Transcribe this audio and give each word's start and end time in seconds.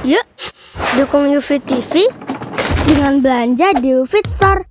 Yuk, 0.00 0.24
dukung 0.96 1.28
UFIT 1.28 1.60
TV 1.68 2.08
dengan 2.88 3.20
belanja 3.20 3.76
di 3.84 3.92
UFIT 3.92 4.32
Store. 4.32 4.64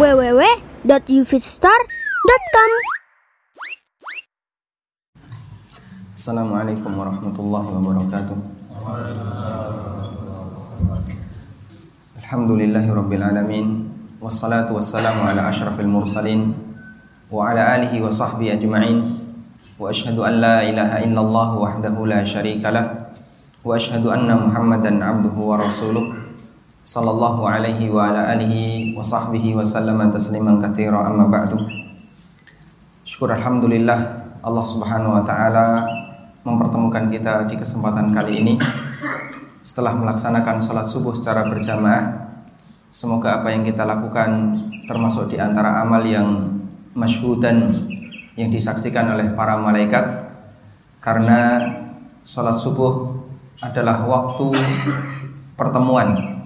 www.ufitstore.com 0.00 2.70
Assalamualaikum 6.16 6.88
warahmatullahi 6.88 7.68
wabarakatuh. 7.68 8.36
Alhamdulillahi 12.24 12.88
rabbil 12.96 13.24
alamin 13.28 13.92
wassalatu 14.24 14.80
wassalamu 14.80 15.28
ala 15.28 15.52
asyrafil 15.52 15.84
mursalin 15.84 16.56
wa 17.28 17.52
ala 17.52 17.76
alihi 17.76 18.00
wa 18.00 18.08
sahbihi 18.08 18.56
ajma'in 18.56 19.20
wa 19.76 19.92
ashhadu 19.92 20.24
an 20.24 20.40
la 20.40 20.64
ilaha 20.64 21.04
illallah 21.04 21.60
wahdahu 21.60 22.08
la 22.08 22.24
syarika 22.24 22.72
lah 22.72 23.05
wa 25.42 25.58
rasuluh 25.58 26.14
sallallahu 26.86 27.50
alaihi 27.50 27.90
wa 27.90 28.14
ala 28.14 28.30
alihi 28.30 28.94
wa 28.94 29.02
sahbihi 29.02 29.58
wa 29.58 29.66
sallama 29.66 30.06
tasliman 30.06 30.62
katsira 30.62 31.02
amma 31.02 31.26
ba'du 31.26 31.58
Syukur 33.02 33.34
alhamdulillah 33.34 33.98
Allah 34.38 34.62
Subhanahu 34.62 35.18
wa 35.18 35.26
taala 35.26 35.82
mempertemukan 36.46 37.10
kita 37.10 37.50
di 37.50 37.58
kesempatan 37.58 38.14
kali 38.14 38.46
ini 38.46 38.54
setelah 39.66 39.98
melaksanakan 39.98 40.62
sholat 40.62 40.86
subuh 40.86 41.10
secara 41.10 41.50
berjamaah. 41.50 42.38
Semoga 42.94 43.42
apa 43.42 43.50
yang 43.50 43.66
kita 43.66 43.82
lakukan 43.82 44.62
termasuk 44.86 45.26
di 45.34 45.42
antara 45.42 45.82
amal 45.82 46.06
yang 46.06 46.54
masyhudan 46.94 47.82
yang 48.38 48.46
disaksikan 48.46 49.10
oleh 49.10 49.34
para 49.34 49.58
malaikat 49.58 50.06
karena 51.02 51.66
sholat 52.22 52.54
subuh 52.54 53.25
adalah 53.64 54.04
waktu 54.04 54.52
pertemuan 55.56 56.40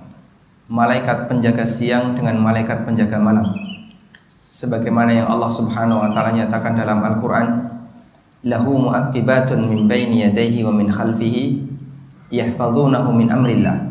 malaikat 0.70 1.26
penjaga 1.26 1.66
siang 1.66 2.14
dengan 2.14 2.38
malaikat 2.38 2.86
penjaga 2.86 3.18
malam 3.18 3.50
sebagaimana 4.46 5.10
yang 5.10 5.26
Allah 5.26 5.50
Subhanahu 5.50 5.98
wa 5.98 6.10
taala 6.14 6.30
nyatakan 6.30 6.78
dalam 6.78 7.02
Al-Qur'an 7.02 7.66
lahu 8.46 8.86
mu'aqibatun 8.86 9.66
min 9.66 9.90
baini 9.90 10.30
yadayhi 10.30 10.62
wa 10.62 10.70
min 10.70 10.86
khalfihi 10.86 11.66
yahfazunahu 12.30 13.10
min 13.10 13.26
amrillah 13.26 13.90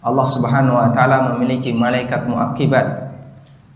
Allah 0.00 0.26
Subhanahu 0.26 0.78
wa 0.78 0.88
taala 0.94 1.34
memiliki 1.34 1.74
malaikat 1.74 2.24
muakibat 2.30 3.10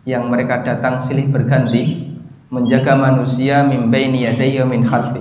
yang 0.06 0.30
mereka 0.30 0.62
datang 0.62 0.96
silih 1.02 1.28
berganti 1.28 2.14
menjaga 2.48 2.94
manusia 2.94 3.66
min 3.66 3.90
baini 3.90 4.24
yadayhi 4.30 4.62
wa 4.62 4.68
min 4.70 4.86
khalfi. 4.86 5.20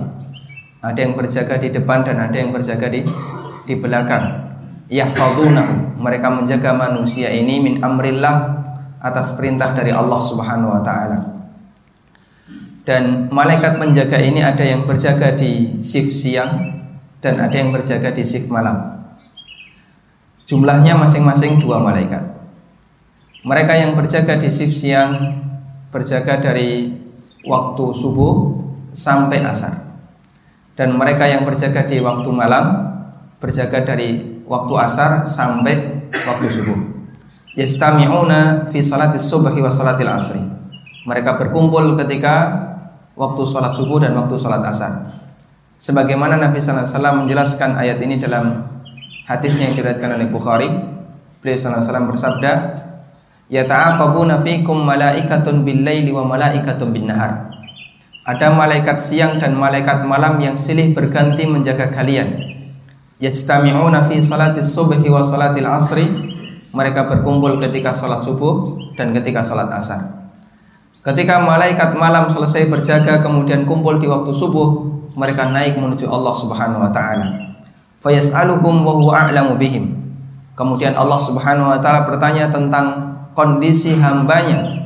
Ada 0.84 1.00
yang 1.00 1.16
berjaga 1.16 1.56
di 1.56 1.72
depan 1.72 2.04
dan 2.04 2.20
ada 2.20 2.36
yang 2.36 2.52
berjaga 2.52 2.92
di 2.92 3.00
di 3.64 3.74
belakang. 3.80 4.52
Yahfazunahu, 4.92 5.96
mereka 5.96 6.28
menjaga 6.28 6.76
manusia 6.76 7.32
ini 7.32 7.56
min 7.56 7.74
amrillah 7.80 8.60
atas 9.00 9.32
perintah 9.32 9.72
dari 9.72 9.96
Allah 9.96 10.20
Subhanahu 10.20 10.76
wa 10.76 10.84
taala. 10.84 11.18
Dan 12.84 13.32
malaikat 13.32 13.80
penjaga 13.80 14.20
ini 14.20 14.44
ada 14.44 14.60
yang 14.60 14.84
berjaga 14.84 15.32
di 15.32 15.80
shift 15.80 16.12
siang 16.12 16.84
dan 17.24 17.40
ada 17.40 17.56
yang 17.56 17.72
berjaga 17.72 18.12
di 18.12 18.20
shift 18.20 18.52
malam. 18.52 19.08
Jumlahnya 20.44 20.92
masing-masing 21.00 21.56
dua 21.64 21.80
malaikat. 21.80 22.20
Mereka 23.40 23.72
yang 23.72 23.96
berjaga 23.96 24.36
di 24.36 24.52
shift 24.52 24.76
siang 24.76 25.40
berjaga 25.88 26.44
dari 26.44 26.92
waktu 27.48 27.84
subuh 27.96 28.52
sampai 28.92 29.40
asar. 29.48 29.83
Dan 30.74 30.98
mereka 30.98 31.30
yang 31.30 31.46
berjaga 31.46 31.86
di 31.86 32.02
waktu 32.02 32.28
malam 32.34 32.94
berjaga 33.38 33.84
dari 33.84 34.42
waktu 34.48 34.72
asar 34.80 35.28
sampai 35.28 35.74
waktu 36.12 36.46
subuh. 36.50 36.78
Yastami'una 37.54 38.72
fi 38.74 38.82
salati 38.82 39.22
subhi 39.22 39.62
wa 39.62 39.70
salatil 39.70 40.10
asri. 40.10 40.42
Mereka 41.06 41.38
berkumpul 41.38 41.94
ketika 42.00 42.66
waktu 43.14 43.42
sholat 43.46 43.70
subuh 43.76 44.02
dan 44.02 44.18
waktu 44.18 44.34
sholat 44.34 44.64
asar. 44.66 45.06
Sebagaimana 45.78 46.40
Nabi 46.40 46.58
Sallallahu 46.58 46.82
Alaihi 46.82 46.96
Wasallam 46.98 47.16
menjelaskan 47.26 47.70
ayat 47.78 47.98
ini 48.02 48.18
dalam 48.18 48.66
hadisnya 49.28 49.70
yang 49.70 49.74
diriwayatkan 49.78 50.10
oleh 50.18 50.26
Bukhari, 50.32 50.68
beliau 51.44 51.54
Sallallahu 51.54 51.78
Alaihi 51.78 51.86
Wasallam 51.86 52.08
bersabda, 52.10 52.52
"Yata'aqabuna 53.52 54.42
fikum 54.42 54.82
malaikatun 54.82 55.62
bil 55.62 55.84
laili 55.84 56.10
wa 56.10 56.26
malaikatun 56.26 56.88
bin 56.90 57.06
nahar." 57.06 57.53
Ada 58.24 58.56
malaikat 58.56 59.04
siang 59.04 59.36
dan 59.36 59.52
malaikat 59.52 60.08
malam 60.08 60.40
yang 60.40 60.56
silih 60.56 60.96
berganti 60.96 61.44
menjaga 61.44 61.92
kalian. 61.92 62.56
Yajtami'una 63.20 64.08
fi 64.08 64.16
salati 64.16 64.64
subhi 64.64 65.12
wa 65.12 65.20
salatil 65.20 65.68
asri. 65.68 66.08
Mereka 66.72 67.04
berkumpul 67.04 67.60
ketika 67.60 67.92
salat 67.92 68.24
subuh 68.24 68.80
dan 68.96 69.12
ketika 69.12 69.44
salat 69.44 69.68
asar. 69.70 70.24
Ketika 71.04 71.36
malaikat 71.44 72.00
malam 72.00 72.32
selesai 72.32 72.72
berjaga 72.72 73.20
kemudian 73.20 73.68
kumpul 73.68 74.00
di 74.00 74.08
waktu 74.08 74.32
subuh, 74.32 74.88
mereka 75.14 75.52
naik 75.52 75.76
menuju 75.76 76.08
Allah 76.08 76.32
Subhanahu 76.32 76.80
wa 76.80 76.90
taala. 76.90 77.54
Fayas'aluhum 78.00 78.88
wa 78.88 78.92
huwa 78.96 79.12
a'lamu 79.28 79.60
bihim. 79.60 80.00
Kemudian 80.56 80.96
Allah 80.96 81.20
Subhanahu 81.20 81.76
wa 81.76 81.78
taala 81.78 82.08
bertanya 82.08 82.48
tentang 82.48 83.20
kondisi 83.36 84.00
hambanya. 84.00 84.83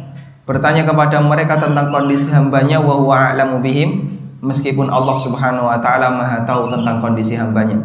Bertanya 0.48 0.81
kepada 0.88 1.20
mereka 1.20 1.60
tentang 1.60 1.92
kondisi 1.92 2.32
hambanya 2.32 2.81
wa 2.81 2.97
huwa 2.97 3.20
a'lamu 3.20 3.60
bihim 3.60 4.09
meskipun 4.41 4.88
Allah 4.88 5.12
Subhanahu 5.12 5.69
wa 5.69 5.76
taala 5.76 6.09
Maha 6.09 6.48
tahu 6.48 6.72
tentang 6.72 7.04
kondisi 7.04 7.36
hambanya. 7.36 7.84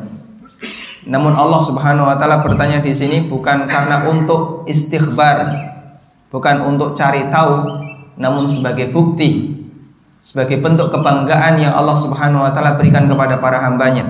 Namun 1.03 1.35
Allah 1.35 1.59
Subhanahu 1.59 2.07
wa 2.07 2.15
taala 2.15 2.39
bertanya 2.39 2.79
di 2.79 2.95
sini 2.95 3.27
bukan 3.27 3.67
karena 3.67 4.07
untuk 4.07 4.63
istighbar, 4.63 5.43
bukan 6.31 6.63
untuk 6.63 6.95
cari 6.95 7.27
tahu, 7.27 7.83
namun 8.15 8.47
sebagai 8.47 8.95
bukti 8.95 9.59
sebagai 10.23 10.63
bentuk 10.63 10.87
kebanggaan 10.87 11.59
yang 11.59 11.75
Allah 11.75 11.99
Subhanahu 11.99 12.47
wa 12.47 12.51
taala 12.55 12.79
berikan 12.79 13.11
kepada 13.11 13.43
para 13.43 13.59
hambanya. 13.59 14.07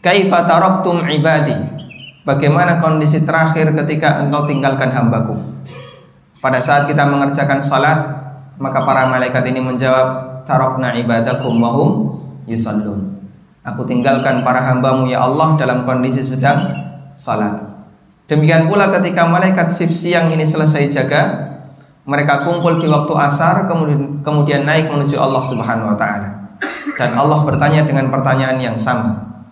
Kaifa 0.00 0.48
taraktum 0.48 1.04
ibadi? 1.04 1.76
Bagaimana 2.24 2.80
kondisi 2.80 3.20
terakhir 3.20 3.76
ketika 3.84 4.24
engkau 4.24 4.48
tinggalkan 4.48 4.88
hambaku? 4.88 5.57
Pada 6.38 6.62
saat 6.62 6.86
kita 6.86 7.02
mengerjakan 7.02 7.58
salat, 7.58 7.98
maka 8.62 8.86
para 8.86 9.10
malaikat 9.10 9.42
ini 9.50 9.58
menjawab, 9.58 10.40
"Tarakna 10.46 10.94
ibadakum 10.94 11.58
wa 11.58 11.70
hum 11.74 11.90
yusallun." 12.46 13.18
Aku 13.66 13.82
tinggalkan 13.84 14.46
para 14.46 14.62
hambamu 14.62 15.10
ya 15.10 15.26
Allah 15.26 15.58
dalam 15.58 15.82
kondisi 15.82 16.22
sedang 16.22 16.72
salat. 17.18 17.58
Demikian 18.30 18.70
pula 18.70 18.92
ketika 18.94 19.26
malaikat 19.26 19.66
shift 19.72 19.92
siang 19.92 20.30
ini 20.30 20.46
selesai 20.46 20.86
jaga, 20.88 21.22
mereka 22.08 22.46
kumpul 22.46 22.78
di 22.80 22.86
waktu 22.88 23.12
asar 23.18 23.66
kemudian 23.68 24.24
kemudian 24.24 24.62
naik 24.64 24.88
menuju 24.88 25.18
Allah 25.18 25.42
Subhanahu 25.42 25.92
wa 25.92 25.98
taala. 25.98 26.56
Dan 26.94 27.14
Allah 27.18 27.42
bertanya 27.42 27.82
dengan 27.82 28.10
pertanyaan 28.14 28.58
yang 28.62 28.78
sama. 28.78 29.42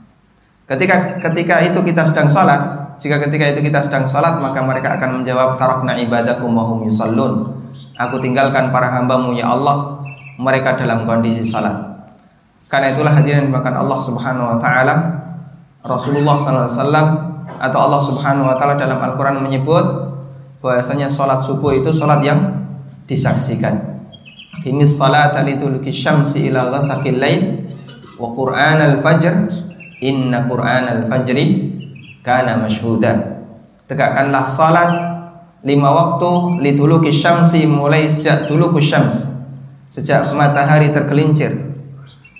Ketika 0.67 1.19
ketika 1.23 1.63
itu 1.63 1.79
kita 1.83 2.03
sedang 2.07 2.27
sholat, 2.27 2.86
jika 2.97 3.21
ketika 3.29 3.45
itu 3.53 3.61
kita 3.61 3.85
sedang 3.85 4.09
sholat, 4.09 4.41
maka 4.41 4.65
mereka 4.65 4.97
akan 4.97 5.21
menjawab 5.21 5.61
tarakna 5.61 6.01
ibadakum 6.01 6.53
wa 6.57 6.81
yusallun. 6.81 7.53
Aku 7.97 8.21
tinggalkan 8.21 8.73
para 8.73 8.93
hambamu 8.93 9.37
ya 9.37 9.53
Allah, 9.53 10.01
mereka 10.41 10.77
dalam 10.77 11.05
kondisi 11.05 11.45
sholat. 11.45 11.77
Karena 12.67 12.93
itulah 12.93 13.15
hadirin 13.15 13.47
dimakan 13.47 13.79
Allah 13.79 13.99
Subhanahu 14.03 14.47
wa 14.57 14.59
taala 14.59 14.95
Rasulullah 15.87 16.35
wasallam 16.35 17.07
atau 17.63 17.79
Allah 17.79 18.01
Subhanahu 18.03 18.51
wa 18.51 18.59
taala 18.59 18.75
dalam 18.75 18.99
Al-Qur'an 18.99 19.39
menyebut 19.39 19.87
bahwasanya 20.59 21.07
sholat 21.07 21.39
subuh 21.47 21.79
itu 21.79 21.95
sholat 21.95 22.19
yang 22.27 22.67
disaksikan. 23.07 24.03
Aqimis 24.57 24.99
salata 24.99 25.47
lituluki 25.47 25.95
syamsi 25.95 26.51
ila 26.51 26.75
ghasaqil 26.75 27.23
lail 27.23 27.71
wa 28.19 28.35
qur'an 28.35 28.83
al-fajr 28.83 29.47
inna 30.03 30.49
qur'an 30.51 30.91
al-fajri 30.91 31.76
kana 32.27 32.59
mashhuda. 32.59 33.47
Tegakkanlah 33.87 34.43
salat 34.43 34.91
lima 35.63 35.95
waktu 35.95 36.59
lituluki 36.59 37.15
syamsi 37.15 37.71
mulai 37.71 38.11
sejak 38.11 38.51
tuluku 38.51 38.83
syams 38.83 39.47
sejak 39.87 40.35
matahari 40.35 40.91
tergelincir 40.91 41.55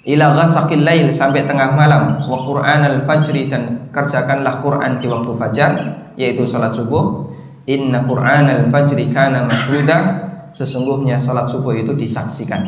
ila 0.07 0.35
ghasaqil 0.35 0.83
lail 0.83 1.07
sampai 1.11 1.47
tengah 1.47 1.75
malam 1.75 2.23
wa 2.27 2.39
qur'an 2.43 2.83
al-fajri 2.83 3.47
dan 3.47 3.91
kerjakanlah 3.95 4.59
Quran 4.59 4.99
di 4.99 5.07
waktu 5.07 5.33
fajar 5.39 5.71
yaitu 6.19 6.43
salat 6.43 6.75
subuh. 6.75 7.31
Inna 7.67 8.07
Qur'an 8.07 8.47
al-fajri 8.47 9.11
kana 9.11 9.47
mashhuda. 9.47 10.27
Sesungguhnya 10.57 11.21
sholat 11.21 11.45
subuh 11.45 11.77
itu 11.77 11.93
disaksikan 11.93 12.65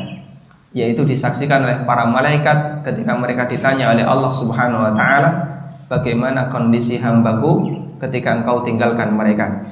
Yaitu 0.76 1.08
disaksikan 1.08 1.64
oleh 1.64 1.88
para 1.88 2.04
malaikat 2.04 2.84
Ketika 2.84 3.16
mereka 3.16 3.48
ditanya 3.48 3.96
oleh 3.96 4.04
Allah 4.04 4.28
subhanahu 4.28 4.84
wa 4.84 4.92
ta'ala 4.92 5.57
Bagaimana 5.88 6.52
kondisi 6.52 7.00
hambaku 7.00 7.80
Ketika 7.98 8.38
engkau 8.38 8.62
tinggalkan 8.62 9.16
mereka 9.16 9.64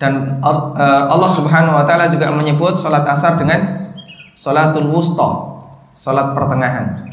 Dan 0.00 0.40
Allah 0.40 1.30
subhanahu 1.30 1.76
wa 1.76 1.84
ta'ala 1.84 2.08
juga 2.08 2.30
menyebut 2.32 2.78
sholat 2.78 3.04
asar 3.04 3.36
dengan 3.36 3.90
Sholatul 4.32 4.88
wusta 4.88 5.58
Sholat 5.98 6.32
pertengahan 6.32 7.06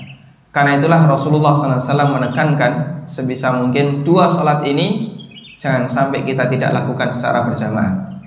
Karena 0.53 0.77
itulah 0.77 1.09
Rasulullah 1.09 1.51
SAW 1.51 2.21
menekankan 2.21 3.03
sebisa 3.09 3.51
mungkin 3.57 4.05
dua 4.05 4.29
sholat 4.29 4.61
ini 4.69 5.13
jangan 5.57 5.87
sampai 5.87 6.27
kita 6.27 6.45
tidak 6.51 6.75
lakukan 6.75 7.07
secara 7.15 7.47
berjamaah. 7.47 8.19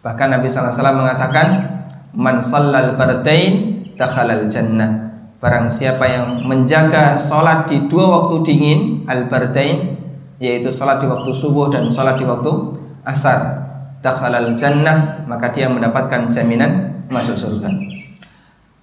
Bahkan 0.00 0.28
Nabi 0.34 0.50
SAW 0.50 0.98
mengatakan, 0.98 1.78
Man 2.10 2.42
sallal 2.42 2.98
bardain 2.98 3.86
dakhalal 3.94 4.50
jannah. 4.50 5.09
Barang 5.40 5.72
siapa 5.72 6.04
yang 6.04 6.44
menjaga 6.44 7.16
sholat 7.16 7.64
di 7.64 7.88
dua 7.88 8.20
waktu 8.20 8.44
dingin 8.44 8.80
al-bardain 9.08 9.96
yaitu 10.36 10.68
sholat 10.68 11.00
di 11.00 11.08
waktu 11.08 11.32
subuh 11.32 11.72
dan 11.72 11.88
sholat 11.88 12.20
di 12.20 12.28
waktu 12.28 12.76
asar 13.08 13.56
dakhalal 14.04 14.52
jannah 14.52 15.24
maka 15.24 15.48
dia 15.48 15.72
mendapatkan 15.72 16.28
jaminan 16.28 16.92
masuk 17.08 17.32
surga. 17.32 17.72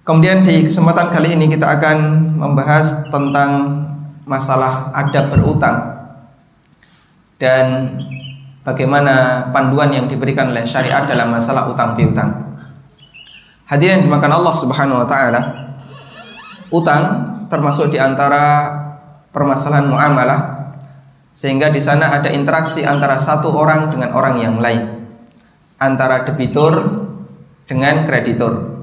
Kemudian 0.02 0.42
di 0.42 0.66
kesempatan 0.66 1.14
kali 1.14 1.38
ini 1.38 1.46
kita 1.46 1.78
akan 1.78 1.98
membahas 2.42 3.06
tentang 3.06 3.84
masalah 4.26 4.90
adab 4.90 5.30
berutang 5.30 5.78
dan 7.38 7.94
bagaimana 8.66 9.46
panduan 9.54 9.94
yang 9.94 10.10
diberikan 10.10 10.50
oleh 10.50 10.66
syariat 10.66 11.06
dalam 11.06 11.30
masalah 11.30 11.70
utang 11.70 11.94
piutang. 11.94 12.50
Hadirin 13.70 14.08
dimakan 14.08 14.42
Allah 14.42 14.54
Subhanahu 14.58 15.04
wa 15.04 15.08
taala. 15.08 15.67
Utang 16.68 17.04
termasuk 17.48 17.88
di 17.88 17.96
antara 17.96 18.68
permasalahan 19.32 19.88
muamalah 19.88 20.40
sehingga 21.32 21.70
di 21.70 21.80
sana 21.80 22.12
ada 22.18 22.28
interaksi 22.28 22.84
antara 22.84 23.16
satu 23.16 23.54
orang 23.54 23.94
dengan 23.94 24.12
orang 24.12 24.36
yang 24.42 24.56
lain. 24.60 25.06
Antara 25.78 26.26
debitur 26.26 26.74
dengan 27.64 28.02
kreditur 28.02 28.78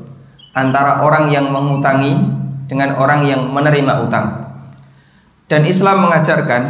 antara 0.55 1.03
orang 1.03 1.27
yang 1.29 1.51
mengutangi 1.51 2.15
dengan 2.65 2.95
orang 2.95 3.27
yang 3.27 3.51
menerima 3.51 4.07
utang. 4.07 4.27
Dan 5.45 5.67
Islam 5.67 6.09
mengajarkan 6.09 6.63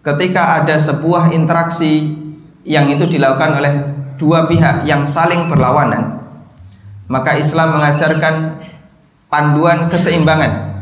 ketika 0.00 0.62
ada 0.62 0.78
sebuah 0.78 1.34
interaksi 1.34 2.16
yang 2.64 2.88
itu 2.88 3.04
dilakukan 3.04 3.60
oleh 3.60 3.74
dua 4.16 4.48
pihak 4.48 4.88
yang 4.88 5.04
saling 5.04 5.52
berlawanan, 5.52 6.22
maka 7.10 7.36
Islam 7.36 7.76
mengajarkan 7.76 8.34
panduan 9.34 9.90
keseimbangan 9.90 10.78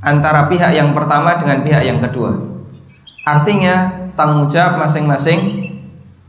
antara 0.00 0.48
pihak 0.48 0.72
yang 0.72 0.96
pertama 0.96 1.36
dengan 1.36 1.60
pihak 1.60 1.84
yang 1.84 2.00
kedua. 2.00 2.32
Artinya 3.28 4.08
tanggung 4.16 4.48
jawab 4.48 4.80
masing-masing 4.80 5.68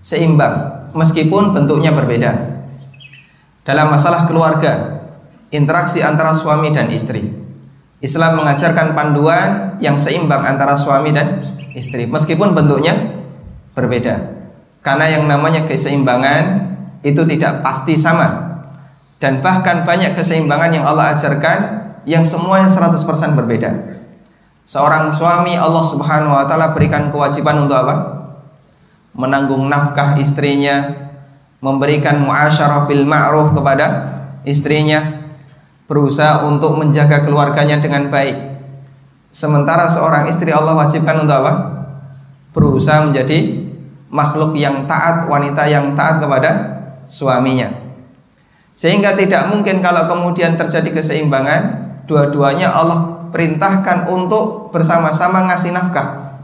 seimbang 0.04 0.92
meskipun 0.92 1.56
bentuknya 1.56 1.95
berbeda. 1.95 2.36
Dalam 3.63 3.95
masalah 3.95 4.27
keluarga, 4.27 5.07
interaksi 5.56 6.04
antara 6.04 6.36
suami 6.36 6.75
dan 6.75 6.92
istri. 6.92 7.31
Islam 8.04 8.44
mengajarkan 8.44 8.92
panduan 8.92 9.80
yang 9.80 9.95
seimbang 9.95 10.44
antara 10.44 10.75
suami 10.75 11.15
dan 11.15 11.56
istri 11.80 12.04
meskipun 12.04 12.51
bentuknya 12.51 12.92
berbeda. 13.71 14.19
Karena 14.83 15.07
yang 15.07 15.31
namanya 15.31 15.63
keseimbangan 15.63 16.75
itu 17.07 17.24
tidak 17.24 17.63
pasti 17.63 17.95
sama. 17.95 18.52
Dan 19.24 19.40
bahkan 19.40 19.88
banyak 19.88 20.20
keseimbangan 20.20 20.75
yang 20.75 20.84
Allah 20.84 21.16
ajarkan 21.16 21.60
yang 22.04 22.28
semuanya 22.28 22.68
100% 22.68 23.40
berbeda. 23.40 23.72
Seorang 24.68 25.08
suami 25.16 25.56
Allah 25.56 25.80
Subhanahu 25.80 26.36
wa 26.36 26.44
taala 26.44 26.75
berikan 26.75 27.08
kewajiban 27.08 27.64
untuk 27.64 27.80
apa? 27.80 27.96
Menanggung 29.16 29.72
nafkah 29.72 30.20
istrinya, 30.20 30.92
memberikan 31.64 32.20
muasyarah 32.20 32.84
bil 32.84 33.08
ma'ruf 33.08 33.56
kepada 33.56 34.12
istrinya, 34.44 35.24
berusaha 35.88 36.44
untuk 36.44 36.75
menjaga 36.75 37.24
keluarganya 37.24 37.80
dengan 37.80 38.12
baik. 38.12 38.36
Sementara 39.31 39.88
seorang 39.88 40.28
istri 40.28 40.52
Allah 40.52 40.75
wajibkan 40.75 41.24
untuk 41.24 41.40
apa? 41.40 41.54
Berusaha 42.52 43.08
menjadi 43.08 43.56
makhluk 44.12 44.52
yang 44.60 44.84
taat, 44.84 45.31
wanita 45.31 45.64
yang 45.72 45.96
taat 45.96 46.20
kepada 46.20 46.52
suaminya. 47.08 47.82
Sehingga 48.74 49.14
tidak 49.14 49.54
mungkin 49.54 49.80
kalau 49.86 50.10
kemudian 50.10 50.58
terjadi 50.58 50.90
keseimbangan, 50.90 51.62
dua-duanya 52.10 52.74
Allah 52.74 53.30
perintahkan 53.30 54.10
untuk 54.10 54.74
bersama-sama 54.74 55.46
ngasih 55.50 55.74
nafkah. 55.74 56.38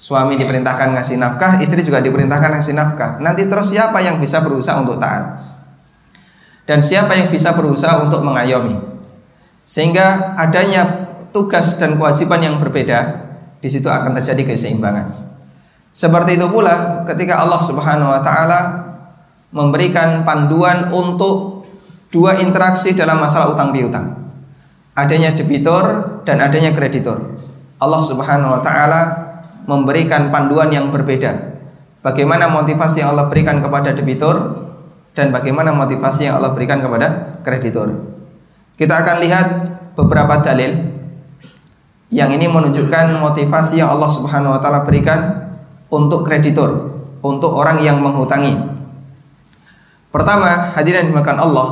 Suami 0.00 0.38
diperintahkan 0.38 0.96
ngasih 0.96 1.20
nafkah, 1.20 1.60
istri 1.60 1.84
juga 1.84 2.00
diperintahkan 2.00 2.56
ngasih 2.56 2.74
nafkah. 2.74 3.20
Nanti 3.20 3.44
terus 3.50 3.74
siapa 3.74 4.00
yang 4.00 4.16
bisa 4.22 4.40
berusaha 4.40 4.78
untuk 4.80 4.96
taat? 4.96 5.50
dan 6.70 6.78
siapa 6.78 7.18
yang 7.18 7.34
bisa 7.34 7.50
berusaha 7.58 7.98
untuk 7.98 8.22
mengayomi. 8.22 8.78
Sehingga 9.66 10.38
adanya 10.38 11.10
tugas 11.34 11.74
dan 11.82 11.98
kewajiban 11.98 12.38
yang 12.38 12.56
berbeda, 12.62 13.26
di 13.58 13.66
situ 13.66 13.90
akan 13.90 14.14
terjadi 14.14 14.54
keseimbangan. 14.54 15.10
Seperti 15.90 16.38
itu 16.38 16.46
pula 16.46 17.02
ketika 17.10 17.42
Allah 17.42 17.58
Subhanahu 17.58 18.14
wa 18.14 18.22
taala 18.22 18.60
memberikan 19.50 20.22
panduan 20.22 20.90
untuk 20.94 21.66
dua 22.10 22.38
interaksi 22.42 22.94
dalam 22.94 23.22
masalah 23.22 23.54
utang 23.54 23.70
piutang. 23.70 24.18
Adanya 24.94 25.34
debitur 25.34 26.18
dan 26.26 26.42
adanya 26.42 26.74
kreditor. 26.74 27.38
Allah 27.80 28.02
Subhanahu 28.02 28.58
wa 28.58 28.62
taala 28.62 29.02
memberikan 29.64 30.28
panduan 30.28 30.68
yang 30.70 30.90
berbeda. 30.90 31.62
Bagaimana 32.00 32.48
motivasi 32.50 33.04
yang 33.04 33.14
Allah 33.14 33.28
berikan 33.28 33.60
kepada 33.60 33.92
debitur 33.92 34.36
dan 35.12 35.34
bagaimana 35.34 35.74
motivasi 35.74 36.30
yang 36.30 36.40
Allah 36.40 36.52
berikan 36.56 36.80
kepada 36.80 37.38
kreditor. 37.44 37.92
Kita 38.80 39.04
akan 39.04 39.16
lihat 39.20 39.46
beberapa 39.94 40.40
dalil 40.40 40.72
yang 42.10 42.34
ini 42.34 42.50
menunjukkan 42.50 43.22
motivasi 43.22 43.78
yang 43.78 43.92
Allah 43.94 44.10
Subhanahu 44.10 44.56
wa 44.56 44.60
taala 44.60 44.82
berikan 44.82 45.50
untuk 45.92 46.26
kreditor, 46.26 46.98
untuk 47.22 47.54
orang 47.54 47.78
yang 47.84 48.02
menghutangi. 48.02 48.79
Pertama, 50.10 50.74
hadirin 50.74 51.06
dimakan 51.06 51.38
Allah. 51.38 51.68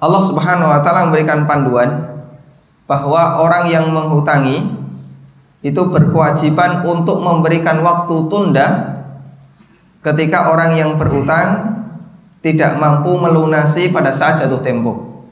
Allah 0.00 0.22
Subhanahu 0.24 0.68
wa 0.68 0.80
taala 0.80 1.08
memberikan 1.08 1.44
panduan 1.44 1.88
bahwa 2.84 3.40
orang 3.40 3.68
yang 3.68 3.88
menghutangi 3.92 4.60
itu 5.64 5.80
berkewajiban 5.88 6.84
untuk 6.84 7.24
memberikan 7.24 7.80
waktu 7.80 8.28
tunda 8.28 8.68
ketika 10.04 10.52
orang 10.52 10.76
yang 10.76 11.00
berutang 11.00 11.80
tidak 12.44 12.76
mampu 12.76 13.16
melunasi 13.16 13.88
pada 13.88 14.12
saat 14.12 14.36
jatuh 14.36 14.60
tempo. 14.60 15.24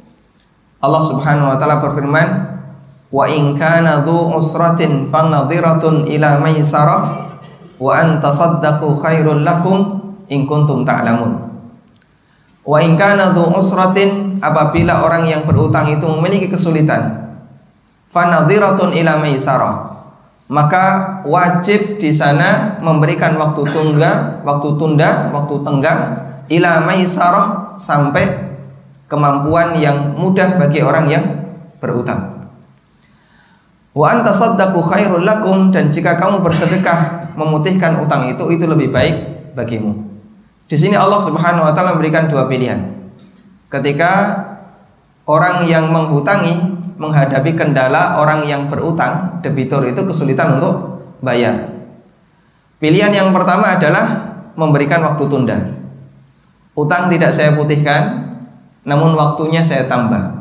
Allah 0.81 1.05
Subhanahu 1.05 1.53
wa 1.53 1.57
taala 1.61 1.85
berfirman, 1.85 2.29
"Wa 3.13 3.29
in 3.29 3.53
kana 3.53 4.01
dzu 4.01 4.33
usratin 4.33 5.13
fanadhiratun 5.13 6.09
ila 6.09 6.41
maisarah 6.41 7.03
wa 7.77 7.93
an 7.93 8.25
tasaddaqu 8.25 8.97
khairul 8.97 9.45
lakum 9.45 10.01
in 10.33 10.49
kuntum 10.49 10.89
ta'lamun." 10.89 11.52
Wa 12.63 12.79
in 12.79 12.95
kana 12.95 13.35
usratin 13.35 14.39
apabila 14.39 15.03
orang 15.03 15.27
yang 15.27 15.43
berutang 15.43 15.91
itu 15.91 16.07
memiliki 16.07 16.47
kesulitan, 16.47 17.35
fanadhiratun 18.15 18.95
ila 18.95 19.19
maisarah 19.19 19.93
maka 20.53 20.85
wajib 21.25 21.97
di 21.97 22.13
sana 22.13 22.77
memberikan 22.85 23.41
waktu 23.41 23.65
tungga, 23.73 24.45
waktu 24.45 24.69
tunda, 24.77 25.33
waktu 25.33 25.65
tenggang 25.65 26.01
ila 26.53 26.85
maisarah 26.85 27.73
sampai 27.81 28.53
kemampuan 29.09 29.73
yang 29.81 30.13
mudah 30.13 30.61
bagi 30.61 30.85
orang 30.85 31.09
yang 31.09 31.25
berutang. 31.81 32.53
Wa 33.97 34.13
anta 34.13 34.29
saddaqu 34.29 34.77
khairul 34.85 35.25
lakum 35.25 35.73
dan 35.73 35.89
jika 35.89 36.21
kamu 36.21 36.45
bersedekah 36.45 37.33
memutihkan 37.33 38.05
utang 38.05 38.29
itu 38.29 38.45
itu 38.53 38.65
lebih 38.69 38.93
baik 38.93 39.57
bagimu. 39.57 40.12
Di 40.73 40.81
sini 40.81 40.97
Allah 40.97 41.21
Subhanahu 41.21 41.69
wa 41.69 41.77
taala 41.77 41.93
memberikan 41.93 42.33
dua 42.33 42.49
pilihan. 42.49 42.81
Ketika 43.69 44.41
orang 45.29 45.69
yang 45.69 45.93
menghutangi 45.93 46.81
menghadapi 46.97 47.53
kendala 47.53 48.17
orang 48.17 48.41
yang 48.49 48.73
berutang, 48.73 49.45
debitur 49.45 49.85
itu 49.85 50.01
kesulitan 50.01 50.57
untuk 50.57 51.05
bayar. 51.21 51.69
Pilihan 52.81 53.13
yang 53.13 53.29
pertama 53.37 53.77
adalah 53.77 54.33
memberikan 54.57 55.05
waktu 55.05 55.25
tunda. 55.29 55.59
Utang 56.73 57.13
tidak 57.13 57.37
saya 57.37 57.53
putihkan, 57.53 58.33
namun 58.89 59.13
waktunya 59.13 59.61
saya 59.61 59.85
tambah. 59.85 60.41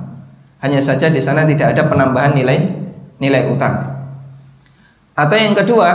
Hanya 0.64 0.80
saja 0.80 1.12
di 1.12 1.20
sana 1.20 1.44
tidak 1.44 1.76
ada 1.76 1.92
penambahan 1.92 2.32
nilai 2.32 2.72
nilai 3.20 3.52
utang. 3.52 3.84
Atau 5.12 5.36
yang 5.36 5.52
kedua, 5.52 5.90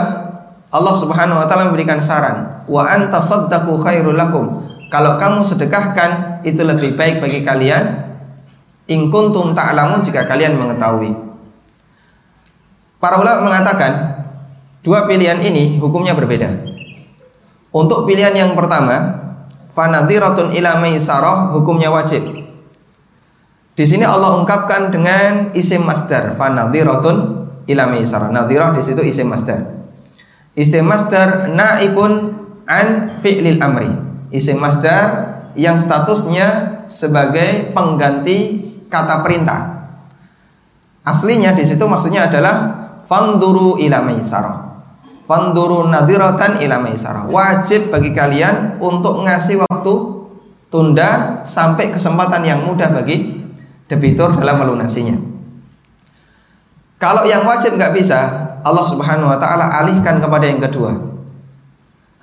Allah 0.69 0.93
Subhanahu 0.93 1.41
wa 1.41 1.49
taala 1.49 1.73
memberikan 1.73 2.05
saran, 2.05 2.56
wa 2.67 2.83
anta 2.87 3.23
saddaqu 3.23 3.75
khairul 3.81 4.19
lakum. 4.19 4.63
Kalau 4.87 5.19
kamu 5.19 5.43
sedekahkan 5.43 6.43
itu 6.47 6.63
lebih 6.63 6.95
baik 6.95 7.19
bagi 7.19 7.43
kalian 7.43 8.07
in 8.87 9.11
kuntum 9.11 9.51
ta'lamun 9.51 9.99
jika 10.03 10.27
kalian 10.31 10.55
mengetahui. 10.55 11.11
Para 13.03 13.19
ulama 13.19 13.51
mengatakan 13.51 14.23
dua 14.87 15.11
pilihan 15.11 15.43
ini 15.43 15.83
hukumnya 15.83 16.15
berbeda. 16.15 16.49
Untuk 17.75 18.09
pilihan 18.09 18.33
yang 18.33 18.57
pertama, 18.57 19.27
fanadhiratun 19.75 20.55
ila 20.55 20.81
maisarah 20.81 21.53
hukumnya 21.53 21.93
wajib. 21.93 22.25
Di 23.77 23.85
sini 23.85 24.09
Allah 24.09 24.41
ungkapkan 24.41 24.89
dengan 24.89 25.53
isim 25.53 25.85
masdar 25.85 26.33
fanadhiratun 26.39 27.17
ila 27.69 27.85
maisarah. 27.91 28.33
Nadhirah 28.33 28.73
di 28.73 28.81
situ 28.81 29.05
isim 29.05 29.29
masdar. 29.29 29.61
Isim 30.57 30.89
masdar 30.89 31.53
naibun 31.53 32.36
an 32.67 33.09
fi'lil 33.23 33.63
amri. 33.63 33.91
Isim 34.35 34.59
masdar 34.59 35.39
yang 35.57 35.81
statusnya 35.81 36.83
sebagai 36.85 37.73
pengganti 37.73 38.63
kata 38.93 39.25
perintah. 39.25 39.89
Aslinya 41.07 41.55
di 41.55 41.63
situ 41.63 41.87
maksudnya 41.87 42.27
adalah 42.27 42.87
fanduru 43.07 43.79
ila 43.79 44.03
maisarah. 44.03 44.83
Fanduru 45.27 45.87
nadhiratan 45.87 46.63
ila 46.63 46.83
maisarah. 46.83 47.31
Wajib 47.31 47.95
bagi 47.95 48.11
kalian 48.11 48.79
untuk 48.83 49.23
ngasih 49.23 49.63
waktu 49.63 49.95
tunda 50.71 51.43
sampai 51.47 51.95
kesempatan 51.95 52.43
yang 52.43 52.67
mudah 52.67 52.91
bagi 52.91 53.43
debitur 53.87 54.35
dalam 54.35 54.59
melunasinya. 54.59 55.15
Kalau 56.99 57.23
yang 57.29 57.47
wajib 57.47 57.79
nggak 57.79 57.95
bisa, 57.95 58.19
Allah 58.67 58.87
Subhanahu 58.87 59.31
wa 59.31 59.39
taala 59.39 59.71
alihkan 59.85 60.19
kepada 60.19 60.49
yang 60.49 60.59
kedua. 60.59 61.16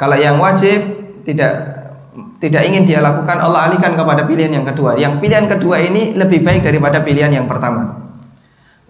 Kalau 0.04 0.20
yang 0.20 0.36
wajib 0.36 0.84
tidak 1.24 1.64
tidak 2.44 2.68
ingin 2.68 2.84
dia 2.84 3.00
lakukan, 3.00 3.40
Allah 3.40 3.72
alihkan 3.72 3.96
kepada 3.96 4.28
pilihan 4.28 4.52
yang 4.52 4.68
kedua. 4.68 5.00
Yang 5.00 5.24
pilihan 5.24 5.48
kedua 5.48 5.80
ini 5.80 6.12
lebih 6.20 6.44
baik 6.44 6.60
daripada 6.60 7.00
pilihan 7.00 7.32
yang 7.32 7.48
pertama. 7.48 8.04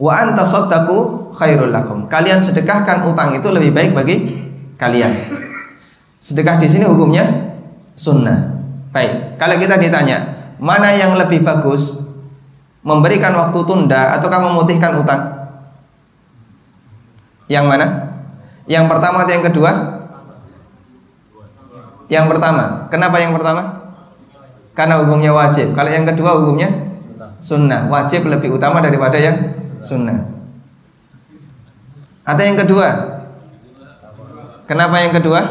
Wa 0.01 0.25
anta 0.25 0.41
saddaqu 0.41 1.29
khairul 1.37 1.69
lakum. 1.69 2.09
Kalian 2.09 2.41
sedekahkan 2.41 3.05
utang 3.05 3.37
itu 3.37 3.45
lebih 3.53 3.69
baik 3.77 3.93
bagi 3.93 4.25
kalian. 4.73 5.13
Sedekah 6.17 6.57
di 6.57 6.65
sini 6.65 6.89
hukumnya 6.89 7.29
sunnah. 7.93 8.57
Baik, 8.89 9.37
kalau 9.37 9.53
kita 9.61 9.77
ditanya, 9.77 10.17
mana 10.57 10.97
yang 10.97 11.13
lebih 11.13 11.45
bagus? 11.45 12.01
memberikan 12.83 13.31
waktu 13.31 13.59
tunda 13.63 14.19
ataukah 14.19 14.43
memutihkan 14.43 14.99
utang? 14.99 15.21
Yang 17.47 17.65
mana? 17.67 17.87
Yang 18.67 18.85
pertama 18.91 19.23
atau 19.23 19.31
yang 19.31 19.45
kedua? 19.47 19.71
Yang 22.07 22.25
pertama. 22.35 22.87
Kenapa 22.91 23.17
yang 23.19 23.31
pertama? 23.31 23.93
Karena 24.73 24.99
hukumnya 25.03 25.31
wajib. 25.31 25.77
Kalau 25.77 25.89
yang 25.91 26.03
kedua 26.03 26.41
hukumnya 26.41 26.69
sunnah. 27.37 27.87
Wajib 27.87 28.25
lebih 28.25 28.55
utama 28.55 28.81
daripada 28.81 29.19
yang 29.19 29.53
sunnah. 29.83 30.33
Atau 32.23 32.43
yang 32.43 32.57
kedua? 32.57 32.87
Kenapa 34.63 34.95
yang 35.03 35.11
kedua? 35.11 35.41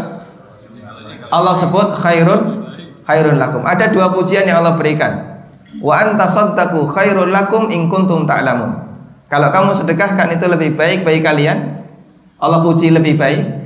Allah 1.32 1.54
sebut 1.56 1.97
khairun 1.97 2.64
khairun 3.04 3.37
lakum. 3.37 3.64
Ada 3.64 3.92
dua 3.92 4.12
pujian 4.12 4.44
yang 4.49 4.64
Allah 4.64 4.76
berikan. 4.76 5.44
Wa 5.80 6.00
anta 6.00 6.28
saddaqu 6.28 6.85
khairul 6.88 7.32
lakum 7.32 7.73
in 7.73 7.88
kuntum 7.88 8.28
ta'lamun. 8.28 8.92
Kalau 9.32 9.49
kamu 9.49 9.73
sedekahkan 9.73 10.28
itu 10.37 10.44
lebih 10.44 10.76
baik 10.76 11.09
bagi 11.09 11.25
kalian. 11.25 11.80
Allah 12.37 12.61
puji 12.61 12.92
lebih 12.92 13.16
baik. 13.16 13.62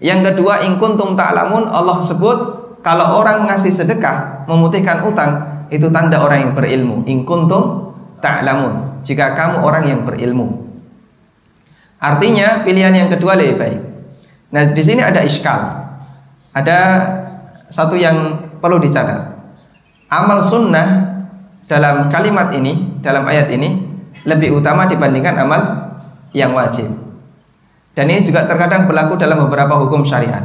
Yang 0.00 0.32
kedua 0.32 0.64
in 0.64 0.80
kuntum 0.80 1.12
ta'lamun 1.12 1.68
Allah 1.68 2.00
sebut 2.00 2.38
kalau 2.80 3.20
orang 3.20 3.44
ngasih 3.44 3.68
sedekah 3.68 4.48
memutihkan 4.48 5.04
utang 5.04 5.32
itu 5.68 5.92
tanda 5.92 6.24
orang 6.24 6.48
yang 6.48 6.52
berilmu. 6.56 7.04
In 7.04 7.28
kuntum 7.28 7.92
ta'lamun. 8.24 9.04
Jika 9.04 9.36
kamu 9.36 9.60
orang 9.60 9.84
yang 9.84 10.00
berilmu. 10.08 10.72
Artinya 12.00 12.64
pilihan 12.64 12.96
yang 12.96 13.08
kedua 13.12 13.36
lebih 13.36 13.60
baik. 13.60 13.80
Nah, 14.56 14.72
di 14.72 14.82
sini 14.82 15.04
ada 15.04 15.20
iskal. 15.20 15.60
Ada 16.56 16.78
satu 17.68 17.94
yang 17.94 18.40
perlu 18.58 18.80
dicatat. 18.80 19.36
Amal 20.10 20.42
sunnah 20.42 20.88
dalam 21.70 22.10
kalimat 22.10 22.50
ini, 22.56 22.98
dalam 22.98 23.22
ayat 23.28 23.46
ini 23.52 23.78
lebih 24.26 24.58
utama 24.58 24.88
dibandingkan 24.90 25.38
amal 25.38 25.62
yang 26.34 26.56
wajib. 26.56 26.88
Dan 28.00 28.08
ini 28.08 28.24
juga 28.24 28.48
terkadang 28.48 28.88
berlaku 28.88 29.20
dalam 29.20 29.44
beberapa 29.44 29.76
hukum 29.76 30.08
syariat. 30.08 30.40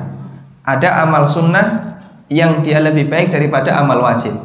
Ada 0.68 1.08
amal 1.08 1.24
sunnah 1.24 1.96
yang 2.28 2.60
dia 2.60 2.84
lebih 2.84 3.08
baik 3.08 3.32
daripada 3.32 3.80
amal 3.80 4.04
wajib. 4.04 4.36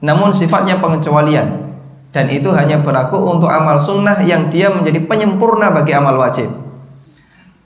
Namun 0.00 0.32
sifatnya 0.32 0.80
pengecualian 0.80 1.68
dan 2.16 2.32
itu 2.32 2.48
hanya 2.56 2.80
berlaku 2.80 3.20
untuk 3.28 3.52
amal 3.52 3.76
sunnah 3.76 4.24
yang 4.24 4.48
dia 4.48 4.72
menjadi 4.72 5.04
penyempurna 5.04 5.68
bagi 5.68 5.92
amal 5.92 6.16
wajib. 6.16 6.48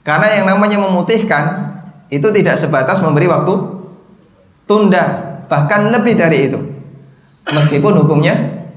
Karena 0.03 0.43
yang 0.43 0.43
namanya 0.43 0.83
memutihkan 0.83 1.71
itu 2.11 2.27
tidak 2.35 2.59
sebatas 2.59 2.99
memberi 2.99 3.31
waktu 3.31 3.55
tunda, 4.67 5.39
bahkan 5.47 5.87
lebih 5.87 6.19
dari 6.19 6.51
itu 6.51 6.59
meskipun 7.47 8.03
hukumnya 8.03 8.67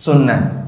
sunnah. 0.00 0.64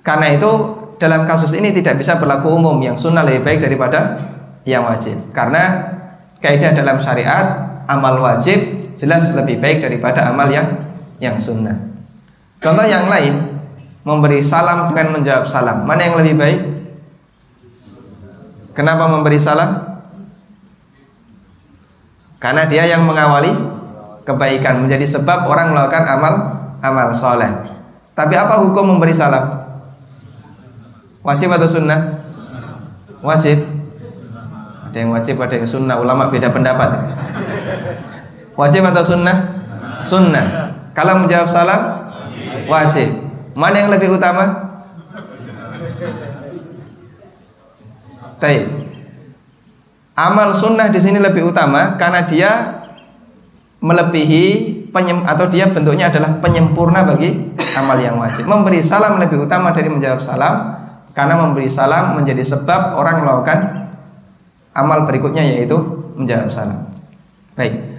Karena 0.00 0.32
itu 0.32 0.50
dalam 0.96 1.28
kasus 1.28 1.52
ini 1.56 1.72
tidak 1.72 2.00
bisa 2.00 2.16
berlaku 2.16 2.52
umum 2.52 2.76
yang 2.80 2.96
sunnah 2.96 3.24
lebih 3.24 3.44
baik 3.44 3.60
daripada 3.64 4.16
yang 4.64 4.84
wajib. 4.88 5.16
Karena 5.32 5.92
kaidah 6.40 6.72
dalam 6.72 7.00
syariat 7.00 7.80
amal 7.86 8.20
wajib 8.20 8.92
jelas 8.96 9.32
lebih 9.36 9.60
baik 9.60 9.84
daripada 9.84 10.28
amal 10.28 10.48
yang 10.48 10.66
yang 11.20 11.36
sunnah. 11.36 11.76
Contoh 12.60 12.84
yang 12.88 13.06
lain 13.06 13.60
memberi 14.02 14.40
salam 14.40 14.92
dengan 14.92 15.20
menjawab 15.20 15.44
salam. 15.44 15.84
Mana 15.84 16.00
yang 16.08 16.16
lebih 16.20 16.34
baik? 16.36 16.60
Kenapa 18.76 19.08
memberi 19.08 19.40
salam? 19.40 20.00
Karena 22.36 22.68
dia 22.68 22.84
yang 22.84 23.08
mengawali 23.08 23.48
kebaikan 24.28 24.84
menjadi 24.84 25.08
sebab 25.08 25.48
orang 25.48 25.72
melakukan 25.72 26.04
amal 26.04 26.34
amal 26.84 27.08
soleh. 27.16 27.48
Tapi 28.12 28.34
apa 28.36 28.60
hukum 28.64 28.96
memberi 28.96 29.16
salam? 29.16 29.55
Wajib 31.26 31.50
atau 31.50 31.66
sunnah? 31.66 32.22
Wajib. 33.18 33.58
Ada 34.86 34.96
yang 35.02 35.10
wajib, 35.10 35.42
ada 35.42 35.58
yang 35.58 35.66
sunnah. 35.66 35.98
Ulama 35.98 36.30
beda 36.30 36.54
pendapat. 36.54 37.02
Wajib 38.54 38.86
atau 38.86 39.02
sunnah? 39.02 39.50
Sunnah. 40.06 40.70
Kalau 40.94 41.18
menjawab 41.18 41.50
salam, 41.50 41.82
wajib. 42.70 43.10
Mana 43.58 43.82
yang 43.82 43.90
lebih 43.90 44.14
utama? 44.14 44.70
Taib. 48.38 48.70
Amal 50.14 50.54
sunnah 50.54 50.88
di 50.94 51.00
sini 51.02 51.18
lebih 51.18 51.50
utama 51.50 51.98
karena 51.98 52.22
dia 52.24 52.50
melebihi 53.82 54.44
penyem, 54.94 55.26
atau 55.26 55.50
dia 55.50 55.68
bentuknya 55.68 56.08
adalah 56.08 56.38
penyempurna 56.38 57.04
bagi 57.04 57.52
amal 57.76 57.98
yang 57.98 58.16
wajib. 58.16 58.46
Memberi 58.46 58.80
salam 58.80 59.18
lebih 59.20 59.44
utama 59.44 59.74
dari 59.74 59.90
menjawab 59.92 60.22
salam 60.22 60.85
karena 61.16 61.40
memberi 61.40 61.64
salam 61.64 62.20
menjadi 62.20 62.44
sebab 62.44 63.00
orang 63.00 63.24
melakukan 63.24 63.88
amal 64.76 65.08
berikutnya 65.08 65.40
yaitu 65.40 65.80
menjawab 66.12 66.52
salam. 66.52 66.92
Baik. 67.56 67.96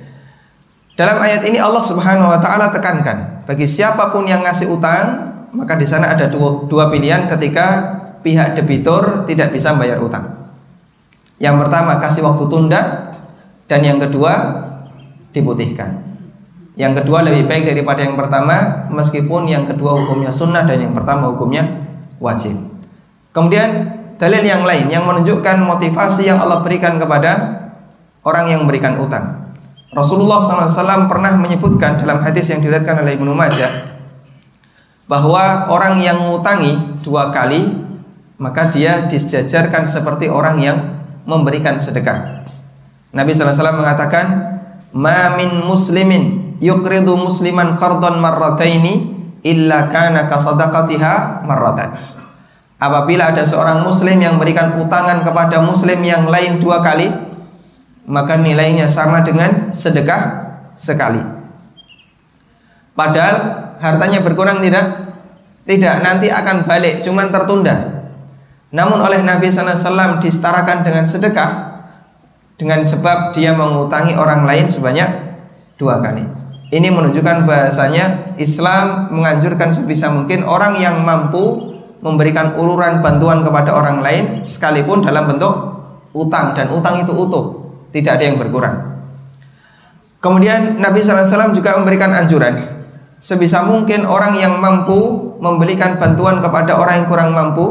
Dalam 0.93 1.17
ayat 1.17 1.41
ini 1.50 1.57
Allah 1.57 1.81
Subhanahu 1.81 2.29
wa 2.29 2.38
taala 2.38 2.69
tekankan 2.69 3.41
bagi 3.50 3.65
siapa 3.65 4.13
pun 4.13 4.29
yang 4.29 4.45
ngasih 4.45 4.69
utang 4.69 5.33
maka 5.57 5.74
di 5.74 5.89
sana 5.89 6.13
ada 6.13 6.29
dua, 6.29 6.69
dua 6.69 6.93
pilihan 6.93 7.25
ketika 7.25 7.97
pihak 8.21 8.53
debitur 8.53 9.25
tidak 9.25 9.50
bisa 9.50 9.74
membayar 9.74 9.97
utang. 9.97 10.53
Yang 11.41 11.65
pertama 11.65 11.97
kasih 11.97 12.21
waktu 12.21 12.45
tunda 12.45 12.81
dan 13.65 13.81
yang 13.81 13.97
kedua 13.97 14.62
diputihkan. 15.33 16.05
Yang 16.77 17.01
kedua 17.01 17.25
lebih 17.25 17.50
baik 17.50 17.65
daripada 17.65 18.05
yang 18.05 18.13
pertama 18.13 18.86
meskipun 18.93 19.50
yang 19.50 19.65
kedua 19.65 19.97
hukumnya 19.97 20.29
sunnah 20.29 20.62
dan 20.69 20.77
yang 20.77 20.93
pertama 20.93 21.33
hukumnya 21.33 21.65
wajib. 22.21 22.76
Kemudian 23.38 23.70
dalil 24.17 24.41
yang 24.41 24.65
lain 24.65 24.89
yang 24.89 25.06
menunjukkan 25.06 25.62
motivasi 25.62 26.25
yang 26.25 26.41
Allah 26.41 26.65
berikan 26.65 26.98
kepada 26.98 27.62
orang 28.25 28.50
yang 28.50 28.65
memberikan 28.65 28.98
utang. 28.98 29.53
Rasulullah 29.94 30.41
SAW 30.41 31.06
pernah 31.06 31.38
menyebutkan 31.38 32.01
dalam 32.01 32.25
hadis 32.25 32.50
yang 32.50 32.65
diriwayatkan 32.65 33.06
oleh 33.06 33.13
Ibnu 33.13 33.29
Majah 33.38 33.70
bahwa 35.06 35.70
orang 35.70 36.01
yang 36.01 36.17
mengutangi 36.17 36.82
dua 37.06 37.29
kali 37.29 37.77
maka 38.41 38.74
dia 38.74 39.06
disejajarkan 39.06 39.86
seperti 39.86 40.34
orang 40.34 40.58
yang 40.58 40.77
memberikan 41.29 41.77
sedekah. 41.77 42.41
Nabi 43.13 43.38
SAW 43.38 43.53
mengatakan 43.77 44.25
ma 44.98 45.38
min 45.38 45.62
muslimin 45.62 46.58
yuqridu 46.58 47.13
musliman 47.13 47.77
qardan 47.77 48.17
marrataini 48.17 49.13
illa 49.46 49.94
kana 49.94 50.25
kasadaqatiha 50.25 51.46
marratan. 51.46 52.16
Apabila 52.77 53.34
ada 53.34 53.41
seorang 53.41 53.81
muslim 53.81 54.22
yang 54.22 54.38
memberikan 54.38 54.77
utangan 54.77 55.25
kepada 55.25 55.65
muslim 55.65 55.98
yang 56.05 56.29
lain 56.29 56.62
dua 56.62 56.86
kali, 56.86 57.10
maka 58.05 58.38
nilainya 58.38 58.86
sama 58.86 59.25
dengan 59.25 59.74
sedekah 59.74 60.53
sekali. 60.77 61.19
Padahal 62.93 63.36
hartanya 63.81 64.22
berkurang 64.22 64.62
tidak? 64.62 65.10
Tidak, 65.65 66.05
nanti 66.05 66.29
akan 66.29 66.69
balik, 66.69 67.01
cuman 67.01 67.34
tertunda. 67.34 67.98
Namun 68.72 69.01
oleh 69.01 69.25
Nabi 69.25 69.50
SAW 69.50 70.22
disetarakan 70.22 70.86
dengan 70.86 71.05
sedekah 71.10 71.51
dengan 72.57 72.81
sebab 72.86 73.31
dia 73.38 73.53
mengutangi 73.53 74.17
orang 74.17 74.46
lain 74.46 74.65
sebanyak 74.69 75.07
dua 75.77 76.01
kali. 76.01 76.25
Ini 76.67 76.91
menunjukkan 76.91 77.48
bahasanya 77.48 78.36
Islam 78.36 79.13
menganjurkan 79.13 79.72
sebisa 79.72 80.12
mungkin 80.12 80.43
orang 80.43 80.75
yang 80.75 81.00
mampu 81.05 81.76
memberikan 82.07 82.55
uluran 82.55 83.03
bantuan 83.03 83.43
kepada 83.43 83.75
orang 83.75 83.99
lain 83.99 84.47
sekalipun 84.47 85.03
dalam 85.03 85.27
bentuk 85.27 85.53
utang 86.15 86.55
dan 86.55 86.71
utang 86.71 87.03
itu 87.03 87.11
utuh, 87.13 87.69
tidak 87.91 88.17
ada 88.17 88.23
yang 88.31 88.37
berkurang. 88.39 88.97
Kemudian 90.17 90.81
Nabi 90.81 91.03
SAW 91.03 91.53
juga 91.53 91.77
memberikan 91.77 92.09
anjuran 92.09 92.57
sebisa 93.21 93.67
mungkin 93.67 94.07
orang 94.07 94.33
yang 94.39 94.57
mampu 94.57 95.35
memberikan 95.37 96.01
bantuan 96.01 96.41
kepada 96.41 96.79
orang 96.81 97.03
yang 97.03 97.07
kurang 97.11 97.29
mampu 97.35 97.65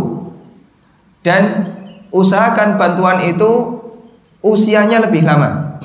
dan 1.27 1.73
usahakan 2.15 2.79
bantuan 2.79 3.27
itu 3.27 3.83
usianya 4.45 5.03
lebih 5.03 5.27
lama. 5.27 5.81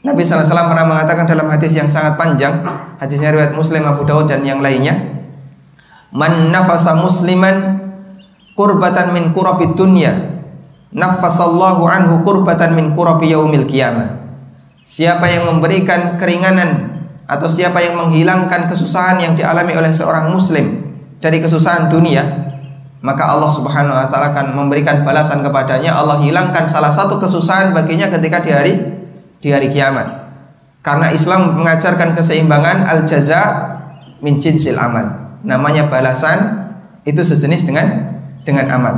Nabi 0.00 0.22
SAW 0.22 0.70
pernah 0.70 0.86
mengatakan 0.86 1.26
dalam 1.26 1.50
hadis 1.50 1.74
yang 1.74 1.90
sangat 1.90 2.14
panjang 2.14 2.62
Hadisnya 2.96 3.28
riwayat 3.28 3.52
Muslim, 3.52 3.84
Abu 3.84 4.08
Dawud 4.08 4.24
dan 4.24 4.40
yang 4.40 4.64
lainnya 4.64 4.96
Man 6.14 6.54
nafasa 6.54 6.94
musliman 6.98 7.82
kurbatan 8.54 9.10
min 9.14 9.34
kurabi 9.34 9.74
dunya 9.74 10.14
Nafasallahu 10.94 11.82
anhu 11.86 12.22
kurbatan 12.22 12.78
min 12.78 12.94
kurabi 12.94 13.34
yaumil 13.34 13.66
qiyamah 13.66 14.22
Siapa 14.86 15.26
yang 15.26 15.50
memberikan 15.50 16.14
keringanan 16.14 16.94
Atau 17.26 17.50
siapa 17.50 17.82
yang 17.82 17.98
menghilangkan 17.98 18.70
kesusahan 18.70 19.18
yang 19.18 19.34
dialami 19.34 19.74
oleh 19.74 19.90
seorang 19.90 20.30
muslim 20.30 20.94
Dari 21.18 21.42
kesusahan 21.42 21.90
dunia 21.90 22.46
Maka 23.06 23.38
Allah 23.38 23.46
subhanahu 23.46 23.94
wa 23.94 24.10
ta'ala 24.10 24.34
akan 24.34 24.46
memberikan 24.58 25.06
balasan 25.06 25.38
kepadanya 25.44 25.94
Allah 25.94 26.18
hilangkan 26.18 26.66
salah 26.66 26.90
satu 26.90 27.22
kesusahan 27.22 27.70
baginya 27.70 28.10
ketika 28.10 28.42
di 28.42 28.50
hari 28.50 28.74
di 29.38 29.54
hari 29.54 29.70
kiamat. 29.70 30.26
Karena 30.82 31.14
Islam 31.14 31.54
mengajarkan 31.54 32.18
keseimbangan 32.18 32.82
al 32.82 33.06
jaza 33.06 33.42
min 34.18 34.42
jinsil 34.42 34.74
amal. 34.74 35.25
Namanya 35.44 35.90
balasan 35.90 36.70
itu 37.04 37.20
sejenis 37.20 37.68
dengan 37.68 38.16
dengan 38.46 38.66
amal. 38.70 38.94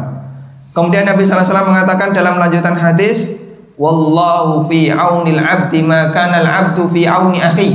Kemudian 0.77 1.09
Nabi 1.09 1.25
SAW 1.25 1.67
mengatakan 1.67 2.15
dalam 2.15 2.39
lanjutan 2.39 2.77
hadis, 2.77 3.41
Wallahu 3.79 4.67
fi 4.67 4.91
aunil 4.91 5.39
abdi 5.39 5.83
ma 5.83 6.11
kana 6.15 6.43
abdu 6.43 6.87
fi 6.87 7.09
auni 7.09 7.43
akhi. 7.43 7.71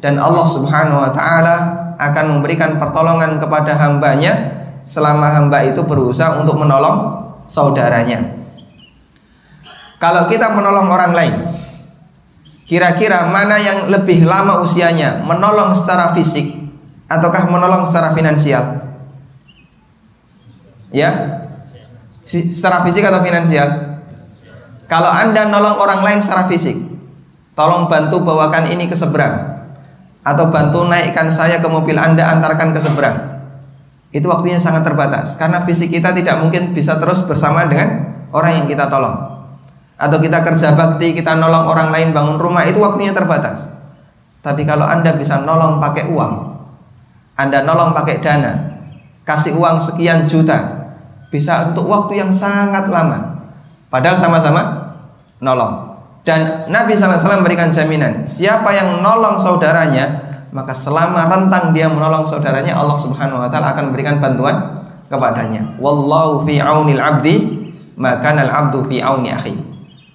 Dan 0.00 0.16
Allah 0.16 0.46
Subhanahu 0.48 1.04
wa 1.04 1.12
taala 1.12 1.56
akan 2.00 2.40
memberikan 2.40 2.80
pertolongan 2.80 3.36
kepada 3.36 3.76
hambanya 3.76 4.32
selama 4.88 5.28
hamba 5.28 5.60
itu 5.68 5.84
berusaha 5.84 6.40
untuk 6.40 6.56
menolong 6.56 7.28
saudaranya. 7.44 8.40
Kalau 10.00 10.24
kita 10.32 10.56
menolong 10.56 10.88
orang 10.88 11.12
lain, 11.12 11.34
Kira-kira 12.70 13.26
mana 13.26 13.58
yang 13.58 13.90
lebih 13.90 14.22
lama 14.22 14.62
usianya? 14.62 15.26
Menolong 15.26 15.74
secara 15.74 16.14
fisik 16.14 16.54
ataukah 17.10 17.50
menolong 17.50 17.82
secara 17.82 18.14
finansial? 18.14 18.86
Ya? 20.94 21.42
Secara 22.22 22.86
fisik 22.86 23.02
atau 23.02 23.18
finansial? 23.26 23.98
Kalau 24.86 25.10
Anda 25.10 25.50
nolong 25.50 25.82
orang 25.82 26.00
lain 26.06 26.22
secara 26.22 26.46
fisik, 26.46 26.78
tolong 27.58 27.90
bantu 27.90 28.22
bawakan 28.22 28.70
ini 28.70 28.86
ke 28.86 28.94
seberang 28.94 29.58
atau 30.22 30.52
bantu 30.54 30.86
naikkan 30.86 31.26
saya 31.34 31.58
ke 31.58 31.66
mobil 31.66 31.98
Anda 31.98 32.30
antarkan 32.30 32.70
ke 32.70 32.78
seberang. 32.78 33.42
Itu 34.10 34.26
waktunya 34.30 34.58
sangat 34.58 34.82
terbatas 34.86 35.38
karena 35.38 35.62
fisik 35.62 35.90
kita 35.94 36.10
tidak 36.14 36.42
mungkin 36.42 36.74
bisa 36.74 36.98
terus 36.98 37.22
bersama 37.26 37.66
dengan 37.66 38.26
orang 38.34 38.62
yang 38.62 38.66
kita 38.66 38.90
tolong 38.90 39.30
atau 40.00 40.18
kita 40.18 40.42
kerja 40.42 40.74
bakti, 40.74 41.12
kita 41.14 41.38
nolong 41.38 41.70
orang 41.70 41.92
lain 41.94 42.10
bangun 42.10 42.40
rumah 42.40 42.66
itu 42.66 42.82
waktunya 42.82 43.14
terbatas. 43.14 43.70
Tapi 44.40 44.64
kalau 44.64 44.88
Anda 44.88 45.14
bisa 45.14 45.44
nolong 45.44 45.78
pakai 45.78 46.08
uang, 46.10 46.49
Anda 47.40 47.64
nolong 47.64 47.96
pakai 47.96 48.20
dana, 48.20 48.52
kasih 49.24 49.56
uang 49.56 49.80
sekian 49.80 50.28
juta, 50.28 50.60
bisa 51.32 51.72
untuk 51.72 51.88
waktu 51.88 52.20
yang 52.20 52.28
sangat 52.28 52.84
lama. 52.92 53.48
Padahal 53.88 54.20
sama-sama 54.20 54.92
nolong. 55.40 55.96
Dan 56.20 56.68
Nabi 56.68 56.92
SAW 56.92 57.40
memberikan 57.40 57.72
jaminan, 57.72 58.28
siapa 58.28 58.76
yang 58.76 59.00
nolong 59.00 59.40
saudaranya, 59.40 60.20
maka 60.52 60.76
selama 60.76 61.32
rentang 61.32 61.72
dia 61.72 61.88
menolong 61.88 62.28
saudaranya, 62.28 62.76
Allah 62.76 62.98
Subhanahu 63.00 63.40
wa 63.40 63.48
taala 63.48 63.72
akan 63.72 63.88
memberikan 63.88 64.20
bantuan 64.20 64.84
kepadanya. 65.08 65.80
Wallahu 65.80 66.44
fi 66.44 66.60
aunil 66.60 67.00
abdi, 67.00 67.36
maka 67.96 68.36
al 68.36 68.52
abdu 68.52 68.84
fi 68.84 69.00
auni 69.00 69.32
akhi. 69.32 69.56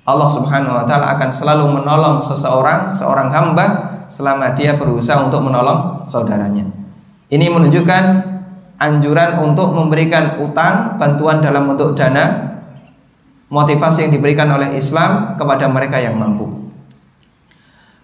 Allah 0.06 0.30
Subhanahu 0.30 0.78
wa 0.78 0.86
taala 0.86 1.18
akan 1.18 1.34
selalu 1.34 1.82
menolong 1.82 2.22
seseorang, 2.22 2.94
seorang 2.94 3.34
hamba 3.34 3.66
selama 4.06 4.54
dia 4.54 4.78
berusaha 4.78 5.26
untuk 5.26 5.42
menolong 5.42 6.06
saudaranya. 6.06 6.75
Ini 7.30 7.50
menunjukkan 7.50 8.04
anjuran 8.78 9.42
untuk 9.42 9.74
memberikan 9.74 10.38
utang, 10.44 11.00
bantuan 11.02 11.42
dalam 11.42 11.72
bentuk 11.72 11.98
dana, 11.98 12.58
motivasi 13.50 14.10
yang 14.10 14.14
diberikan 14.14 14.52
oleh 14.52 14.78
Islam 14.78 15.34
kepada 15.40 15.66
mereka 15.66 15.98
yang 15.98 16.20
mampu. 16.20 16.70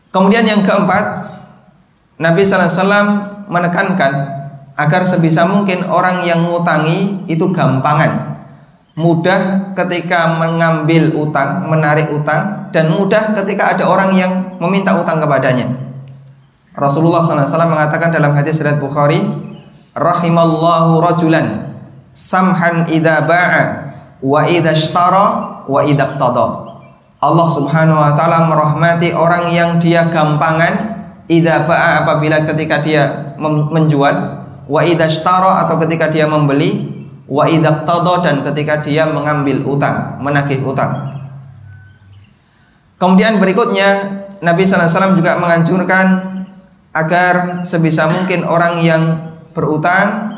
Kemudian 0.09 0.43
yang 0.43 0.65
keempat, 0.65 1.31
Nabi 2.19 2.41
SAW 2.43 3.47
menekankan 3.47 4.13
agar 4.75 5.01
sebisa 5.05 5.45
mungkin 5.45 5.85
orang 5.87 6.25
yang 6.25 6.47
ngutangi 6.47 7.29
itu 7.29 7.51
gampangan 7.53 8.31
mudah 8.95 9.71
ketika 9.73 10.35
mengambil 10.35 11.15
utang, 11.15 11.67
menarik 11.71 12.11
utang, 12.11 12.67
dan 12.75 12.91
mudah 12.91 13.31
ketika 13.39 13.75
ada 13.75 13.87
orang 13.87 14.11
yang 14.11 14.31
meminta 14.59 14.91
utang 14.99 15.23
kepadanya. 15.23 15.67
Rasulullah 16.81 17.21
SAW 17.21 17.45
mengatakan 17.69 18.09
dalam 18.09 18.33
hadis 18.33 18.57
riwayat 18.57 18.81
Bukhari, 18.81 19.21
rahimallahu 19.93 20.97
rajulan 20.97 21.77
samhan 22.09 22.89
idza 22.89 23.21
ba'a 23.29 23.63
wa 24.25 24.41
idza 24.49 24.73
ishtara 24.73 25.25
wa 25.69 25.85
idza 25.85 26.17
Allah 27.21 27.47
Subhanahu 27.53 28.01
wa 28.01 28.17
taala 28.17 28.49
merahmati 28.49 29.13
orang 29.13 29.53
yang 29.53 29.77
dia 29.77 30.09
gampangan 30.09 31.05
idza 31.29 31.69
ba'a 31.69 32.01
apabila 32.01 32.41
ketika 32.49 32.81
dia 32.81 33.29
menjual 33.37 34.41
wa 34.65 34.81
idza 34.81 35.05
ishtara 35.05 35.61
atau 35.61 35.77
ketika 35.85 36.09
dia 36.09 36.25
membeli 36.25 36.97
wa 37.31 37.45
idaqtada 37.45 38.25
dan 38.25 38.35
ketika 38.43 38.83
dia 38.83 39.07
mengambil 39.07 39.63
utang, 39.63 40.19
menagih 40.19 40.59
utang. 40.67 41.13
Kemudian 42.99 43.39
berikutnya 43.39 44.19
Nabi 44.43 44.67
SAW 44.67 45.15
juga 45.15 45.39
menganjurkan 45.39 46.30
agar 46.91 47.63
sebisa 47.63 48.07
mungkin 48.11 48.43
orang 48.43 48.83
yang 48.83 49.03
berutang 49.55 50.31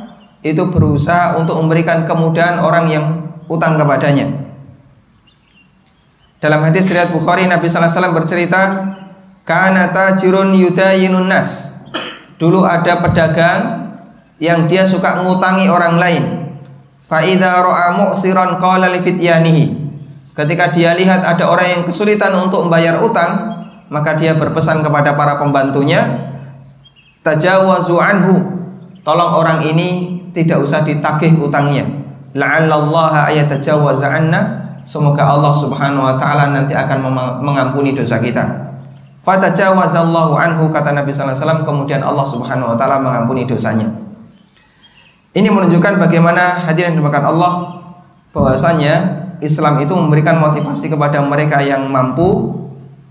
itu 0.46 0.70
berusaha 0.70 1.40
untuk 1.40 1.58
memberikan 1.62 2.06
kemudahan 2.06 2.62
orang 2.62 2.86
yang 2.90 3.06
utang 3.50 3.80
kepadanya. 3.80 4.30
Dalam 6.44 6.60
hadis 6.60 6.92
riwayat 6.92 7.16
Bukhari 7.16 7.48
Nabi 7.48 7.72
SAW 7.72 8.12
bercerita, 8.12 8.92
"Kana 9.48 9.96
tajirun 9.96 10.52
yudayinun 10.52 11.32
nas." 11.32 11.82
Dulu 12.36 12.68
ada 12.68 13.00
pedagang 13.00 13.88
yang 14.44 14.68
dia 14.68 14.84
suka 14.84 15.24
ngutangi 15.24 15.72
orang 15.72 15.96
lain 15.96 16.44
Faida 17.04 17.60
ro'a 17.60 18.00
mu'siran 18.00 18.58
qala 18.64 18.88
li 18.88 19.04
Ketika 20.34 20.66
dia 20.74 20.98
lihat 20.98 21.22
ada 21.22 21.46
orang 21.46 21.68
yang 21.70 21.82
kesulitan 21.86 22.34
untuk 22.34 22.66
membayar 22.66 23.04
utang, 23.06 23.60
maka 23.92 24.18
dia 24.18 24.34
berpesan 24.34 24.82
kepada 24.82 25.14
para 25.14 25.38
pembantunya, 25.38 26.33
tajawazu 27.24 27.98
anhu. 27.98 28.36
Tolong 29.04 29.32
orang 29.36 29.60
ini 29.68 30.20
tidak 30.32 30.64
usah 30.64 30.84
ditagih 30.84 31.36
utangnya. 31.40 31.84
La'allallaha 32.36 33.32
ayatajawaza 33.32 34.08
anna. 34.08 34.42
Semoga 34.84 35.24
Allah 35.32 35.52
Subhanahu 35.56 36.04
wa 36.04 36.16
taala 36.20 36.52
nanti 36.52 36.76
akan 36.76 37.08
mengampuni 37.40 37.96
dosa 37.96 38.20
kita. 38.20 38.44
Fatajawazallahu 39.24 40.36
anhu 40.36 40.68
kata 40.68 40.92
Nabi 40.92 41.16
sallallahu 41.16 41.32
alaihi 41.32 41.44
wasallam 41.48 41.64
kemudian 41.64 42.02
Allah 42.04 42.28
Subhanahu 42.28 42.76
wa 42.76 42.78
taala 42.80 43.00
mengampuni 43.00 43.48
dosanya. 43.48 43.88
Ini 45.32 45.48
menunjukkan 45.48 46.04
bagaimana 46.04 46.68
hadirin 46.68 47.00
dimakan 47.00 47.24
Allah 47.32 47.52
bahwasanya 48.36 49.24
Islam 49.40 49.80
itu 49.80 49.96
memberikan 49.96 50.44
motivasi 50.44 50.92
kepada 50.92 51.24
mereka 51.24 51.64
yang 51.64 51.88
mampu 51.88 52.60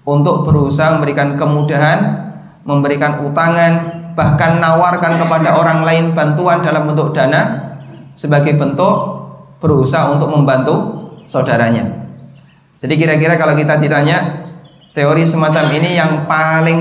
untuk 0.04 0.44
berusaha 0.44 0.98
memberikan 0.98 1.40
kemudahan, 1.40 2.28
memberikan 2.68 3.24
utangan, 3.24 4.01
bahkan 4.12 4.60
nawarkan 4.60 5.16
kepada 5.16 5.56
orang 5.56 5.84
lain 5.84 6.04
bantuan 6.12 6.60
dalam 6.60 6.88
bentuk 6.88 7.16
dana 7.16 7.72
sebagai 8.12 8.56
bentuk 8.56 9.24
berusaha 9.62 10.12
untuk 10.12 10.28
membantu 10.28 10.74
saudaranya. 11.24 12.04
Jadi 12.82 12.94
kira-kira 12.98 13.38
kalau 13.38 13.54
kita 13.54 13.78
ditanya 13.78 14.42
teori 14.92 15.22
semacam 15.24 15.64
ini 15.72 15.96
yang 15.96 16.26
paling 16.26 16.80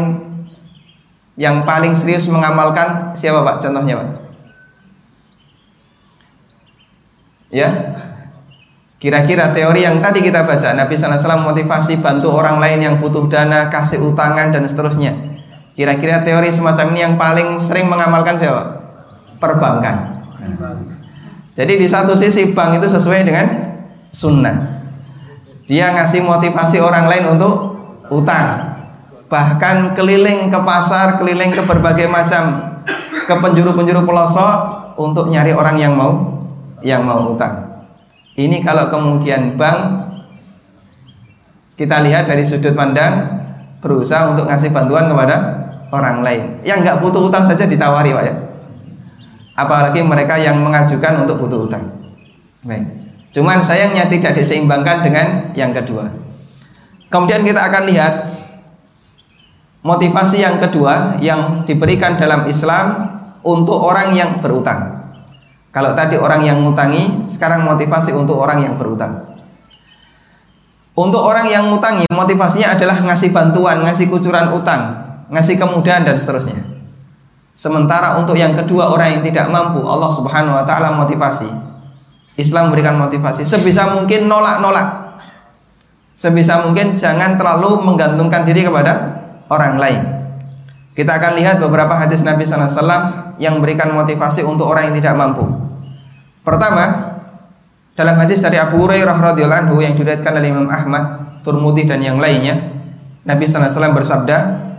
yang 1.39 1.63
paling 1.63 1.95
serius 1.95 2.27
mengamalkan 2.27 3.15
siapa 3.15 3.45
Pak 3.45 3.61
contohnya 3.63 3.95
Pak? 4.01 4.09
Ya. 7.51 7.69
Kira-kira 9.01 9.49
teori 9.49 9.81
yang 9.81 9.97
tadi 9.97 10.21
kita 10.21 10.45
baca 10.45 10.77
Nabi 10.77 10.93
SAW 10.93 11.41
motivasi 11.41 12.05
bantu 12.05 12.37
orang 12.37 12.61
lain 12.61 12.85
yang 12.85 12.95
butuh 13.01 13.25
dana, 13.25 13.65
kasih 13.65 13.97
utangan 13.97 14.53
dan 14.53 14.61
seterusnya. 14.61 15.30
Kira-kira 15.71 16.19
teori 16.21 16.51
semacam 16.51 16.85
ini 16.91 16.99
yang 16.99 17.15
paling 17.15 17.63
sering 17.63 17.87
mengamalkan 17.87 18.35
siapa? 18.35 18.83
Perbankan. 19.39 20.21
Jadi 21.51 21.79
di 21.79 21.87
satu 21.87 22.15
sisi 22.15 22.51
bank 22.51 22.79
itu 22.79 22.87
sesuai 22.87 23.27
dengan 23.27 23.47
sunnah. 24.11 24.83
Dia 25.67 25.95
ngasih 25.95 26.23
motivasi 26.23 26.83
orang 26.83 27.07
lain 27.07 27.25
untuk 27.37 27.53
utang. 28.11 28.75
Bahkan 29.31 29.95
keliling 29.95 30.51
ke 30.51 30.59
pasar, 30.67 31.15
keliling 31.15 31.55
ke 31.55 31.63
berbagai 31.63 32.11
macam 32.11 32.75
ke 33.23 33.31
penjuru-penjuru 33.39 34.03
pelosok 34.03 34.55
untuk 34.99 35.31
nyari 35.31 35.55
orang 35.55 35.79
yang 35.79 35.95
mau 35.95 36.43
yang 36.83 37.07
mau 37.07 37.31
utang. 37.31 37.71
Ini 38.35 38.59
kalau 38.59 38.91
kemudian 38.91 39.55
bank 39.55 40.11
kita 41.79 42.03
lihat 42.03 42.27
dari 42.27 42.43
sudut 42.43 42.75
pandang 42.75 43.41
berusaha 43.79 44.35
untuk 44.35 44.47
ngasih 44.47 44.69
bantuan 44.71 45.07
kepada 45.07 45.60
orang 45.91 46.23
lain. 46.25 46.43
Yang 46.63 46.87
nggak 46.87 46.97
butuh 47.03 47.21
utang 47.27 47.43
saja 47.43 47.67
ditawari, 47.67 48.15
Pak 48.15 48.23
ya. 48.23 48.33
Apalagi 49.55 50.01
mereka 50.01 50.39
yang 50.39 50.57
mengajukan 50.63 51.27
untuk 51.27 51.43
butuh 51.45 51.67
utang. 51.67 51.83
Baik. 52.63 52.87
Cuman 53.31 53.63
sayangnya 53.63 54.07
tidak 54.11 54.35
diseimbangkan 54.35 55.03
dengan 55.05 55.55
yang 55.55 55.71
kedua. 55.71 56.11
Kemudian 57.11 57.43
kita 57.43 57.59
akan 57.67 57.83
lihat 57.87 58.13
motivasi 59.83 60.43
yang 60.43 60.59
kedua 60.59 61.19
yang 61.19 61.67
diberikan 61.67 62.15
dalam 62.15 62.47
Islam 62.47 63.11
untuk 63.43 63.79
orang 63.79 64.15
yang 64.15 64.39
berutang. 64.39 64.99
Kalau 65.71 65.95
tadi 65.95 66.19
orang 66.19 66.43
yang 66.43 66.59
ngutangi, 66.63 67.31
sekarang 67.31 67.63
motivasi 67.63 68.11
untuk 68.11 68.35
orang 68.35 68.67
yang 68.67 68.75
berutang. 68.75 69.31
Untuk 70.91 71.23
orang 71.23 71.47
yang 71.47 71.71
ngutangi, 71.71 72.03
motivasinya 72.11 72.75
adalah 72.75 72.99
ngasih 72.99 73.31
bantuan, 73.31 73.79
ngasih 73.87 74.11
kucuran 74.11 74.51
utang, 74.51 75.10
ngasih 75.31 75.55
kemudahan 75.57 76.03
dan 76.03 76.19
seterusnya. 76.19 76.59
Sementara 77.55 78.19
untuk 78.19 78.35
yang 78.35 78.55
kedua 78.55 78.91
orang 78.91 79.19
yang 79.19 79.23
tidak 79.23 79.47
mampu, 79.47 79.83
Allah 79.83 80.11
Subhanahu 80.11 80.55
wa 80.59 80.63
taala 80.67 80.95
motivasi. 80.99 81.47
Islam 82.39 82.71
memberikan 82.71 82.95
motivasi 82.95 83.43
sebisa 83.43 83.91
mungkin 83.91 84.27
nolak-nolak. 84.27 85.19
Sebisa 86.15 86.63
mungkin 86.63 86.95
jangan 86.95 87.35
terlalu 87.35 87.81
menggantungkan 87.83 88.47
diri 88.47 88.67
kepada 88.67 89.23
orang 89.51 89.75
lain. 89.79 90.01
Kita 90.91 91.17
akan 91.17 91.39
lihat 91.39 91.63
beberapa 91.63 91.95
hadis 91.95 92.23
Nabi 92.23 92.43
SAW 92.43 93.35
yang 93.39 93.59
memberikan 93.59 93.95
motivasi 93.95 94.43
untuk 94.43 94.67
orang 94.67 94.91
yang 94.91 94.95
tidak 94.99 95.15
mampu. 95.15 95.43
Pertama, 96.43 97.15
dalam 97.95 98.15
hadis 98.19 98.43
dari 98.43 98.59
Abu 98.59 98.79
Hurairah 98.83 99.17
radhiyallahu 99.17 99.61
anhu 99.67 99.77
yang 99.83 99.95
diriwayatkan 99.95 100.33
oleh 100.35 100.49
Imam 100.51 100.67
Ahmad, 100.67 101.03
Turmudi 101.43 101.87
dan 101.87 102.03
yang 102.03 102.19
lainnya, 102.19 102.59
Nabi 103.23 103.45
SAW 103.45 103.93
bersabda, 103.93 104.70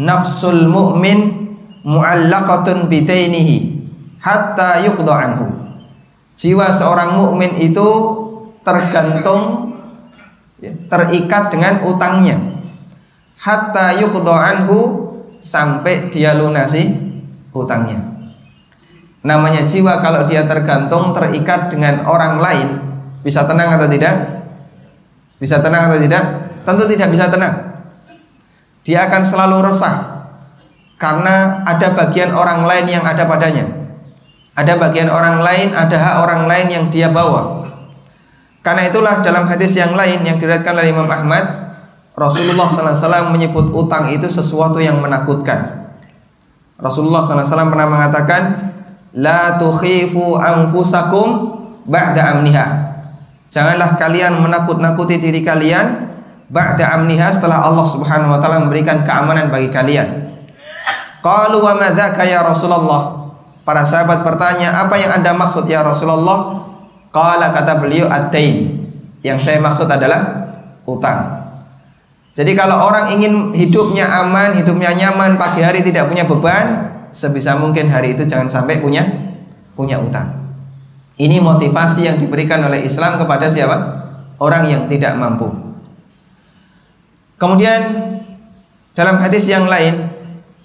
"Nafsul 0.00 0.64
mu'min 0.64 1.52
mu'allaqatun 1.84 2.88
bidainihi 2.88 3.56
hatta 4.24 4.80
yuqda 4.80 5.12
anhu." 5.12 5.46
Jiwa 6.40 6.72
seorang 6.72 7.20
mukmin 7.20 7.60
itu 7.60 7.88
tergantung 8.64 9.76
ya, 10.56 10.72
terikat 10.88 11.52
dengan 11.52 11.84
utangnya 11.84 12.40
hatta 13.40 14.00
yuqda 14.00 14.34
anhu 14.36 14.78
sampai 15.40 16.08
dia 16.12 16.36
lunasi 16.36 16.96
hutangnya. 17.52 18.00
Namanya 19.20 19.68
jiwa 19.68 20.00
kalau 20.00 20.24
dia 20.24 20.48
tergantung 20.48 21.12
terikat 21.12 21.68
dengan 21.68 22.08
orang 22.08 22.40
lain 22.40 22.68
bisa 23.20 23.44
tenang 23.44 23.76
atau 23.76 23.84
tidak? 23.84 24.16
Bisa 25.36 25.60
tenang 25.60 25.92
atau 25.92 26.00
tidak? 26.00 26.24
Tentu 26.64 26.88
tidak 26.88 27.08
bisa 27.12 27.28
tenang. 27.28 27.69
Dia 28.84 29.08
akan 29.08 29.22
selalu 29.22 29.70
resah 29.70 30.26
karena 31.00 31.64
ada 31.64 31.92
bagian 31.96 32.32
orang 32.36 32.64
lain 32.64 32.86
yang 32.88 33.04
ada 33.04 33.24
padanya. 33.24 33.64
Ada 34.56 34.76
bagian 34.76 35.08
orang 35.08 35.40
lain, 35.40 35.72
ada 35.72 35.96
hak 35.96 36.14
orang 36.20 36.42
lain 36.44 36.66
yang 36.68 36.84
dia 36.92 37.08
bawa. 37.08 37.64
Karena 38.60 38.84
itulah 38.84 39.24
dalam 39.24 39.48
hadis 39.48 39.72
yang 39.72 39.96
lain 39.96 40.20
yang 40.20 40.36
diriwayatkan 40.36 40.76
oleh 40.76 40.92
Imam 40.92 41.08
Ahmad 41.08 41.70
Rasulullah 42.20 42.68
SAW 42.68 43.32
menyebut 43.32 43.72
utang 43.72 44.12
itu 44.12 44.28
sesuatu 44.28 44.76
yang 44.76 45.00
menakutkan. 45.00 45.88
Rasulullah 46.76 47.24
SAW 47.24 47.72
pernah 47.72 47.88
mengatakan, 47.88 48.42
La 49.16 49.56
tukhifu 49.56 50.36
anfusakum 50.36 51.56
ba'da 51.88 52.36
amniha. 52.36 52.66
Janganlah 53.48 53.96
kalian 53.96 54.36
menakut-nakuti 54.36 55.16
diri 55.16 55.40
kalian 55.40 56.09
ba'da 56.50 56.98
amniha 56.98 57.30
setelah 57.30 57.62
Allah 57.62 57.86
Subhanahu 57.86 58.34
wa 58.34 58.38
taala 58.42 58.66
memberikan 58.66 59.06
keamanan 59.06 59.48
bagi 59.48 59.70
kalian. 59.70 60.34
Qalu 61.22 61.62
wa 61.62 61.78
madzaka 61.78 62.26
ya 62.26 62.42
Rasulullah? 62.42 63.30
Para 63.62 63.86
sahabat 63.86 64.26
bertanya, 64.26 64.82
"Apa 64.82 64.98
yang 64.98 65.14
Anda 65.22 65.30
maksud 65.30 65.70
ya 65.70 65.86
Rasulullah?" 65.86 66.66
Qala 67.14 67.54
kata 67.54 67.78
beliau, 67.78 68.10
"At-tain." 68.10 68.82
Yang 69.20 69.38
saya 69.46 69.58
maksud 69.60 69.86
adalah 69.86 70.48
utang. 70.88 71.44
Jadi 72.32 72.56
kalau 72.56 72.88
orang 72.88 73.12
ingin 73.12 73.52
hidupnya 73.52 74.08
aman, 74.24 74.56
hidupnya 74.56 74.96
nyaman, 74.96 75.36
pagi 75.36 75.60
hari 75.60 75.84
tidak 75.84 76.08
punya 76.08 76.24
beban, 76.24 76.88
sebisa 77.12 77.58
mungkin 77.60 77.92
hari 77.92 78.16
itu 78.16 78.24
jangan 78.24 78.48
sampai 78.48 78.80
punya 78.80 79.04
punya 79.76 80.00
utang. 80.00 80.40
Ini 81.20 81.36
motivasi 81.36 82.08
yang 82.08 82.16
diberikan 82.16 82.64
oleh 82.64 82.80
Islam 82.80 83.20
kepada 83.20 83.44
siapa? 83.52 83.76
Orang 84.40 84.72
yang 84.72 84.88
tidak 84.88 85.20
mampu. 85.20 85.69
Kemudian 87.40 87.80
dalam 88.92 89.16
hadis 89.16 89.48
yang 89.48 89.64
lain 89.64 89.96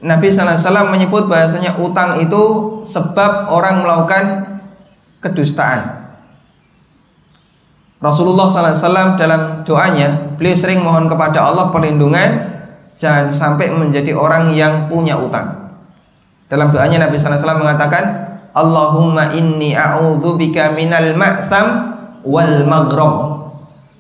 Nabi 0.03 0.27
SAW 0.27 0.91
menyebut 0.91 1.31
bahasanya 1.31 1.79
utang 1.79 2.19
itu 2.19 2.43
sebab 2.83 3.47
orang 3.47 3.81
melakukan 3.81 4.23
kedustaan. 5.23 6.05
Rasulullah 8.03 8.51
SAW 8.51 9.15
dalam 9.17 9.63
doanya 9.65 10.35
beliau 10.35 10.53
sering 10.53 10.83
mohon 10.83 11.07
kepada 11.07 11.47
Allah 11.47 11.71
perlindungan 11.71 12.53
jangan 12.93 13.31
sampai 13.33 13.71
menjadi 13.73 14.13
orang 14.13 14.53
yang 14.53 14.91
punya 14.91 15.17
utang. 15.17 15.73
Dalam 16.45 16.69
doanya 16.69 17.09
Nabi 17.09 17.17
SAW 17.17 17.57
mengatakan 17.57 18.35
Allahumma 18.53 19.33
inni 19.33 19.73
a'udzubika 19.73 20.77
minal 20.77 21.17
ma'sam 21.17 21.97
wal 22.21 22.61
maghram. 22.69 23.13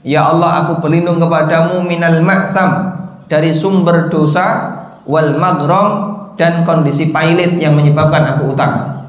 Ya 0.05 0.21
Allah 0.21 0.61
aku 0.61 0.85
berlindung 0.85 1.17
kepadamu 1.17 1.81
minal 1.81 2.21
ma'sam 2.21 2.93
dari 3.25 3.49
sumber 3.57 4.05
dosa 4.13 4.77
wal 5.09 5.33
maghram 5.33 6.13
dan 6.37 6.61
kondisi 6.61 7.09
pailit 7.09 7.57
yang 7.57 7.73
menyebabkan 7.73 8.21
aku 8.37 8.53
utang. 8.53 9.01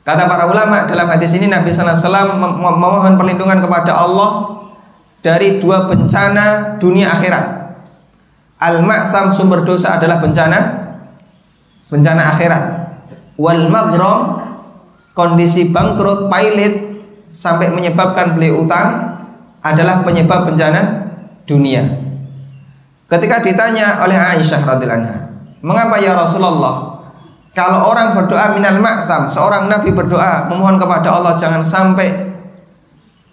Kata 0.00 0.24
para 0.24 0.48
ulama 0.48 0.88
dalam 0.88 1.04
hadis 1.12 1.36
ini 1.36 1.52
Nabi 1.52 1.68
Sallallahu 1.68 1.92
Alaihi 1.92 2.08
Wasallam 2.08 2.30
memohon 2.56 3.14
perlindungan 3.20 3.60
kepada 3.60 4.00
Allah 4.00 4.64
dari 5.20 5.60
dua 5.60 5.84
bencana 5.92 6.80
dunia 6.80 7.12
akhirat. 7.12 7.76
Al-ma'sam 8.64 9.36
sumber 9.36 9.60
dosa 9.68 10.00
adalah 10.00 10.24
bencana 10.24 10.58
bencana 11.92 12.32
akhirat. 12.32 12.64
Wal 13.36 13.68
maghram 13.68 14.40
kondisi 15.12 15.68
bangkrut 15.68 16.32
pailit 16.32 16.96
sampai 17.28 17.68
menyebabkan 17.68 18.40
beli 18.40 18.56
utang 18.56 19.09
adalah 19.60 20.02
penyebab 20.04 20.48
bencana 20.48 21.12
dunia. 21.44 21.84
Ketika 23.10 23.42
ditanya 23.42 24.00
oleh 24.06 24.16
Aisyah 24.16 24.62
radhiyallahu 24.64 25.00
anha, 25.02 25.18
"Mengapa 25.60 25.98
ya 25.98 26.14
Rasulullah 26.14 26.90
kalau 27.50 27.90
orang 27.90 28.14
berdoa 28.14 28.54
minal 28.54 28.78
maksam, 28.78 29.26
seorang 29.26 29.66
nabi 29.66 29.90
berdoa 29.90 30.46
memohon 30.46 30.78
kepada 30.78 31.10
Allah 31.10 31.34
jangan 31.34 31.66
sampai 31.66 32.30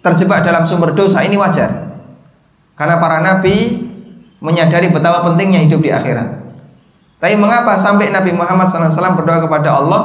terjebak 0.02 0.42
dalam 0.42 0.66
sumber 0.66 0.90
dosa, 0.90 1.22
ini 1.22 1.38
wajar. 1.38 1.70
Karena 2.74 2.98
para 2.98 3.22
nabi 3.22 3.86
menyadari 4.42 4.90
betapa 4.90 5.22
pentingnya 5.30 5.62
hidup 5.62 5.82
di 5.82 5.90
akhirat. 5.94 6.38
Tapi 7.18 7.34
mengapa 7.34 7.74
sampai 7.74 8.14
Nabi 8.14 8.30
Muhammad 8.30 8.70
SAW 8.70 9.18
berdoa 9.18 9.42
kepada 9.42 9.74
Allah? 9.74 10.02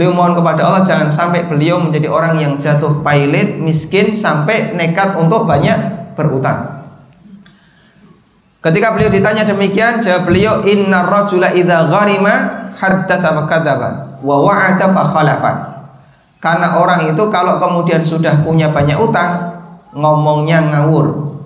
Beliau 0.00 0.16
mohon 0.16 0.32
kepada 0.32 0.64
Allah 0.64 0.80
jangan 0.80 1.12
sampai 1.12 1.44
beliau 1.44 1.76
menjadi 1.76 2.08
orang 2.08 2.40
yang 2.40 2.56
jatuh 2.56 3.04
pailit, 3.04 3.60
miskin 3.60 4.16
sampai 4.16 4.72
nekat 4.72 5.12
untuk 5.20 5.44
banyak 5.44 5.76
berutang. 6.16 6.88
Ketika 8.64 8.96
beliau 8.96 9.12
ditanya 9.12 9.44
demikian, 9.44 10.00
jawab 10.00 10.24
beliau 10.24 10.64
inna 10.64 11.04
rajula 11.04 11.52
idza 11.52 11.84
gharima 11.92 12.32
haddatsa 12.80 13.28
fa 13.28 13.44
kadzaba 13.44 14.16
wa 14.24 14.40
wa'ada 14.40 14.88
fa 14.88 15.04
khalafa. 15.04 15.52
Karena 16.40 16.80
orang 16.80 17.12
itu 17.12 17.20
kalau 17.28 17.60
kemudian 17.60 18.00
sudah 18.00 18.40
punya 18.40 18.72
banyak 18.72 18.96
utang, 18.96 19.60
ngomongnya 19.92 20.64
ngawur. 20.64 21.36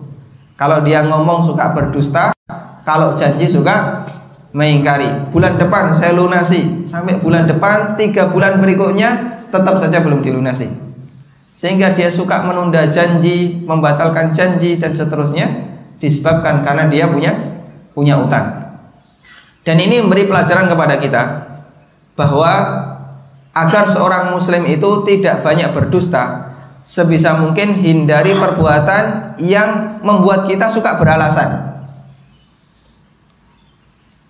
Kalau 0.55 0.79
dia 0.87 1.03
ngomong 1.03 1.43
suka 1.43 1.75
berdusta, 1.75 2.31
kalau 2.87 3.19
janji 3.19 3.51
suka 3.51 4.07
mengingkari. 4.55 5.35
Bulan 5.35 5.59
depan 5.59 5.91
saya 5.91 6.15
lunasi, 6.15 6.87
sampai 6.87 7.19
bulan 7.19 7.51
depan 7.51 7.99
tiga 7.99 8.31
bulan 8.31 8.63
berikutnya 8.63 9.43
tetap 9.51 9.77
saja 9.83 10.01
belum 10.01 10.23
dilunasi. 10.23 10.71
Sehingga 11.55 11.95
dia 11.95 12.11
suka 12.11 12.43
menunda 12.47 12.87
janji, 12.87 13.63
membatalkan 13.67 14.31
janji 14.31 14.79
dan 14.79 14.95
seterusnya 14.95 15.51
disebabkan 15.99 16.63
karena 16.63 16.87
dia 16.87 17.11
punya 17.11 17.35
punya 17.95 18.19
utang. 18.19 18.79
Dan 19.63 19.79
ini 19.79 20.03
memberi 20.03 20.27
pelajaran 20.27 20.67
kepada 20.71 20.99
kita 20.99 21.23
bahwa 22.15 22.53
agar 23.55 23.87
seorang 23.87 24.35
muslim 24.35 24.67
itu 24.67 25.07
tidak 25.07 25.47
banyak 25.47 25.71
berdusta, 25.71 26.55
sebisa 26.83 27.39
mungkin 27.39 27.79
hindari 27.79 28.35
perbuatan 28.35 29.39
yang 29.39 30.03
membuat 30.03 30.47
kita 30.51 30.67
suka 30.67 30.99
beralasan. 30.99 31.74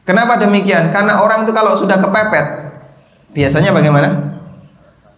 Kenapa 0.05 0.37
demikian? 0.37 0.93
Karena 0.93 1.25
orang 1.25 1.49
itu 1.49 1.53
kalau 1.57 1.73
sudah 1.73 1.97
kepepet, 1.97 2.77
biasanya 3.33 3.73
bagaimana? 3.73 4.37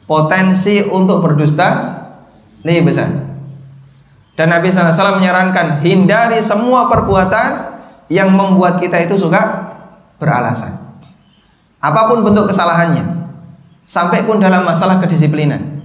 Potensi 0.07 0.87
untuk 0.87 1.27
berdusta 1.27 1.99
lebih 2.63 2.95
besar. 2.95 3.11
Dan 4.39 4.55
Nabi 4.55 4.71
SAW 4.71 5.19
menyarankan 5.19 5.83
hindari 5.83 6.39
semua 6.39 6.87
perbuatan 6.87 7.75
yang 8.07 8.31
membuat 8.31 8.79
kita 8.79 9.03
itu 9.03 9.19
suka 9.19 9.75
beralasan. 10.23 10.71
Apa 11.83 12.07
pun 12.07 12.23
bentuk 12.23 12.47
kesalahannya, 12.47 13.03
sampai 13.83 14.23
pun 14.23 14.39
dalam 14.39 14.63
masalah 14.63 15.03
kedisiplinan. 15.03 15.83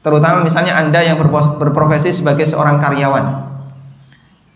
Terutama 0.00 0.40
misalnya 0.42 0.80
Anda 0.80 1.04
yang 1.04 1.20
berprofesi 1.60 2.10
sebagai 2.10 2.48
seorang 2.48 2.80
karyawan. 2.80 3.50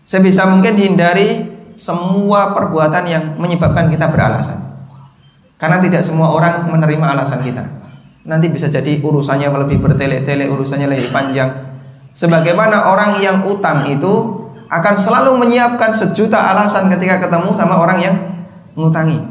Sebisa 0.07 0.47
mungkin 0.47 0.75
hindari 0.79 1.56
semua 1.77 2.57
perbuatan 2.57 3.03
yang 3.05 3.23
menyebabkan 3.37 3.87
kita 3.87 4.09
beralasan. 4.09 4.57
Karena 5.61 5.77
tidak 5.77 6.01
semua 6.01 6.33
orang 6.33 6.67
menerima 6.69 7.15
alasan 7.17 7.39
kita. 7.45 7.63
Nanti 8.27 8.51
bisa 8.51 8.67
jadi 8.67 8.99
urusannya 8.99 9.47
lebih 9.47 9.79
bertele-tele, 9.79 10.51
urusannya 10.51 10.89
lebih 10.89 11.09
panjang, 11.15 11.67
Sebagaimana 12.17 12.89
orang 12.89 13.21
yang 13.21 13.45
utang 13.45 13.85
itu 13.93 14.41
akan 14.73 14.95
selalu 14.97 15.37
menyiapkan 15.37 15.93
sejuta 15.93 16.49
alasan 16.49 16.89
ketika 16.89 17.21
ketemu 17.21 17.53
sama 17.53 17.77
orang 17.77 18.01
yang 18.01 18.15
ngutangi. 18.73 19.21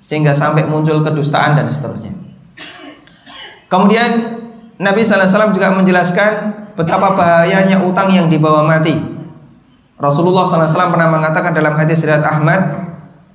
Sehingga 0.00 0.32
sampai 0.32 0.64
muncul 0.64 1.04
kedustaan 1.04 1.52
dan 1.52 1.68
seterusnya. 1.68 2.16
Kemudian 3.68 4.24
Nabi 4.80 5.04
SAW 5.04 5.52
juga 5.52 5.68
menjelaskan 5.76 6.32
betapa 6.80 7.12
bahayanya 7.12 7.84
utang 7.84 8.08
yang 8.08 8.32
dibawa 8.32 8.64
mati. 8.64 8.96
Rasulullah 10.02 10.50
SAW 10.50 10.90
pernah 10.90 11.06
mengatakan 11.14 11.54
dalam 11.54 11.78
hadis 11.78 12.02
riwayat 12.02 12.26
Ahmad, 12.26 12.60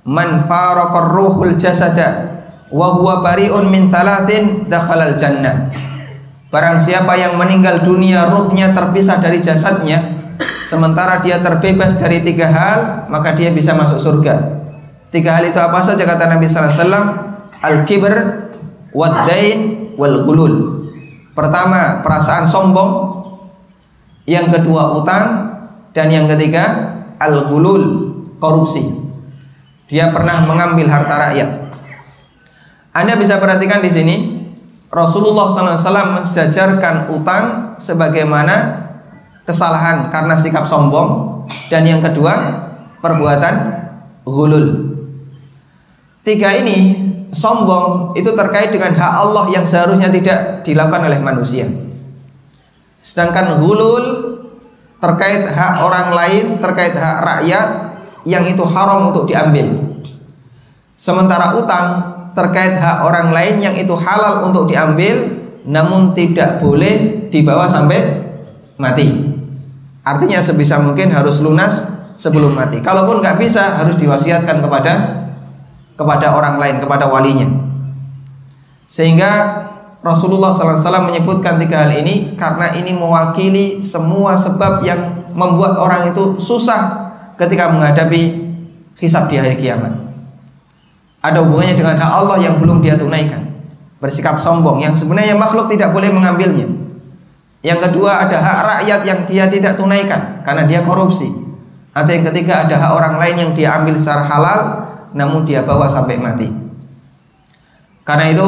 "Man 0.04 0.44
faraqar 0.44 1.16
ruhul 1.16 1.56
jasada 1.56 2.44
wa 2.68 2.92
huwa 2.92 3.24
bari'un 3.24 3.72
min 3.72 3.88
thalathin 3.88 4.68
dakhalal 4.68 5.16
jannah." 5.16 5.72
Barang 6.52 6.76
siapa 6.76 7.16
yang 7.16 7.40
meninggal 7.40 7.80
dunia 7.80 8.28
ruhnya 8.28 8.72
terpisah 8.72 9.20
dari 9.20 9.36
jasadnya 9.36 10.16
Sementara 10.64 11.20
dia 11.20 11.44
terbebas 11.44 11.98
dari 12.00 12.24
tiga 12.24 12.48
hal 12.48 13.10
Maka 13.12 13.36
dia 13.36 13.52
bisa 13.52 13.76
masuk 13.76 14.00
surga. 14.00 14.64
Tiga 15.12 15.36
hal 15.36 15.44
itu 15.44 15.60
apa 15.60 15.76
saja 15.84 16.08
kata 16.08 16.24
Nabi 16.24 16.48
SAW 16.48 17.04
Al-kibr 17.60 18.48
Waddain 18.96 19.92
Wal 20.00 20.24
gulul 20.24 20.88
Pertama 21.36 22.00
perasaan 22.00 22.48
sombong. 22.48 23.20
Yang 24.24 24.60
kedua 24.60 24.96
utang 24.96 25.47
Dan 25.98 26.14
yang 26.14 26.30
ketiga 26.30 26.94
Al-gulul 27.18 28.14
Korupsi 28.38 28.86
Dia 29.90 30.14
pernah 30.14 30.46
mengambil 30.46 30.86
harta 30.86 31.18
rakyat 31.18 31.50
Anda 32.94 33.18
bisa 33.18 33.42
perhatikan 33.42 33.82
di 33.82 33.90
sini 33.90 34.16
Rasulullah 34.88 35.50
SAW 35.50 36.16
mensejajarkan 36.22 37.12
utang 37.12 37.76
sebagaimana 37.76 38.88
kesalahan 39.44 40.08
karena 40.08 40.32
sikap 40.32 40.64
sombong 40.64 41.44
dan 41.68 41.84
yang 41.84 42.00
kedua 42.00 42.64
perbuatan 43.00 43.54
gulul. 44.24 44.96
Tiga 46.24 46.56
ini 46.56 46.96
sombong 47.32 48.16
itu 48.16 48.32
terkait 48.32 48.72
dengan 48.72 48.96
hak 48.96 49.12
Allah 49.28 49.44
yang 49.52 49.64
seharusnya 49.68 50.08
tidak 50.08 50.64
dilakukan 50.64 51.04
oleh 51.04 51.20
manusia. 51.20 51.68
Sedangkan 53.04 53.60
gulul 53.60 54.17
terkait 54.98 55.46
hak 55.46 55.74
orang 55.82 56.10
lain, 56.10 56.44
terkait 56.58 56.94
hak 56.94 57.18
rakyat 57.22 57.68
yang 58.26 58.44
itu 58.46 58.62
haram 58.66 59.14
untuk 59.14 59.30
diambil. 59.30 59.66
Sementara 60.98 61.54
utang 61.54 61.86
terkait 62.34 62.74
hak 62.74 63.06
orang 63.06 63.30
lain 63.30 63.62
yang 63.62 63.74
itu 63.78 63.94
halal 63.94 64.46
untuk 64.50 64.66
diambil 64.66 65.38
namun 65.68 66.14
tidak 66.14 66.58
boleh 66.58 67.28
dibawa 67.30 67.68
sampai 67.70 68.26
mati. 68.78 69.34
Artinya 70.02 70.40
sebisa 70.40 70.80
mungkin 70.80 71.12
harus 71.12 71.44
lunas 71.44 71.86
sebelum 72.18 72.56
mati. 72.56 72.80
Kalaupun 72.80 73.20
nggak 73.20 73.38
bisa 73.38 73.78
harus 73.78 73.94
diwasiatkan 74.00 74.64
kepada 74.64 74.94
kepada 75.98 76.32
orang 76.34 76.56
lain, 76.56 76.76
kepada 76.78 77.10
walinya. 77.10 77.46
Sehingga 78.88 79.57
Rasulullah 79.98 80.54
SAW 80.54 81.10
menyebutkan 81.10 81.58
tiga 81.58 81.84
hal 81.86 81.92
ini 81.98 82.38
karena 82.38 82.70
ini 82.78 82.94
mewakili 82.94 83.82
semua 83.82 84.38
sebab 84.38 84.86
yang 84.86 85.30
membuat 85.34 85.74
orang 85.78 86.10
itu 86.10 86.38
susah 86.38 87.10
ketika 87.34 87.70
menghadapi 87.70 88.46
hisab 88.98 89.26
di 89.26 89.36
hari 89.38 89.58
kiamat 89.58 90.08
ada 91.18 91.42
hubungannya 91.42 91.74
dengan 91.74 91.98
hak 91.98 92.12
Allah 92.24 92.38
yang 92.38 92.62
belum 92.62 92.78
dia 92.78 92.94
tunaikan. 92.94 93.42
Bersikap 93.98 94.38
sombong 94.38 94.78
yang 94.78 94.94
sebenarnya 94.94 95.34
makhluk 95.34 95.66
tidak 95.66 95.90
boleh 95.90 96.14
mengambilnya. 96.14 96.70
Yang 97.66 97.90
kedua 97.90 98.22
ada 98.22 98.38
hak 98.38 98.58
rakyat 98.62 99.00
yang 99.02 99.20
dia 99.26 99.44
tidak 99.50 99.74
tunaikan 99.74 100.46
karena 100.46 100.62
dia 100.62 100.86
korupsi. 100.86 101.26
Atau 101.90 102.14
yang 102.14 102.22
ketiga 102.30 102.62
ada 102.62 102.78
hak 102.78 102.92
orang 102.94 103.14
lain 103.18 103.36
yang 103.36 103.50
dia 103.58 103.74
ambil 103.74 103.98
secara 103.98 104.22
halal 104.22 104.60
namun 105.10 105.42
dia 105.42 105.66
bawa 105.66 105.90
sampai 105.90 106.14
mati. 106.14 106.46
Karena 108.06 108.30
itu 108.30 108.46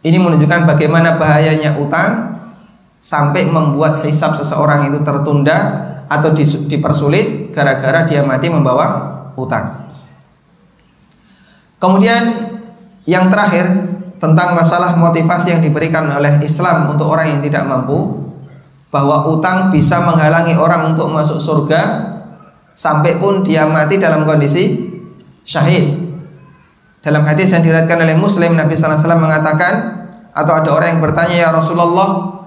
ini 0.00 0.16
menunjukkan 0.16 0.64
bagaimana 0.64 1.20
bahayanya 1.20 1.76
utang 1.76 2.40
sampai 3.00 3.48
membuat 3.48 4.04
hisab 4.04 4.36
seseorang 4.36 4.88
itu 4.88 5.00
tertunda 5.04 5.88
atau 6.08 6.32
dipersulit 6.68 7.52
gara-gara 7.52 8.04
dia 8.08 8.24
mati 8.24 8.48
membawa 8.48 9.08
utang. 9.36 9.92
Kemudian 11.80 12.52
yang 13.08 13.32
terakhir 13.32 13.64
tentang 14.20 14.52
masalah 14.52 15.00
motivasi 15.00 15.56
yang 15.56 15.62
diberikan 15.64 16.04
oleh 16.12 16.44
Islam 16.44 16.92
untuk 16.92 17.08
orang 17.08 17.36
yang 17.36 17.40
tidak 17.40 17.64
mampu 17.64 18.28
bahwa 18.92 19.24
utang 19.32 19.72
bisa 19.72 20.02
menghalangi 20.04 20.58
orang 20.58 20.92
untuk 20.92 21.08
masuk 21.08 21.40
surga 21.40 22.10
sampai 22.76 23.16
pun 23.16 23.40
dia 23.46 23.64
mati 23.64 23.96
dalam 23.96 24.28
kondisi 24.28 24.92
syahid. 25.46 26.09
Dalam 27.00 27.24
hadis 27.24 27.56
yang 27.56 27.64
diriwayatkan 27.64 27.98
oleh 28.04 28.16
Muslim 28.16 28.56
Nabi 28.56 28.76
sallallahu 28.76 28.96
alaihi 28.96 29.04
wasallam 29.08 29.22
mengatakan 29.24 29.72
atau 30.30 30.52
ada 30.60 30.70
orang 30.72 30.88
yang 30.96 31.00
bertanya 31.00 31.36
ya 31.36 31.48
Rasulullah, 31.48 32.40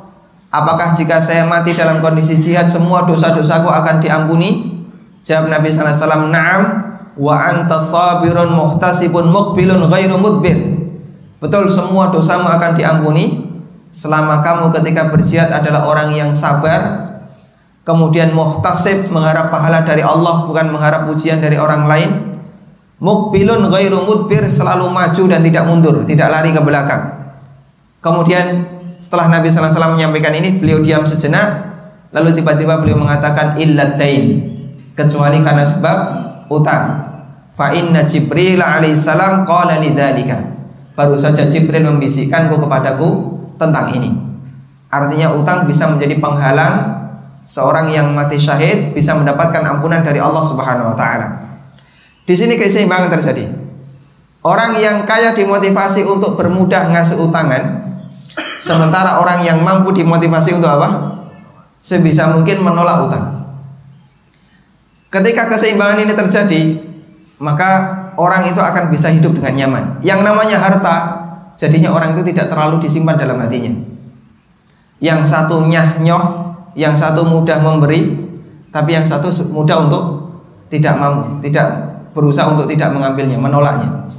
apakah 0.53 0.93
jika 0.93 1.17
saya 1.17 1.45
mati 1.49 1.73
dalam 1.73 1.99
kondisi 1.99 2.37
jihad 2.37 2.69
semua 2.69 3.05
dosa-dosaku 3.09 3.67
akan 3.67 3.97
diampuni? 3.99 4.81
Jawab 5.25 5.49
Nabi 5.49 5.73
sallallahu 5.73 5.89
alaihi 5.93 6.03
wasallam, 6.05 6.25
"Na'am." 6.29 6.63
wa 7.13 7.37
anta 7.37 7.77
sabirun 7.77 8.53
muhtasibun 8.57 9.29
muqbilun 9.29 9.85
ghairu 9.89 10.17
mudbir. 10.17 10.57
Betul 11.37 11.67
semua 11.67 12.09
dosamu 12.09 12.47
akan 12.47 12.79
diampuni 12.79 13.51
selama 13.93 14.41
kamu 14.41 14.73
ketika 14.73 15.11
berjihad 15.11 15.53
adalah 15.53 15.85
orang 15.85 16.15
yang 16.15 16.31
sabar 16.33 17.13
kemudian 17.83 18.31
muhtasib 18.33 19.11
mengharap 19.11 19.51
pahala 19.53 19.85
dari 19.85 20.01
Allah 20.01 20.47
bukan 20.49 20.71
mengharap 20.71 21.05
pujian 21.05 21.43
dari 21.43 21.59
orang 21.59 21.85
lain 21.85 22.09
mukbilun 23.03 23.67
ghairu 23.67 24.07
mudbir 24.07 24.47
selalu 24.47 24.87
maju 24.87 25.23
dan 25.27 25.43
tidak 25.43 25.63
mundur 25.67 25.95
tidak 26.07 26.31
lari 26.31 26.55
ke 26.55 26.61
belakang 26.63 27.03
kemudian 27.99 28.63
setelah 29.03 29.27
Nabi 29.27 29.51
SAW 29.51 29.99
menyampaikan 29.99 30.31
ini 30.31 30.55
beliau 30.55 30.79
diam 30.79 31.03
sejenak 31.03 31.75
lalu 32.15 32.31
tiba-tiba 32.39 32.79
beliau 32.79 32.95
mengatakan 32.95 33.59
illatain 33.59 34.53
kecuali 34.93 35.41
karena 35.41 35.65
sebab 35.65 35.97
utang. 36.47 37.11
Fa 37.53 37.69
inna 37.73 38.05
Jibril 38.05 38.61
alaihissalam 38.61 39.45
qala 39.45 39.77
lidzalika. 39.77 40.41
Baru 40.93 41.17
saja 41.17 41.45
Jibril 41.45 41.85
membisikkanku 41.85 42.57
kepadaku 42.57 43.09
tentang 43.57 43.93
ini. 43.93 44.09
Artinya 44.89 45.33
utang 45.33 45.65
bisa 45.65 45.89
menjadi 45.89 46.17
penghalang 46.21 47.01
seorang 47.45 47.89
yang 47.89 48.13
mati 48.13 48.37
syahid 48.37 48.93
bisa 48.93 49.17
mendapatkan 49.17 49.61
ampunan 49.65 50.05
dari 50.05 50.21
Allah 50.21 50.41
Subhanahu 50.45 50.93
wa 50.93 50.97
taala. 50.97 51.42
Di 52.23 52.35
sini 52.35 52.55
keseimbangan 52.55 53.11
terjadi. 53.19 53.45
Orang 54.43 54.75
yang 54.79 55.07
kaya 55.07 55.31
dimotivasi 55.31 56.03
untuk 56.03 56.35
bermudah 56.35 56.91
ngasih 56.91 57.15
utangan, 57.19 57.63
sementara 58.59 59.23
orang 59.23 59.39
yang 59.43 59.63
mampu 59.63 59.95
dimotivasi 59.95 60.55
untuk 60.55 60.67
apa? 60.67 61.19
Sebisa 61.79 62.31
mungkin 62.31 62.59
menolak 62.59 63.07
utang. 63.07 63.25
Ketika 65.07 65.47
keseimbangan 65.47 66.03
ini 66.03 66.13
terjadi, 66.15 66.61
maka 67.39 67.69
orang 68.19 68.51
itu 68.51 68.59
akan 68.59 68.91
bisa 68.91 69.11
hidup 69.11 69.35
dengan 69.35 69.53
nyaman. 69.55 69.83
Yang 70.03 70.19
namanya 70.27 70.57
harta, 70.59 70.95
jadinya 71.55 71.95
orang 71.95 72.15
itu 72.17 72.33
tidak 72.33 72.51
terlalu 72.51 72.83
disimpan 72.83 73.15
dalam 73.15 73.39
hatinya. 73.39 73.71
Yang 74.99 75.27
satu 75.27 75.67
nyah-nyoh, 75.67 76.23
yang 76.75 76.95
satu 76.95 77.27
mudah 77.27 77.63
memberi, 77.63 78.15
tapi 78.73 78.97
yang 78.97 79.05
satu 79.05 79.29
mudah 79.53 79.85
untuk 79.85 80.03
tidak 80.67 80.97
mau, 80.97 81.37
tidak 81.39 81.92
berusaha 82.13 82.47
untuk 82.53 82.69
tidak 82.69 82.93
mengambilnya, 82.93 83.41
menolaknya. 83.41 84.09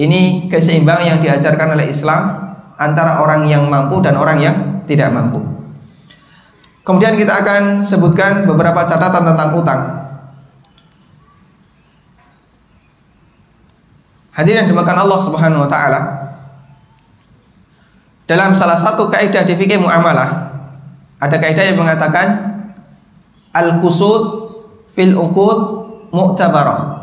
Ini 0.00 0.48
keseimbangan 0.48 1.04
yang 1.04 1.18
diajarkan 1.20 1.76
oleh 1.76 1.92
Islam 1.92 2.52
antara 2.80 3.22
orang 3.22 3.46
yang 3.46 3.68
mampu 3.68 4.00
dan 4.00 4.16
orang 4.16 4.40
yang 4.40 4.56
tidak 4.88 5.12
mampu. 5.12 5.38
Kemudian 6.82 7.14
kita 7.14 7.44
akan 7.44 7.86
sebutkan 7.86 8.42
beberapa 8.42 8.82
catatan 8.82 9.22
tentang 9.22 9.50
utang. 9.54 9.80
Hadirin 14.32 14.66
dimakan 14.66 15.06
Allah 15.06 15.20
Subhanahu 15.22 15.62
wa 15.62 15.70
taala. 15.70 16.00
Dalam 18.26 18.56
salah 18.56 18.80
satu 18.80 19.12
kaidah 19.12 19.44
di 19.44 19.54
fikih 19.54 19.76
muamalah 19.76 20.56
ada 21.20 21.36
kaidah 21.36 21.68
yang 21.68 21.78
mengatakan 21.78 22.28
al-qusud 23.52 24.50
fil 24.88 25.14
uqud 25.14 25.58
mu'tabarah. 26.10 27.01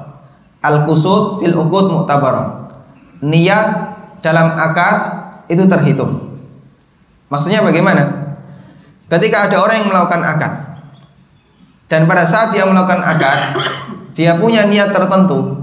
Al-qusud 0.59 1.39
fil 1.39 1.55
uqud 1.55 1.91
mu'tabarah. 1.91 2.67
Niat 3.23 3.67
dalam 4.19 4.55
akad 4.55 4.97
itu 5.47 5.63
terhitung. 5.65 6.39
Maksudnya 7.31 7.63
bagaimana? 7.63 8.35
Ketika 9.09 9.49
ada 9.49 9.63
orang 9.63 9.81
yang 9.81 9.89
melakukan 9.89 10.21
akad 10.21 10.53
dan 11.89 12.05
pada 12.05 12.21
saat 12.21 12.53
dia 12.53 12.69
melakukan 12.69 13.01
akad 13.01 13.57
dia 14.13 14.37
punya 14.37 14.69
niat 14.69 14.93
tertentu 14.93 15.57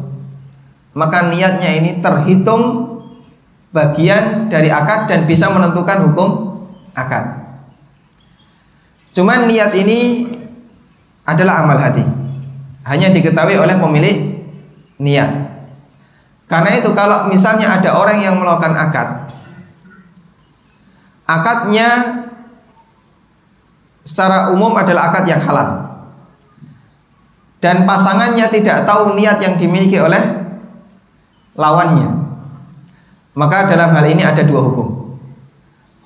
maka 0.96 1.30
niatnya 1.30 1.70
ini 1.78 2.02
terhitung 2.02 2.96
bagian 3.70 4.48
dari 4.48 4.72
akad 4.72 5.06
dan 5.06 5.28
bisa 5.28 5.52
menentukan 5.52 6.10
hukum 6.10 6.28
akad. 6.96 7.44
Cuman 9.12 9.44
niat 9.44 9.76
ini 9.76 10.26
adalah 11.28 11.62
amal 11.62 11.76
hati. 11.76 12.02
Hanya 12.88 13.12
diketahui 13.12 13.60
oleh 13.60 13.76
pemilik 13.76 14.35
niat. 15.02 15.30
Karena 16.46 16.70
itu 16.78 16.94
kalau 16.94 17.26
misalnya 17.26 17.80
ada 17.80 17.98
orang 17.98 18.22
yang 18.22 18.38
melakukan 18.38 18.70
akad 18.78 19.08
Akadnya 21.26 22.22
secara 24.06 24.54
umum 24.54 24.70
adalah 24.78 25.10
akad 25.10 25.26
yang 25.26 25.42
halal 25.42 25.90
Dan 27.58 27.82
pasangannya 27.82 28.46
tidak 28.46 28.86
tahu 28.86 29.18
niat 29.18 29.42
yang 29.42 29.58
dimiliki 29.58 29.98
oleh 29.98 30.22
lawannya 31.58 32.14
Maka 33.34 33.66
dalam 33.66 33.90
hal 33.90 34.06
ini 34.06 34.22
ada 34.22 34.46
dua 34.46 34.70
hukum 34.70 35.18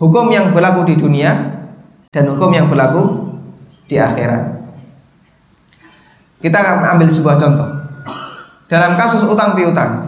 Hukum 0.01 0.33
yang 0.33 0.57
berlaku 0.57 0.89
di 0.89 0.97
dunia 0.97 1.37
dan 2.11 2.27
hukum 2.27 2.51
yang 2.51 2.67
berlaku 2.67 3.31
di 3.87 3.95
akhirat. 3.95 4.59
Kita 6.43 6.57
akan 6.59 6.97
ambil 6.97 7.07
sebuah 7.07 7.37
contoh. 7.39 7.70
Dalam 8.71 8.95
kasus 8.95 9.27
utang 9.27 9.59
piutang, 9.59 10.07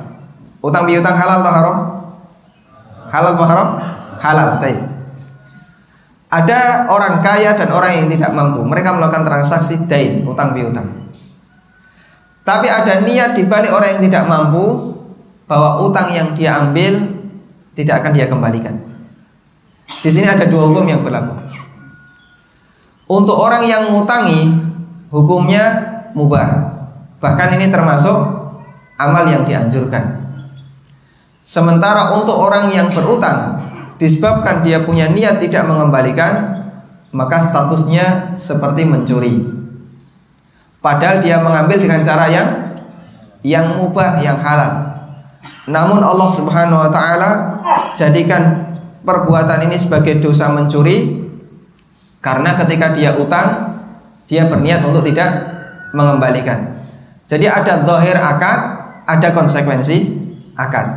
utang 0.63 0.87
piutang 0.87 1.19
halal 1.19 1.43
atau 1.43 1.53
haram? 1.53 1.79
Halal 3.11 3.35
atau 3.35 3.47
haram? 3.51 3.69
Halal. 4.23 4.49
Taib. 4.63 4.79
Ada 6.31 6.87
orang 6.89 7.21
kaya 7.21 7.59
dan 7.59 7.75
orang 7.75 7.93
yang 7.99 8.09
tidak 8.09 8.31
mampu. 8.33 8.63
Mereka 8.63 8.95
melakukan 8.95 9.27
transaksi 9.27 9.85
dain, 9.91 10.23
utang 10.25 10.55
piutang. 10.55 10.89
Tapi 12.47 12.71
ada 12.71 13.03
niat 13.03 13.35
di 13.35 13.45
balik 13.51 13.75
orang 13.75 13.99
yang 13.99 14.03
tidak 14.07 14.25
mampu 14.31 14.95
bahwa 15.51 15.83
utang 15.83 16.15
yang 16.15 16.33
dia 16.33 16.63
ambil 16.63 17.03
tidak 17.75 18.01
akan 18.01 18.13
dia 18.15 18.27
kembalikan. 18.31 18.79
Di 20.01 20.09
sini 20.09 20.31
ada 20.31 20.47
dua 20.49 20.71
hukum 20.71 20.87
yang 20.89 21.03
berlaku. 21.05 21.37
Untuk 23.11 23.37
orang 23.37 23.67
yang 23.67 23.93
ngutangi 23.93 24.49
hukumnya 25.13 25.65
mubah. 26.17 26.49
Bahkan 27.21 27.61
ini 27.61 27.69
termasuk 27.69 28.42
amal 29.09 29.25
yang 29.27 29.43
dianjurkan. 29.43 30.23
Sementara 31.43 32.15
untuk 32.15 32.39
orang 32.39 32.71
yang 32.71 32.95
berutang 32.95 33.59
disebabkan 33.99 34.63
dia 34.63 34.83
punya 34.87 35.11
niat 35.11 35.43
tidak 35.43 35.67
mengembalikan, 35.67 36.63
maka 37.11 37.43
statusnya 37.43 38.39
seperti 38.39 38.87
mencuri. 38.87 39.43
Padahal 40.83 41.23
dia 41.23 41.39
mengambil 41.39 41.79
dengan 41.79 42.03
cara 42.03 42.27
yang 42.31 42.49
yang 43.43 43.79
mubah, 43.79 44.23
yang 44.23 44.39
halal. 44.39 44.91
Namun 45.67 46.03
Allah 46.03 46.31
Subhanahu 46.31 46.83
wa 46.83 46.91
taala 46.91 47.31
jadikan 47.95 48.75
perbuatan 49.03 49.67
ini 49.71 49.79
sebagai 49.79 50.19
dosa 50.23 50.51
mencuri 50.51 51.23
karena 52.23 52.55
ketika 52.55 52.95
dia 52.95 53.19
utang, 53.19 53.79
dia 54.31 54.47
berniat 54.47 54.87
untuk 54.87 55.03
tidak 55.03 55.31
mengembalikan. 55.91 56.79
Jadi 57.27 57.51
ada 57.51 57.83
zahir 57.83 58.15
akad, 58.15 58.61
ada 59.13 59.29
konsekuensi 59.37 59.97
akad. 60.57 60.89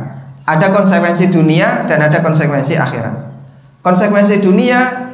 Ada 0.46 0.72
konsekuensi 0.72 1.28
dunia 1.28 1.84
dan 1.84 2.00
ada 2.06 2.22
konsekuensi 2.22 2.78
akhirat. 2.78 3.14
Konsekuensi 3.82 4.40
dunia 4.40 5.10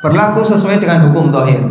berlaku 0.00 0.42
sesuai 0.42 0.82
dengan 0.82 1.06
hukum 1.08 1.30
zahir. 1.30 1.62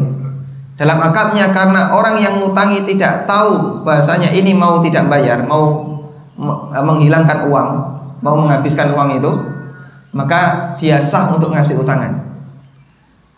Dalam 0.76 1.00
akadnya 1.00 1.56
karena 1.56 1.96
orang 1.96 2.20
yang 2.20 2.44
ngutangi 2.44 2.84
tidak 2.84 3.24
tahu 3.24 3.82
bahasanya 3.88 4.28
ini 4.36 4.52
mau 4.52 4.84
tidak 4.84 5.08
bayar, 5.08 5.48
mau 5.48 5.88
menghilangkan 6.76 7.48
uang, 7.48 7.70
mau 8.20 8.36
menghabiskan 8.36 8.91
uang 8.91 9.24
itu, 9.24 9.32
maka 10.12 10.76
dia 10.76 11.00
sah 11.00 11.32
untuk 11.32 11.56
ngasih 11.56 11.80
utangan. 11.80 12.28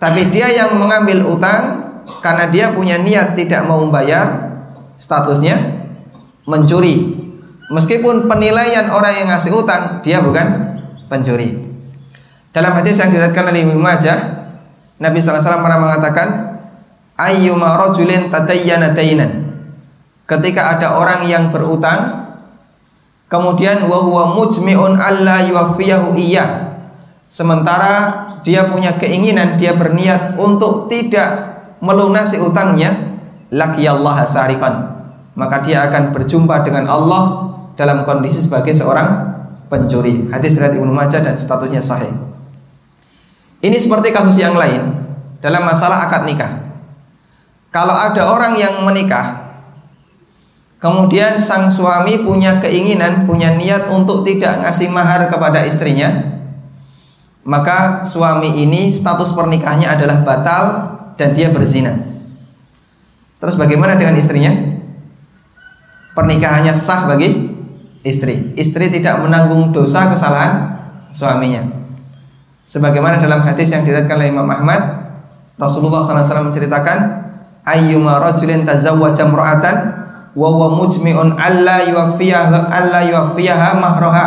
Tapi 0.02 0.34
dia 0.34 0.50
yang 0.50 0.82
mengambil 0.82 1.30
utang 1.30 1.94
karena 2.26 2.50
dia 2.50 2.74
punya 2.74 2.98
niat 2.98 3.38
tidak 3.38 3.70
mau 3.70 3.86
membayar, 3.86 4.58
statusnya 4.98 5.87
mencuri. 6.48 7.14
Meskipun 7.68 8.32
penilaian 8.32 8.88
orang 8.96 9.14
yang 9.20 9.28
ngasih 9.28 9.52
utang, 9.52 10.00
dia 10.00 10.24
bukan 10.24 10.80
pencuri. 11.12 11.60
Dalam 12.56 12.72
hadis 12.74 12.96
yang 12.98 13.12
diriwayatkan 13.12 13.52
oleh 13.52 13.62
Imam 13.68 13.78
Majah, 13.84 14.18
Nabi 14.98 15.20
SAW 15.20 15.62
pernah 15.62 15.78
mengatakan, 15.78 16.28
Ayyuma 17.20 17.76
rajulin 17.76 18.32
tatayyana. 18.32 18.96
Ketika 20.28 20.80
ada 20.80 20.98
orang 20.98 21.28
yang 21.28 21.52
berutang, 21.52 22.34
kemudian 23.28 23.84
wa 23.86 24.00
huwa 24.00 24.24
mujmi'un 24.40 24.96
alla 24.96 25.44
yuwaffiyahu 25.44 26.16
iya. 26.16 26.78
Sementara 27.28 28.26
dia 28.48 28.72
punya 28.72 28.96
keinginan, 28.96 29.60
dia 29.60 29.76
berniat 29.76 30.40
untuk 30.40 30.88
tidak 30.88 31.60
melunasi 31.84 32.40
utangnya, 32.40 32.96
Allah 33.52 34.24
sarikan. 34.24 34.97
Maka 35.38 35.62
dia 35.62 35.86
akan 35.86 36.18
berjumpa 36.18 36.66
dengan 36.66 36.90
Allah 36.90 37.54
dalam 37.78 38.02
kondisi 38.02 38.42
sebagai 38.42 38.74
seorang 38.74 39.38
pencuri. 39.70 40.26
Hadis 40.34 40.58
riwayat 40.58 40.76
Ibnu 40.76 40.90
Majah 40.90 41.22
dan 41.22 41.38
statusnya 41.38 41.80
sahih. 41.80 42.12
Ini 43.62 43.78
seperti 43.78 44.10
kasus 44.10 44.38
yang 44.42 44.58
lain 44.58 44.82
dalam 45.42 45.62
masalah 45.66 46.10
akad 46.10 46.26
nikah. 46.26 46.66
Kalau 47.70 47.94
ada 47.94 48.34
orang 48.34 48.58
yang 48.58 48.82
menikah, 48.82 49.54
kemudian 50.82 51.38
sang 51.38 51.70
suami 51.70 52.26
punya 52.26 52.58
keinginan, 52.58 53.30
punya 53.30 53.54
niat 53.54 53.90
untuk 53.94 54.26
tidak 54.26 54.66
ngasih 54.66 54.90
mahar 54.90 55.30
kepada 55.30 55.66
istrinya, 55.66 56.38
maka 57.46 58.02
suami 58.06 58.62
ini 58.62 58.94
status 58.94 59.34
pernikahannya 59.34 59.90
adalah 59.90 60.18
batal 60.26 60.64
dan 61.18 61.34
dia 61.38 61.54
berzina. 61.54 61.94
Terus 63.38 63.58
bagaimana 63.58 63.94
dengan 63.98 64.18
istrinya? 64.18 64.77
Pernikahannya 66.18 66.74
sah 66.74 67.06
bagi 67.06 67.30
istri. 68.02 68.58
Istri 68.58 68.90
tidak 68.90 69.22
menanggung 69.22 69.70
dosa 69.70 70.10
kesalahan 70.10 70.82
suaminya. 71.14 71.62
Sebagaimana 72.66 73.22
dalam 73.22 73.46
hadis 73.46 73.70
yang 73.70 73.86
diriwayatkan 73.86 74.18
oleh 74.18 74.34
Imam 74.34 74.50
Ahmad, 74.50 74.82
Rasulullah 75.62 76.02
SAW 76.02 76.50
menceritakan, 76.50 76.98
ayyuma 77.68 78.18
rajulin 78.18 78.66
tazawwaja 78.66 79.30
imra'atan 79.30 79.78
wa 80.38 80.70
mujmi'un 80.72 81.36
alla 81.36 81.84
yuwaffiyaha 81.84 82.72
alla 82.72 83.04
yuwaffiyaha 83.04 83.76
mahraha 83.76 84.26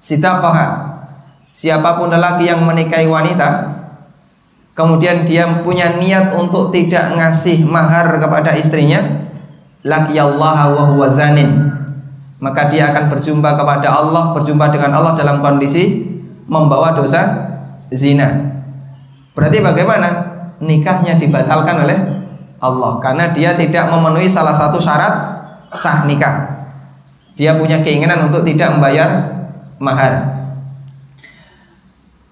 sitaqaha 0.00 0.66
siapa 1.52 2.00
pun 2.00 2.08
lelaki 2.08 2.48
yang 2.48 2.64
menikahi 2.64 3.04
wanita 3.04 3.76
kemudian 4.72 5.28
dia 5.28 5.60
punya 5.60 6.00
niat 6.00 6.32
untuk 6.34 6.72
tidak 6.72 7.12
ngasih 7.14 7.68
mahar 7.68 8.16
kepada 8.16 8.56
istrinya 8.56 9.28
laki 9.86 10.18
Allah 10.18 10.74
wa 10.74 10.82
huwa 10.92 11.06
zanin. 11.06 11.70
Maka 12.42 12.68
dia 12.68 12.92
akan 12.92 13.08
berjumpa 13.08 13.56
kepada 13.56 13.88
Allah 13.88 14.34
berjumpa 14.36 14.68
dengan 14.68 14.92
Allah 14.92 15.16
dalam 15.16 15.40
kondisi 15.40 16.04
membawa 16.50 16.92
dosa 16.92 17.48
zina. 17.88 18.58
Berarti 19.32 19.62
bagaimana? 19.62 20.36
Nikahnya 20.56 21.16
dibatalkan 21.16 21.84
oleh 21.84 21.98
Allah. 22.60 22.92
Karena 23.00 23.32
dia 23.32 23.56
tidak 23.56 23.88
memenuhi 23.88 24.28
salah 24.28 24.52
satu 24.52 24.76
syarat 24.82 25.14
sah 25.72 26.04
nikah. 26.04 26.66
Dia 27.36 27.56
punya 27.56 27.80
keinginan 27.84 28.32
untuk 28.32 28.44
tidak 28.44 28.76
membayar 28.76 29.36
mahar. 29.76 30.36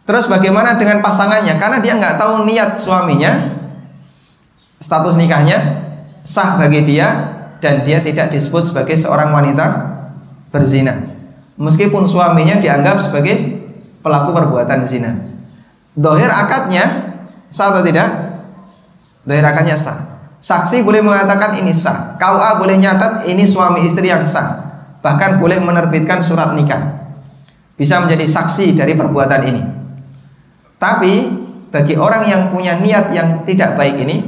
Terus 0.05 0.29
bagaimana 0.29 0.77
dengan 0.77 1.01
pasangannya? 1.01 1.57
Karena 1.57 1.81
dia 1.81 1.97
nggak 1.97 2.17
tahu 2.21 2.45
niat 2.49 2.77
suaminya, 2.77 3.57
status 4.81 5.17
nikahnya 5.17 5.85
sah 6.25 6.57
bagi 6.57 6.85
dia 6.85 7.34
dan 7.65 7.81
dia 7.81 8.05
tidak 8.05 8.29
disebut 8.29 8.69
sebagai 8.69 8.93
seorang 8.93 9.33
wanita 9.33 9.65
berzina. 10.53 10.93
Meskipun 11.57 12.05
suaminya 12.05 12.61
dianggap 12.61 13.01
sebagai 13.01 13.65
pelaku 14.05 14.37
perbuatan 14.37 14.85
zina. 14.85 15.17
Dohir 15.97 16.29
akadnya 16.29 17.17
sah 17.49 17.73
atau 17.73 17.81
tidak? 17.81 18.37
Dohir 19.25 19.41
akadnya 19.41 19.81
sah. 19.81 19.97
Saksi 20.45 20.85
boleh 20.85 21.01
mengatakan 21.01 21.57
ini 21.57 21.73
sah. 21.73 22.21
KUA 22.21 22.61
boleh 22.61 22.77
nyatat 22.77 23.25
ini 23.33 23.49
suami 23.49 23.89
istri 23.89 24.13
yang 24.13 24.29
sah. 24.29 24.61
Bahkan 25.01 25.41
boleh 25.41 25.57
menerbitkan 25.57 26.21
surat 26.21 26.53
nikah. 26.53 27.01
Bisa 27.81 28.05
menjadi 28.05 28.29
saksi 28.29 28.77
dari 28.77 28.93
perbuatan 28.93 29.41
ini. 29.49 29.63
Tapi 30.77 31.13
bagi 31.73 31.97
orang 31.97 32.29
yang 32.29 32.53
punya 32.53 32.77
niat 32.77 33.09
yang 33.17 33.41
tidak 33.49 33.81
baik 33.81 33.97
ini, 34.05 34.21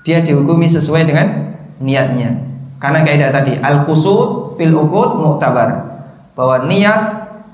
dia 0.00 0.24
dihukumi 0.24 0.64
sesuai 0.64 1.04
dengan 1.04 1.28
niatnya. 1.76 2.49
Karena 2.80 3.04
kaidah 3.04 3.28
tadi 3.28 3.60
al-qusud 3.60 4.56
fil 4.56 4.72
uqud 4.72 5.20
mu'tabar. 5.20 5.68
Bahwa 6.32 6.64
niat 6.64 7.00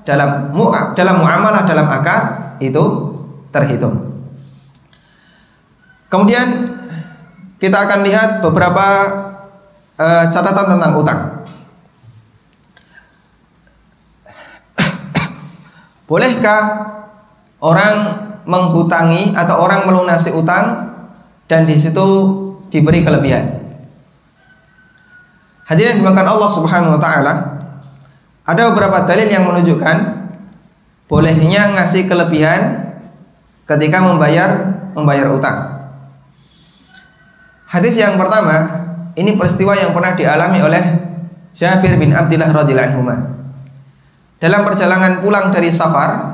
dalam 0.07 0.55
dalam 0.95 1.15
muamalah 1.19 1.67
dalam 1.67 1.83
akad 1.91 2.55
itu 2.63 2.83
terhitung. 3.51 4.07
Kemudian 6.07 6.71
kita 7.59 7.75
akan 7.83 8.07
lihat 8.07 8.39
beberapa 8.39 8.87
uh, 9.99 10.31
catatan 10.31 10.79
tentang 10.79 10.93
utang. 10.95 11.43
Bolehkah 16.07 16.63
orang 17.59 18.23
menghutangi 18.47 19.35
atau 19.35 19.59
orang 19.59 19.83
melunasi 19.83 20.31
utang 20.31 20.95
dan 21.51 21.67
di 21.67 21.75
situ 21.75 22.07
diberi 22.71 23.03
kelebihan. 23.03 23.66
Hadirin 25.67 25.99
dimakan 25.99 26.23
Allah 26.23 26.47
Subhanahu 26.47 26.95
wa 26.95 27.01
taala. 27.01 27.33
Ada 28.47 28.71
beberapa 28.71 29.03
dalil 29.03 29.27
yang 29.27 29.43
menunjukkan 29.43 29.97
bolehnya 31.11 31.75
ngasih 31.75 32.07
kelebihan 32.07 32.95
ketika 33.67 33.99
membayar 33.99 34.79
membayar 34.95 35.27
utang. 35.35 35.75
Hadis 37.67 37.99
yang 37.99 38.15
pertama, 38.15 38.63
ini 39.19 39.35
peristiwa 39.35 39.75
yang 39.75 39.91
pernah 39.91 40.15
dialami 40.15 40.63
oleh 40.63 40.83
Jabir 41.51 41.99
bin 41.99 42.15
Abdullah 42.15 42.47
radhiyallahu 42.47 43.03
anhu. 43.03 43.03
Dalam 44.39 44.63
perjalanan 44.63 45.19
pulang 45.19 45.51
dari 45.51 45.67
Safar, 45.67 46.31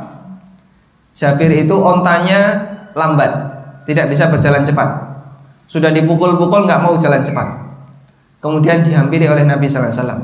Jabir 1.10 1.50
itu 1.58 1.74
ontanya 1.74 2.70
lambat, 2.94 3.34
tidak 3.90 4.14
bisa 4.14 4.30
berjalan 4.30 4.62
cepat. 4.62 4.90
Sudah 5.66 5.90
dipukul-pukul 5.90 6.70
nggak 6.70 6.86
mau 6.86 6.94
jalan 7.02 7.26
cepat. 7.26 7.63
Kemudian 8.44 8.84
dihampiri 8.84 9.24
oleh 9.32 9.48
Nabi 9.48 9.72
Wasallam. 9.72 10.20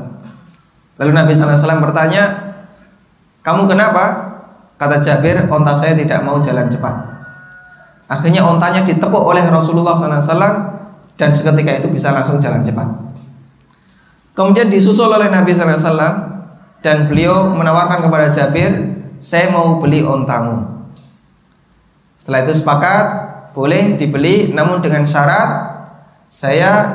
Lalu 1.00 1.10
Nabi 1.16 1.32
Wasallam 1.32 1.80
bertanya, 1.80 2.52
kamu 3.40 3.64
kenapa? 3.64 4.28
Kata 4.76 5.00
Jabir, 5.00 5.48
onta 5.48 5.72
saya 5.72 5.96
tidak 5.96 6.20
mau 6.20 6.36
jalan 6.36 6.68
cepat. 6.68 6.92
Akhirnya 8.12 8.44
ontanya 8.44 8.84
ditepuk 8.84 9.24
oleh 9.24 9.40
Rasulullah 9.48 9.96
SAW 9.96 10.36
dan 11.16 11.30
seketika 11.32 11.80
itu 11.80 11.88
bisa 11.88 12.12
langsung 12.12 12.36
jalan 12.36 12.60
cepat. 12.60 12.88
Kemudian 14.36 14.68
disusul 14.68 15.08
oleh 15.08 15.32
Nabi 15.32 15.52
SAW 15.56 15.96
dan 16.80 17.08
beliau 17.08 17.48
menawarkan 17.52 18.04
kepada 18.04 18.32
Jabir, 18.32 18.72
saya 19.20 19.52
mau 19.52 19.80
beli 19.80 20.00
ontamu. 20.04 20.88
Setelah 22.20 22.40
itu 22.44 22.52
sepakat 22.56 23.04
boleh 23.56 23.96
dibeli 23.96 24.52
namun 24.52 24.80
dengan 24.80 25.04
syarat 25.04 25.80
saya 26.30 26.94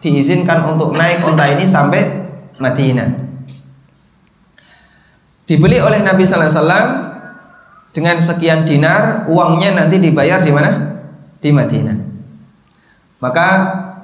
diizinkan 0.00 0.74
untuk 0.74 0.96
naik 0.96 1.24
unta 1.28 1.48
ini 1.48 1.64
sampai 1.64 2.02
Madinah. 2.60 3.30
Dibeli 5.44 5.80
oleh 5.80 6.00
Nabi 6.00 6.24
sallallahu 6.24 6.50
alaihi 6.50 6.60
wasallam 6.60 6.88
dengan 7.90 8.16
sekian 8.22 8.60
dinar, 8.64 9.26
uangnya 9.26 9.74
nanti 9.74 9.98
dibayar 9.98 10.40
di 10.40 10.52
mana? 10.54 10.70
Di 11.42 11.50
Madinah. 11.50 11.96
Maka 13.20 13.48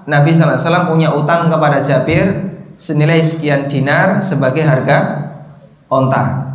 Nabi 0.04 0.30
sallallahu 0.34 0.58
alaihi 0.58 0.66
wasallam 0.66 0.86
punya 0.90 1.08
utang 1.14 1.48
kepada 1.48 1.78
Jabir 1.80 2.26
senilai 2.76 3.22
sekian 3.22 3.70
dinar 3.70 4.20
sebagai 4.20 4.66
harga 4.66 5.32
onta. 5.88 6.52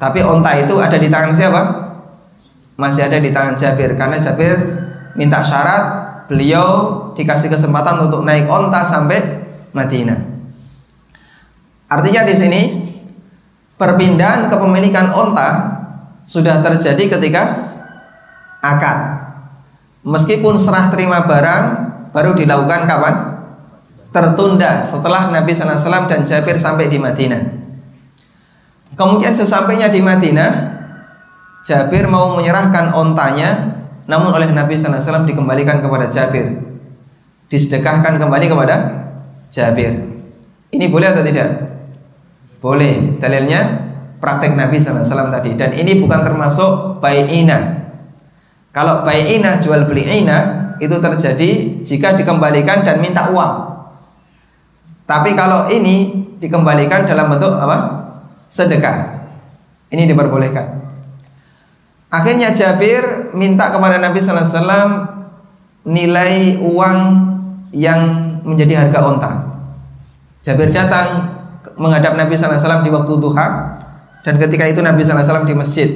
Tapi 0.00 0.24
onta 0.24 0.56
itu 0.56 0.74
ada 0.80 0.96
di 0.96 1.12
tangan 1.12 1.36
siapa? 1.36 1.62
masih 2.80 3.04
ada 3.04 3.20
di 3.20 3.28
tangan 3.28 3.60
Jabir 3.60 3.92
karena 3.92 4.16
Jabir 4.16 4.56
minta 5.12 5.44
syarat 5.44 5.84
beliau 6.32 6.96
dikasih 7.20 7.52
kesempatan 7.52 8.08
untuk 8.08 8.24
naik 8.24 8.48
onta 8.48 8.80
sampai 8.80 9.20
Madinah. 9.76 10.16
Artinya 11.90 12.24
di 12.24 12.34
sini 12.34 12.62
perpindahan 13.76 14.48
kepemilikan 14.48 15.12
onta 15.12 15.48
sudah 16.24 16.64
terjadi 16.64 17.18
ketika 17.18 17.42
akad. 18.64 18.98
Meskipun 20.00 20.56
serah 20.56 20.88
terima 20.88 21.28
barang 21.28 21.64
baru 22.16 22.32
dilakukan 22.32 22.88
kapan? 22.88 23.14
Tertunda 24.10 24.82
setelah 24.82 25.30
Nabi 25.30 25.54
SAW 25.54 26.08
dan 26.08 26.26
Jabir 26.26 26.58
sampai 26.58 26.90
di 26.90 26.98
Madinah. 26.98 27.42
Kemudian 28.98 29.30
sesampainya 29.36 29.86
di 29.86 30.02
Madinah, 30.02 30.50
Jabir 31.62 32.10
mau 32.10 32.34
menyerahkan 32.34 32.90
ontanya 32.96 33.76
namun 34.10 34.34
oleh 34.34 34.50
Nabi 34.50 34.74
SAW 34.74 35.22
dikembalikan 35.28 35.78
kepada 35.78 36.10
Jabir 36.10 36.69
disedekahkan 37.50 38.16
kembali 38.16 38.46
kepada 38.46 38.76
Jabir. 39.50 39.98
Ini 40.70 40.86
boleh 40.86 41.10
atau 41.10 41.26
tidak? 41.26 41.70
boleh. 42.60 43.16
Dalilnya 43.16 43.60
praktek 44.20 44.52
Nabi 44.54 44.76
SAW 44.76 45.32
tadi. 45.32 45.56
Dan 45.56 45.72
ini 45.74 45.96
bukan 45.96 46.20
termasuk 46.22 47.00
bayina 47.00 47.80
kalau 48.70 49.02
bayina 49.02 49.58
jual 49.58 49.82
beli 49.82 50.06
ina 50.06 50.70
itu 50.78 50.94
terjadi 50.94 51.82
jika 51.82 52.14
dikembalikan 52.14 52.86
dan 52.86 53.02
minta 53.02 53.28
uang. 53.34 53.82
Tapi 55.10 55.34
kalau 55.34 55.66
ini 55.66 56.22
dikembalikan 56.38 57.02
dalam 57.02 57.34
bentuk 57.34 57.50
apa? 57.58 57.98
sedekah. 58.46 59.26
Ini 59.90 60.06
diperbolehkan. 60.06 60.86
Akhirnya 62.10 62.54
Jabir 62.54 63.34
minta 63.34 63.70
kepada 63.74 63.98
Nabi 63.98 64.18
Wasallam 64.22 64.90
nilai 65.86 66.58
uang 66.62 66.98
yang 67.70 68.00
menjadi 68.42 68.86
harga 68.86 68.98
onta. 69.06 69.32
Jabir 70.40 70.72
datang 70.72 71.36
menghadap 71.76 72.16
Nabi 72.16 72.34
Sallallahu 72.34 72.56
Alaihi 72.56 72.64
Wasallam 72.64 72.84
di 72.84 72.90
waktu 72.92 73.12
duha 73.20 73.46
dan 74.24 74.34
ketika 74.40 74.64
itu 74.66 74.80
Nabi 74.80 75.04
Sallallahu 75.04 75.20
Alaihi 75.20 75.28
Wasallam 75.28 75.48
di 75.48 75.56
masjid. 75.56 75.88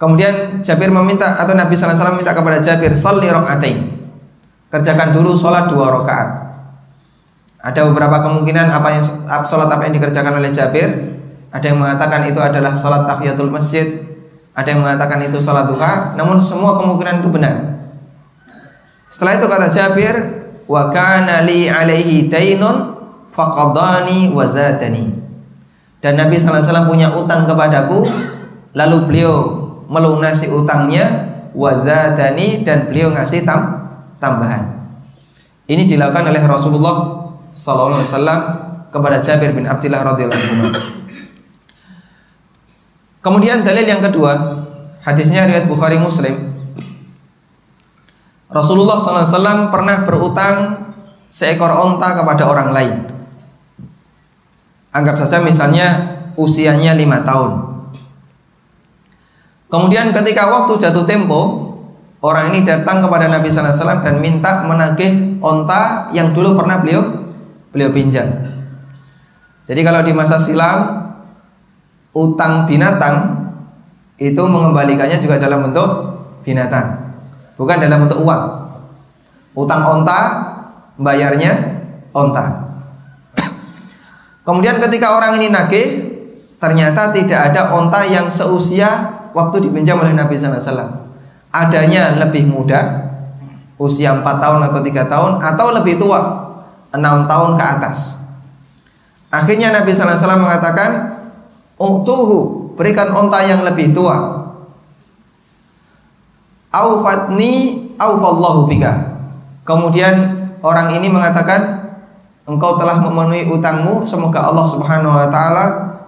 Kemudian 0.00 0.64
Jabir 0.64 0.88
meminta 0.88 1.36
atau 1.36 1.52
Nabi 1.52 1.76
Sallallahu 1.76 1.92
Alaihi 1.92 2.00
Wasallam 2.00 2.18
minta 2.18 2.32
kepada 2.32 2.58
Jabir 2.58 2.92
salli 2.96 3.28
rokaatain. 3.28 3.78
Kerjakan 4.70 5.08
dulu 5.12 5.34
sholat 5.36 5.68
dua 5.68 5.92
rakaat. 6.00 6.28
Ada 7.60 7.84
beberapa 7.92 8.24
kemungkinan 8.24 8.72
apa 8.72 8.88
yang 8.96 9.04
sholat 9.44 9.68
apa 9.68 9.82
yang 9.84 9.94
dikerjakan 10.00 10.40
oleh 10.40 10.48
Jabir. 10.48 10.88
Ada 11.50 11.74
yang 11.74 11.82
mengatakan 11.82 12.24
itu 12.30 12.38
adalah 12.38 12.72
sholat 12.72 13.04
tahiyatul 13.04 13.50
masjid 13.50 14.10
ada 14.50 14.66
yang 14.66 14.82
mengatakan 14.82 15.22
itu 15.22 15.38
salat 15.38 15.70
duha, 15.70 16.18
namun 16.18 16.42
semua 16.42 16.74
kemungkinan 16.74 17.22
itu 17.22 17.30
benar. 17.30 17.80
Setelah 19.08 19.38
itu 19.38 19.46
kata 19.46 19.66
Jabir, 19.70 20.14
wa 20.70 20.86
kana 20.94 21.42
li 21.42 21.66
alaihi 21.66 22.30
tainun 22.30 22.94
faqadani 23.26 24.30
wa 24.30 24.46
zadani. 24.46 25.10
Dan 25.98 26.14
Nabi 26.14 26.38
sallallahu 26.38 26.62
alaihi 26.62 26.70
wasallam 26.70 26.88
punya 26.88 27.08
utang 27.10 27.42
kepadaku, 27.50 28.06
lalu 28.78 28.96
beliau 29.10 29.34
melunasi 29.90 30.46
utangnya 30.46 31.34
wa 31.50 31.74
zadani 31.74 32.62
dan 32.62 32.86
beliau 32.86 33.10
ngasih 33.10 33.42
tam 33.42 33.90
tambahan. 34.22 34.94
Ini 35.66 35.90
dilakukan 35.90 36.30
oleh 36.30 36.42
Rasulullah 36.46 37.26
sallallahu 37.50 37.98
alaihi 37.98 38.10
wasallam 38.10 38.40
kepada 38.94 39.18
Jabir 39.18 39.50
bin 39.50 39.66
Abdullah 39.66 40.06
radhiyallahu 40.06 40.38
anhu. 40.38 40.68
Kemudian 43.20 43.60
dalil 43.60 43.84
yang 43.84 44.00
kedua, 44.00 44.64
hadisnya 45.04 45.44
riwayat 45.44 45.68
Bukhari 45.68 46.00
Muslim. 46.00 46.49
Rasulullah 48.50 48.98
SAW 48.98 49.70
pernah 49.70 50.02
berutang 50.02 50.90
seekor 51.30 51.70
onta 51.70 52.18
kepada 52.18 52.42
orang 52.50 52.74
lain. 52.74 52.94
Anggap 54.90 55.22
saja 55.22 55.38
misalnya 55.38 56.18
usianya 56.34 56.98
lima 56.98 57.22
tahun. 57.22 57.70
Kemudian 59.70 60.10
ketika 60.10 60.50
waktu 60.50 60.82
jatuh 60.82 61.06
tempo, 61.06 61.70
orang 62.26 62.50
ini 62.50 62.66
datang 62.66 63.06
kepada 63.06 63.30
Nabi 63.30 63.46
SAW 63.46 64.02
dan 64.02 64.18
minta 64.18 64.66
menagih 64.66 65.38
onta 65.38 66.10
yang 66.10 66.34
dulu 66.34 66.58
pernah 66.58 66.82
beliau 66.82 67.06
beliau 67.70 67.94
pinjam. 67.94 68.26
Jadi 69.62 69.80
kalau 69.86 70.02
di 70.02 70.10
masa 70.10 70.42
silam 70.42 71.14
utang 72.10 72.66
binatang 72.66 73.46
itu 74.18 74.42
mengembalikannya 74.42 75.22
juga 75.22 75.38
dalam 75.38 75.70
bentuk 75.70 75.90
binatang, 76.42 77.09
bukan 77.60 77.76
dalam 77.76 78.08
bentuk 78.08 78.24
uang. 78.24 78.42
Utang 79.52 79.84
onta, 79.84 80.20
bayarnya 80.96 81.84
onta. 82.16 82.72
Kemudian 84.40 84.80
ketika 84.80 85.12
orang 85.20 85.36
ini 85.36 85.52
nagih, 85.52 85.88
ternyata 86.56 87.12
tidak 87.12 87.52
ada 87.52 87.76
onta 87.76 88.00
yang 88.08 88.32
seusia 88.32 89.20
waktu 89.36 89.68
dipinjam 89.68 90.00
oleh 90.00 90.16
Nabi 90.16 90.40
Wasallam. 90.40 91.12
Adanya 91.52 92.16
lebih 92.16 92.48
muda, 92.48 93.10
usia 93.76 94.16
4 94.16 94.24
tahun 94.24 94.60
atau 94.70 94.80
tiga 94.80 95.04
tahun, 95.04 95.44
atau 95.44 95.66
lebih 95.76 96.00
tua, 96.00 96.20
6 96.96 97.28
tahun 97.28 97.50
ke 97.60 97.64
atas. 97.64 97.98
Akhirnya 99.30 99.70
Nabi 99.70 99.92
Sallallahu 99.92 100.16
Alaihi 100.16 100.24
Wasallam 100.24 100.42
mengatakan, 100.42 100.90
Uktuhu, 101.80 102.38
berikan 102.76 103.08
onta 103.12 103.40
yang 103.40 103.64
lebih 103.64 103.96
tua. 103.96 104.39
Aufatni 106.70 107.82
aufallahu 107.98 108.70
bika. 108.70 109.18
Kemudian 109.66 110.14
orang 110.62 110.94
ini 110.94 111.10
mengatakan, 111.10 111.90
engkau 112.46 112.78
telah 112.78 113.02
memenuhi 113.02 113.50
utangmu, 113.50 114.06
semoga 114.06 114.46
Allah 114.46 114.66
Subhanahu 114.66 115.14
wa 115.14 115.28
taala 115.30 115.64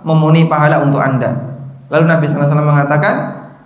memenuhi 0.07 0.47
pahala 0.47 0.83
untuk 0.83 1.03
Anda. 1.03 1.59
Lalu 1.93 2.05
Nabi 2.09 2.25
SAW 2.25 2.63
mengatakan, 2.63 3.15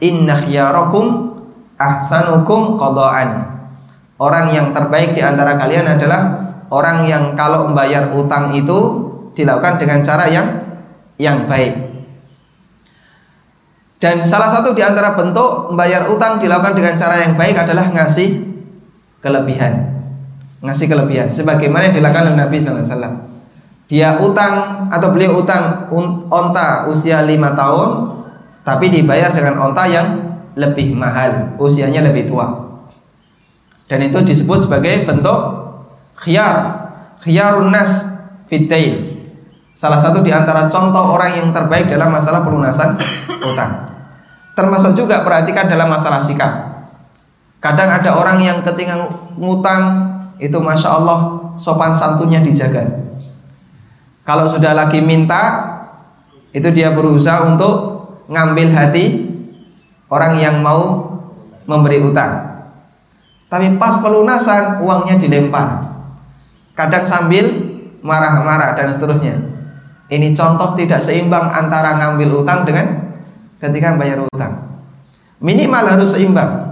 "Inna 0.03 0.37
khiyarakum 0.37 1.37
ahsanukum 1.79 2.75
qadaan." 2.77 3.55
Orang 4.17 4.53
yang 4.53 4.73
terbaik 4.73 5.13
di 5.13 5.21
antara 5.21 5.61
kalian 5.61 5.97
adalah 6.01 6.49
orang 6.73 7.05
yang 7.05 7.37
kalau 7.37 7.69
membayar 7.69 8.09
utang 8.17 8.53
itu 8.57 9.05
dilakukan 9.37 9.77
dengan 9.77 10.01
cara 10.01 10.25
yang 10.33 10.49
yang 11.21 11.45
baik. 11.45 11.96
Dan 13.97 14.29
salah 14.29 14.53
satu 14.53 14.77
di 14.77 14.85
antara 14.85 15.17
bentuk 15.17 15.73
membayar 15.73 16.05
utang 16.13 16.37
dilakukan 16.37 16.77
dengan 16.77 16.95
cara 16.95 17.17
yang 17.25 17.33
baik 17.35 17.57
adalah 17.57 17.89
ngasih 17.97 18.45
kelebihan 19.25 19.97
ngasih 20.67 20.87
kelebihan 20.89 21.29
sebagaimana 21.29 21.91
yang 21.91 21.97
dilakukan 22.01 22.33
oleh 22.33 22.39
Nabi 22.39 22.57
sallallahu 22.59 22.91
alaihi. 22.91 23.25
Dia 23.87 24.19
utang 24.19 24.89
atau 24.91 25.09
beliau 25.15 25.39
utang 25.39 25.87
onta 26.27 26.91
usia 26.91 27.23
lima 27.23 27.55
tahun 27.55 28.19
tapi 28.67 28.91
dibayar 28.91 29.31
dengan 29.31 29.63
onta 29.63 29.87
yang 29.87 30.27
lebih 30.59 30.99
mahal, 30.99 31.55
usianya 31.63 32.03
lebih 32.03 32.27
tua. 32.27 32.67
Dan 33.87 34.03
itu 34.03 34.19
disebut 34.19 34.67
sebagai 34.67 35.07
bentuk 35.07 35.39
khiyar, 36.19 36.91
khiyarun 37.23 37.71
nas 37.71 38.11
fitain. 38.51 39.16
Salah 39.77 40.01
satu 40.01 40.25
di 40.25 40.33
antara 40.33 40.73
contoh 40.73 41.13
orang 41.13 41.37
yang 41.37 41.49
terbaik 41.53 41.93
dalam 41.93 42.09
masalah 42.09 42.41
pelunasan 42.41 42.97
utang. 43.45 43.93
Termasuk 44.57 44.97
juga 44.97 45.21
perhatikan 45.21 45.69
dalam 45.69 45.93
masalah 45.93 46.17
sikap. 46.17 46.89
Kadang 47.61 47.93
ada 47.93 48.17
orang 48.17 48.41
yang 48.41 48.65
ketika 48.65 48.97
ngutang 49.37 50.17
itu 50.41 50.57
masya 50.57 50.97
Allah 50.97 51.53
sopan 51.61 51.93
santunnya 51.93 52.41
dijaga. 52.41 52.89
Kalau 54.25 54.49
sudah 54.49 54.73
lagi 54.73 55.05
minta, 55.05 55.61
itu 56.57 56.73
dia 56.73 56.97
berusaha 56.97 57.45
untuk 57.45 58.01
ngambil 58.33 58.73
hati 58.73 59.29
orang 60.09 60.41
yang 60.41 60.65
mau 60.65 61.13
memberi 61.69 62.01
utang. 62.01 62.65
Tapi 63.53 63.77
pas 63.77 64.01
pelunasan 64.01 64.81
uangnya 64.81 65.21
dilempar. 65.21 65.85
Kadang 66.73 67.05
sambil 67.05 67.45
marah-marah 68.01 68.73
dan 68.73 68.89
seterusnya. 68.89 69.56
Ini 70.07 70.31
contoh 70.31 70.79
tidak 70.79 71.03
seimbang 71.03 71.51
antara 71.51 71.99
ngambil 71.99 72.47
utang 72.47 72.63
dengan 72.63 72.87
ketika 73.59 73.99
bayar 73.99 74.23
utang. 74.23 74.63
Minimal 75.43 75.99
harus 75.99 76.15
seimbang. 76.15 76.63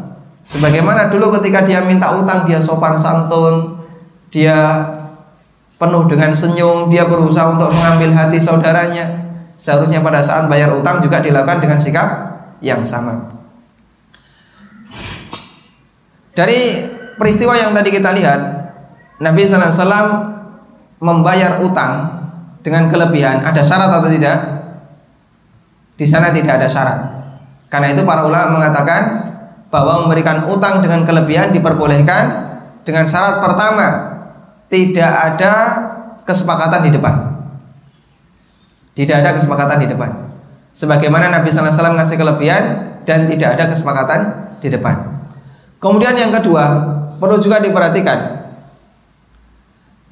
Sebagaimana 0.44 1.10
dulu 1.10 1.34
ketika 1.40 1.66
dia 1.66 1.82
minta 1.82 2.14
utang 2.14 2.46
dia 2.46 2.62
sopan 2.62 2.94
santun, 2.94 3.80
dia 4.30 4.86
penuh 5.80 6.06
dengan 6.06 6.30
senyum, 6.30 6.92
dia 6.92 7.08
berusaha 7.10 7.50
untuk 7.58 7.74
mengambil 7.74 8.14
hati 8.14 8.38
saudaranya. 8.38 9.24
Seharusnya 9.58 9.98
pada 9.98 10.22
saat 10.22 10.46
bayar 10.46 10.70
utang 10.74 11.02
juga 11.02 11.18
dilakukan 11.18 11.58
dengan 11.58 11.78
sikap 11.78 12.08
yang 12.62 12.82
sama. 12.86 13.34
Dari 16.34 16.82
peristiwa 17.14 17.54
yang 17.54 17.70
tadi 17.70 17.94
kita 17.94 18.10
lihat, 18.10 18.40
Nabi 19.22 19.46
Sallallahu 19.46 19.70
Alaihi 19.70 19.82
Wasallam 19.82 20.08
membayar 20.98 21.52
utang 21.62 22.23
dengan 22.64 22.88
kelebihan. 22.88 23.44
Ada 23.44 23.60
syarat 23.60 23.92
atau 23.92 24.08
tidak? 24.08 24.38
Di 25.94 26.08
sana 26.08 26.32
tidak 26.32 26.58
ada 26.58 26.66
syarat. 26.66 26.98
Karena 27.68 27.92
itu 27.92 28.02
para 28.02 28.24
ulama 28.24 28.58
mengatakan 28.58 29.02
bahwa 29.68 30.06
memberikan 30.06 30.48
utang 30.48 30.80
dengan 30.80 31.04
kelebihan 31.04 31.52
diperbolehkan 31.52 32.54
dengan 32.82 33.04
syarat 33.04 33.44
pertama 33.44 33.86
tidak 34.72 35.12
ada 35.12 35.52
kesepakatan 36.24 36.88
di 36.88 36.90
depan. 36.96 37.14
Tidak 38.94 39.16
ada 39.20 39.30
kesepakatan 39.36 39.78
di 39.84 39.88
depan. 39.90 40.10
Sebagaimana 40.74 41.30
Nabi 41.30 41.50
Sallallahu 41.50 41.70
Alaihi 41.70 41.78
Wasallam 41.78 41.96
ngasih 42.00 42.16
kelebihan 42.18 42.62
dan 43.04 43.28
tidak 43.28 43.58
ada 43.58 43.64
kesepakatan 43.70 44.20
di 44.58 44.68
depan. 44.72 44.96
Kemudian 45.78 46.16
yang 46.16 46.32
kedua 46.32 46.64
perlu 47.20 47.38
juga 47.38 47.60
diperhatikan 47.60 48.46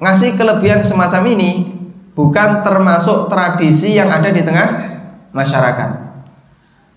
ngasih 0.03 0.35
kelebihan 0.35 0.83
semacam 0.83 1.23
ini 1.31 1.72
bukan 2.13 2.61
termasuk 2.61 3.29
tradisi 3.29 3.97
yang 3.97 4.09
ada 4.09 4.29
di 4.29 4.41
tengah 4.45 4.69
masyarakat. 5.33 5.89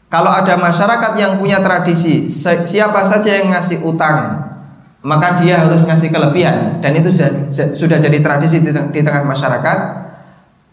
Kalau 0.06 0.30
ada 0.30 0.54
masyarakat 0.54 1.12
yang 1.18 1.42
punya 1.42 1.58
tradisi, 1.58 2.30
siapa 2.30 3.02
saja 3.02 3.42
yang 3.42 3.50
ngasih 3.50 3.82
utang, 3.82 4.48
maka 5.02 5.42
dia 5.42 5.66
harus 5.66 5.82
ngasih 5.82 6.14
kelebihan 6.14 6.78
dan 6.78 6.94
itu 6.94 7.10
sudah 7.74 7.98
jadi 7.98 8.22
tradisi 8.22 8.62
di 8.62 9.00
tengah 9.02 9.26
masyarakat, 9.26 9.78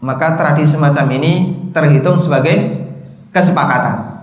maka 0.04 0.38
tradisi 0.38 0.78
semacam 0.78 1.06
ini 1.18 1.32
terhitung 1.74 2.22
sebagai 2.22 2.86
kesepakatan. 3.34 4.14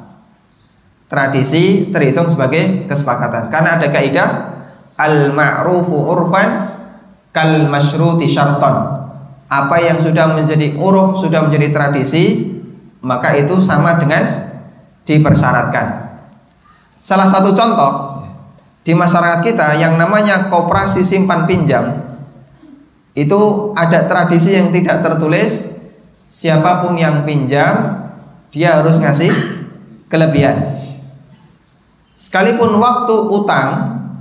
Tradisi 1.11 1.91
terhitung 1.91 2.31
sebagai 2.31 2.87
kesepakatan 2.87 3.51
karena 3.51 3.75
ada 3.75 3.91
kaidah 3.91 4.29
al 4.95 5.35
ma'rufu 5.35 6.07
urfan 6.07 6.71
kal 7.35 7.67
masyruti 7.67 8.31
syarton. 8.31 9.00
Apa 9.51 9.83
yang 9.83 9.99
sudah 9.99 10.31
menjadi 10.31 10.79
uruf, 10.79 11.19
sudah 11.19 11.43
menjadi 11.43 11.75
tradisi, 11.75 12.55
maka 13.03 13.35
itu 13.35 13.59
sama 13.59 13.99
dengan 13.99 14.47
dipersyaratkan. 15.03 16.07
Salah 17.03 17.27
satu 17.27 17.51
contoh 17.51 18.23
di 18.87 18.95
masyarakat 18.95 19.43
kita 19.43 19.75
yang 19.75 19.99
namanya 19.99 20.47
koperasi 20.47 21.03
simpan 21.03 21.43
pinjam 21.43 21.99
itu 23.11 23.73
ada 23.75 24.07
tradisi 24.07 24.55
yang 24.55 24.71
tidak 24.71 25.03
tertulis 25.03 25.75
siapa 26.31 26.79
pun 26.79 26.95
yang 26.95 27.27
pinjam 27.27 28.07
dia 28.55 28.79
harus 28.79 29.03
ngasih 29.03 29.35
kelebihan. 30.07 30.79
Sekalipun 32.15 32.71
waktu 32.79 33.15
utang 33.27 33.69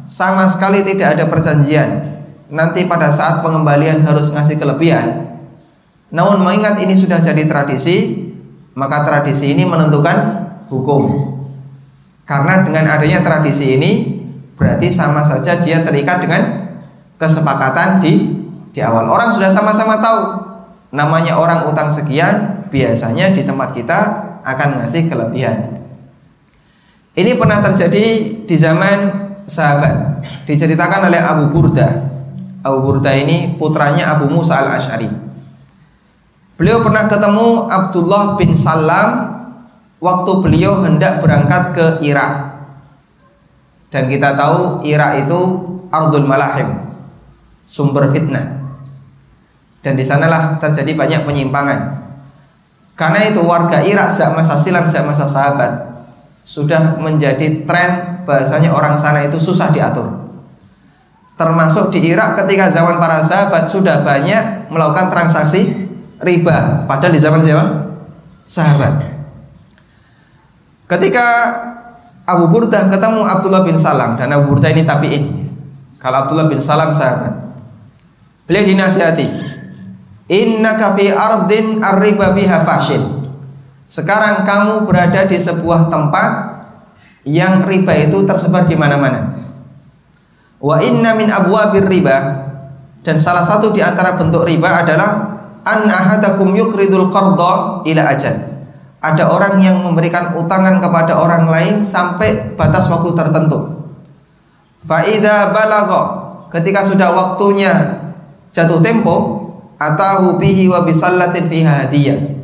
sama 0.09 0.51
sekali 0.51 0.83
tidak 0.83 1.15
ada 1.15 1.25
perjanjian. 1.31 2.10
Nanti 2.51 2.91
pada 2.91 3.09
saat 3.15 3.47
pengembalian 3.47 4.03
harus 4.03 4.35
ngasih 4.35 4.59
kelebihan. 4.59 5.39
Namun 6.11 6.43
mengingat 6.43 6.83
ini 6.83 6.99
sudah 6.99 7.23
jadi 7.23 7.47
tradisi, 7.47 8.29
maka 8.75 9.07
tradisi 9.07 9.55
ini 9.55 9.63
menentukan 9.63 10.51
hukum. 10.67 11.03
Karena 12.27 12.67
dengan 12.67 12.91
adanya 12.91 13.23
tradisi 13.23 13.79
ini 13.79 14.21
berarti 14.59 14.91
sama 14.91 15.23
saja 15.23 15.63
dia 15.63 15.83
terikat 15.87 16.23
dengan 16.27 16.43
kesepakatan 17.19 18.03
di 18.03 18.43
di 18.71 18.81
awal. 18.83 19.07
Orang 19.07 19.35
sudah 19.35 19.51
sama-sama 19.51 20.03
tahu 20.03 20.21
namanya 20.91 21.39
orang 21.39 21.71
utang 21.71 21.91
sekian, 21.91 22.67
biasanya 22.71 23.31
di 23.31 23.47
tempat 23.47 23.75
kita 23.75 23.99
akan 24.43 24.83
ngasih 24.83 25.07
kelebihan. 25.07 25.79
Ini 27.15 27.39
pernah 27.39 27.63
terjadi 27.63 28.07
di 28.47 28.57
zaman 28.59 28.99
sahabat. 29.47 30.23
Diceritakan 30.47 31.11
oleh 31.11 31.21
Abu 31.23 31.51
Burda. 31.51 32.10
Abu 32.61 32.79
Burda 32.85 33.13
ini 33.17 33.57
putranya 33.57 34.17
Abu 34.17 34.29
Musa 34.29 34.61
al-Ash'ari. 34.61 35.09
Beliau 36.61 36.85
pernah 36.85 37.09
ketemu 37.09 37.73
Abdullah 37.73 38.37
bin 38.37 38.53
Salam 38.53 39.33
waktu 39.97 40.33
beliau 40.45 40.85
hendak 40.85 41.25
berangkat 41.25 41.63
ke 41.73 41.87
Irak. 42.05 42.61
Dan 43.89 44.07
kita 44.07 44.37
tahu 44.37 44.85
Irak 44.87 45.27
itu 45.27 45.41
Ardul 45.91 46.29
Malahim, 46.29 46.95
sumber 47.65 48.13
fitnah. 48.13 48.61
Dan 49.81 49.97
di 49.97 50.05
sanalah 50.05 50.61
terjadi 50.61 50.93
banyak 50.93 51.25
penyimpangan. 51.25 52.05
Karena 52.95 53.25
itu 53.25 53.41
warga 53.41 53.81
Irak 53.81 54.13
sejak 54.13 54.37
masa 54.37 54.61
silam, 54.61 54.85
sejak 54.85 55.09
masa 55.09 55.25
sahabat 55.25 55.91
sudah 56.45 56.99
menjadi 56.99 57.63
tren 57.63 58.23
bahasanya 58.27 58.75
orang 58.75 58.99
sana 58.99 59.25
itu 59.25 59.39
susah 59.41 59.73
diatur. 59.73 60.20
Termasuk 61.41 61.89
di 61.89 62.13
Irak 62.13 62.37
ketika 62.45 62.69
zaman 62.69 63.01
para 63.01 63.25
sahabat 63.25 63.65
sudah 63.65 64.05
banyak 64.05 64.69
melakukan 64.69 65.09
transaksi 65.09 65.89
riba. 66.21 66.85
Padahal 66.85 67.17
di 67.17 67.21
zaman 67.21 67.41
siapa? 67.41 67.97
Sahabat. 68.45 69.01
Ketika 70.85 71.27
Abu 72.29 72.53
Burdah 72.53 72.93
ketemu 72.93 73.25
Abdullah 73.25 73.65
bin 73.65 73.81
Salam 73.81 74.21
dan 74.21 74.37
Abu 74.37 74.53
Burdah 74.53 74.69
ini 74.69 74.85
tabiin. 74.85 75.49
Kalau 75.97 76.29
Abdullah 76.29 76.53
bin 76.53 76.61
Salam 76.61 76.93
sahabat. 76.93 77.57
Beliau 78.45 78.69
dinasihati. 78.77 79.57
innaka 80.31 80.95
fi 80.95 81.11
ardin 81.11 81.83
arriba 81.83 82.31
fiha 82.31 82.63
fashin 82.63 83.03
sekarang 83.91 84.47
kamu 84.47 84.87
berada 84.87 85.27
di 85.27 85.35
sebuah 85.35 85.91
tempat 85.91 86.63
yang 87.27 87.67
riba 87.67 88.07
itu 88.07 88.23
tersebar 88.23 88.71
di 88.71 88.79
mana-mana 88.79 89.40
wa 90.61 90.77
inna 90.79 91.17
min 91.17 91.33
abwabir 91.33 91.89
riba. 91.89 92.47
Dan 93.01 93.17
salah 93.17 93.41
satu 93.41 93.73
di 93.73 93.81
antara 93.81 94.21
bentuk 94.21 94.45
riba 94.45 94.85
adalah 94.85 95.41
an 95.65 95.89
ahadakum 95.89 96.53
yukridul 96.53 97.09
qarda 97.09 97.81
ila 97.89 98.03
ajal. 98.13 98.37
Ada 99.01 99.33
orang 99.33 99.57
yang 99.65 99.81
memberikan 99.81 100.37
utangan 100.37 100.77
kepada 100.85 101.17
orang 101.17 101.49
lain 101.49 101.81
sampai 101.81 102.53
batas 102.61 102.93
waktu 102.93 103.17
tertentu. 103.17 103.89
Faida 104.85 105.57
balago 105.57 106.03
ketika 106.53 106.85
sudah 106.85 107.09
waktunya 107.09 107.73
jatuh 108.53 108.85
tempo 108.85 109.49
atau 109.81 110.37
bihi 110.37 110.69
wa 110.69 110.85
bisallatin 110.85 111.49
fiha 111.49 111.89
hadiyah 111.89 112.41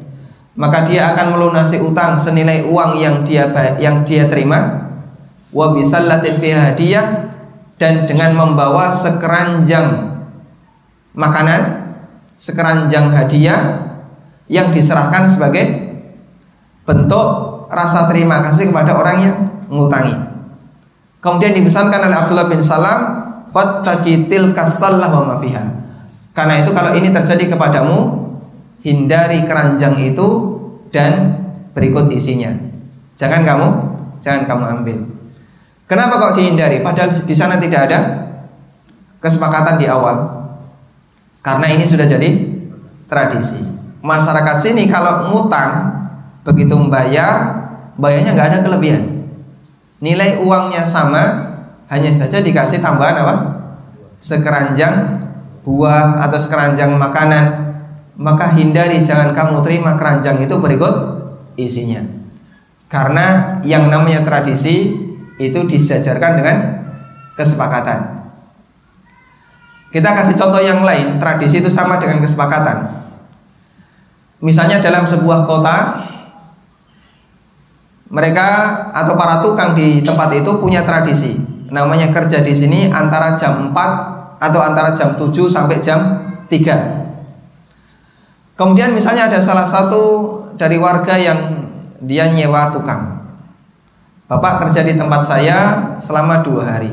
maka 0.57 0.89
dia 0.89 1.12
akan 1.12 1.37
melunasi 1.37 1.85
utang 1.85 2.17
senilai 2.17 2.64
uang 2.64 2.97
yang 2.97 3.21
dia 3.23 3.53
yang 3.77 4.03
dia 4.09 4.25
terima. 4.25 4.89
Wa 5.53 5.77
bisallatin 5.77 6.41
fiha 6.41 6.73
hadiyah 6.73 7.36
dan 7.77 8.09
dengan 8.09 8.33
membawa 8.33 8.89
sekeranjang 8.89 10.16
makanan 11.16 11.93
sekeranjang 12.37 13.12
hadiah 13.12 13.61
yang 14.47 14.70
diserahkan 14.72 15.27
sebagai 15.27 15.64
bentuk 16.87 17.27
rasa 17.72 18.07
terima 18.07 18.45
kasih 18.45 18.70
kepada 18.70 18.95
orang 18.95 19.16
yang 19.18 19.37
mengutangi. 19.66 20.14
Kemudian 21.18 21.57
dipesankan 21.59 22.07
oleh 22.07 22.16
Abdullah 22.16 22.47
bin 22.47 22.62
Salam, 22.62 23.01
"Fattakitil 23.51 24.55
kasallah 24.55 25.11
wa 25.11 25.35
mafiha." 25.35 25.64
Karena 26.31 26.62
itu 26.62 26.70
kalau 26.70 26.95
ini 26.95 27.11
terjadi 27.11 27.57
kepadamu, 27.57 28.31
hindari 28.85 29.43
keranjang 29.49 29.99
itu 29.99 30.29
dan 30.95 31.35
berikut 31.74 32.12
isinya. 32.14 32.55
Jangan 33.18 33.43
kamu, 33.43 33.68
jangan 34.22 34.43
kamu 34.47 34.64
ambil. 34.79 34.99
Kenapa 35.87 36.18
kok 36.18 36.34
dihindari? 36.34 36.82
Padahal 36.82 37.14
di 37.14 37.34
sana 37.34 37.62
tidak 37.62 37.91
ada 37.91 37.99
kesepakatan 39.22 39.78
di 39.78 39.87
awal. 39.87 40.47
Karena 41.43 41.70
ini 41.70 41.87
sudah 41.87 42.11
jadi 42.11 42.30
tradisi. 43.07 43.62
Masyarakat 44.03 44.57
sini 44.59 44.91
kalau 44.91 45.30
ngutang 45.30 46.03
begitu 46.43 46.74
membayar, 46.74 47.66
bayarnya 47.99 48.34
nggak 48.34 48.49
ada 48.51 48.59
kelebihan 48.66 49.16
nilai 50.01 50.45
uangnya 50.45 50.84
sama 50.84 51.22
hanya 51.89 52.12
saja 52.12 52.45
dikasih 52.45 52.84
tambahan 52.84 53.16
apa 53.16 53.37
sekeranjang 54.20 55.24
buah 55.64 56.20
atau 56.28 56.39
sekeranjang 56.39 56.93
makanan 56.95 57.45
maka 58.16 58.53
hindari 58.57 59.01
jangan 59.01 59.32
kamu 59.32 59.64
terima 59.64 59.97
keranjang 59.97 60.41
itu 60.41 60.53
berikut 60.61 60.95
isinya 61.57 62.05
karena 62.93 63.59
yang 63.64 63.89
namanya 63.89 64.20
tradisi 64.20 65.06
itu 65.37 65.68
disejarkan 65.68 66.41
dengan 66.41 66.57
kesepakatan. 67.37 68.24
Kita 69.93 70.12
kasih 70.12 70.37
contoh 70.37 70.61
yang 70.61 70.84
lain 70.84 71.16
tradisi 71.16 71.64
itu 71.64 71.72
sama 71.72 71.97
dengan 71.97 72.20
kesepakatan. 72.20 73.09
Misalnya 74.45 74.80
dalam 74.80 75.09
sebuah 75.09 75.49
kota 75.49 76.05
mereka 78.12 78.49
atau 78.93 79.16
para 79.16 79.41
tukang 79.41 79.72
di 79.72 80.05
tempat 80.05 80.37
itu 80.37 80.61
punya 80.61 80.84
tradisi. 80.84 81.37
Namanya 81.72 82.14
kerja 82.14 82.45
di 82.45 82.55
sini 82.55 82.93
antara 82.93 83.34
jam 83.34 83.72
4 83.72 84.16
atau 84.37 84.61
antara 84.61 84.93
jam 84.93 85.16
7 85.16 85.32
sampai 85.49 85.80
jam 85.80 86.20
3 86.49 88.57
kemudian 88.57 88.93
misalnya 88.93 89.32
ada 89.32 89.41
salah 89.41 89.64
satu 89.64 90.03
dari 90.57 90.76
warga 90.76 91.16
yang 91.16 91.68
dia 92.05 92.28
nyewa 92.28 92.72
tukang 92.72 93.16
Bapak 94.27 94.66
kerja 94.66 94.83
di 94.83 94.99
tempat 94.99 95.22
saya 95.22 95.59
selama 96.03 96.43
dua 96.43 96.66
hari 96.66 96.91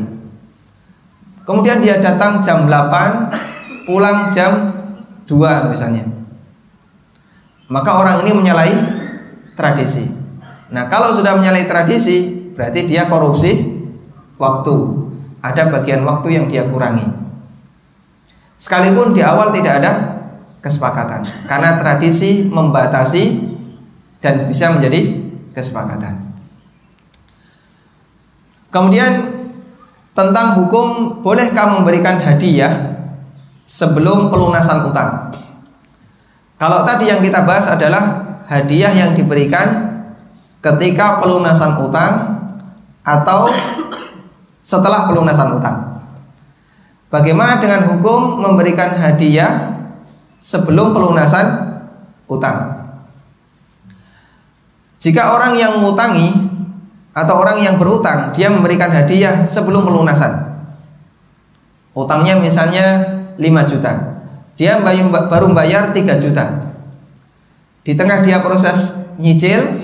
Kemudian 1.43 1.81
dia 1.83 1.97
datang 1.99 2.39
jam 2.39 2.69
8 2.69 3.89
Pulang 3.89 4.29
jam 4.29 4.71
2 5.25 5.73
misalnya 5.73 6.05
Maka 7.67 7.91
orang 7.99 8.23
ini 8.23 8.31
menyalahi 8.37 8.77
tradisi 9.57 10.23
Nah, 10.73 10.89
kalau 10.89 11.13
sudah 11.13 11.37
menyalahi 11.37 11.69
tradisi, 11.69 12.49
berarti 12.57 12.89
dia 12.89 13.05
korupsi 13.05 13.77
waktu. 14.41 14.75
Ada 15.45 15.69
bagian 15.69 16.01
waktu 16.01 16.33
yang 16.33 16.45
dia 16.49 16.65
kurangi. 16.65 17.05
Sekalipun 18.57 19.13
di 19.13 19.21
awal 19.21 19.53
tidak 19.53 19.83
ada 19.83 19.91
kesepakatan, 20.63 21.21
karena 21.45 21.77
tradisi 21.77 22.47
membatasi 22.47 23.53
dan 24.23 24.47
bisa 24.47 24.71
menjadi 24.73 25.19
kesepakatan. 25.51 26.32
Kemudian 28.73 29.37
tentang 30.17 30.57
hukum 30.57 31.21
bolehkah 31.21 31.77
memberikan 31.77 32.17
hadiah 32.17 32.97
sebelum 33.69 34.33
pelunasan 34.33 34.89
utang? 34.89 35.29
Kalau 36.57 36.81
tadi 36.81 37.13
yang 37.13 37.21
kita 37.21 37.45
bahas 37.45 37.69
adalah 37.69 38.33
hadiah 38.49 38.89
yang 38.89 39.13
diberikan 39.13 39.93
ketika 40.57 41.21
pelunasan 41.21 41.85
utang 41.85 42.13
atau 43.05 43.51
setelah 44.63 45.05
pelunasan 45.05 45.53
utang. 45.53 46.01
Bagaimana 47.13 47.61
dengan 47.61 47.93
hukum 47.93 48.41
memberikan 48.41 48.95
hadiah 48.97 49.75
sebelum 50.41 50.97
pelunasan 50.97 51.77
utang? 52.25 52.89
Jika 54.97 55.35
orang 55.35 55.59
yang 55.59 55.77
mengutangi 55.77 56.52
atau 57.13 57.37
orang 57.37 57.61
yang 57.61 57.77
berutang 57.77 58.33
dia 58.33 58.49
memberikan 58.49 58.89
hadiah 58.89 59.45
sebelum 59.45 59.85
pelunasan. 59.85 60.53
Utangnya 61.93 62.41
misalnya 62.41 63.21
5 63.37 63.69
juta. 63.69 63.93
Dia 64.57 64.81
baru 64.81 65.53
bayar 65.53 65.93
3 65.93 66.17
juta. 66.17 66.73
Di 67.85 67.93
tengah 67.93 68.25
dia 68.25 68.41
proses 68.41 69.09
nyicil 69.21 69.83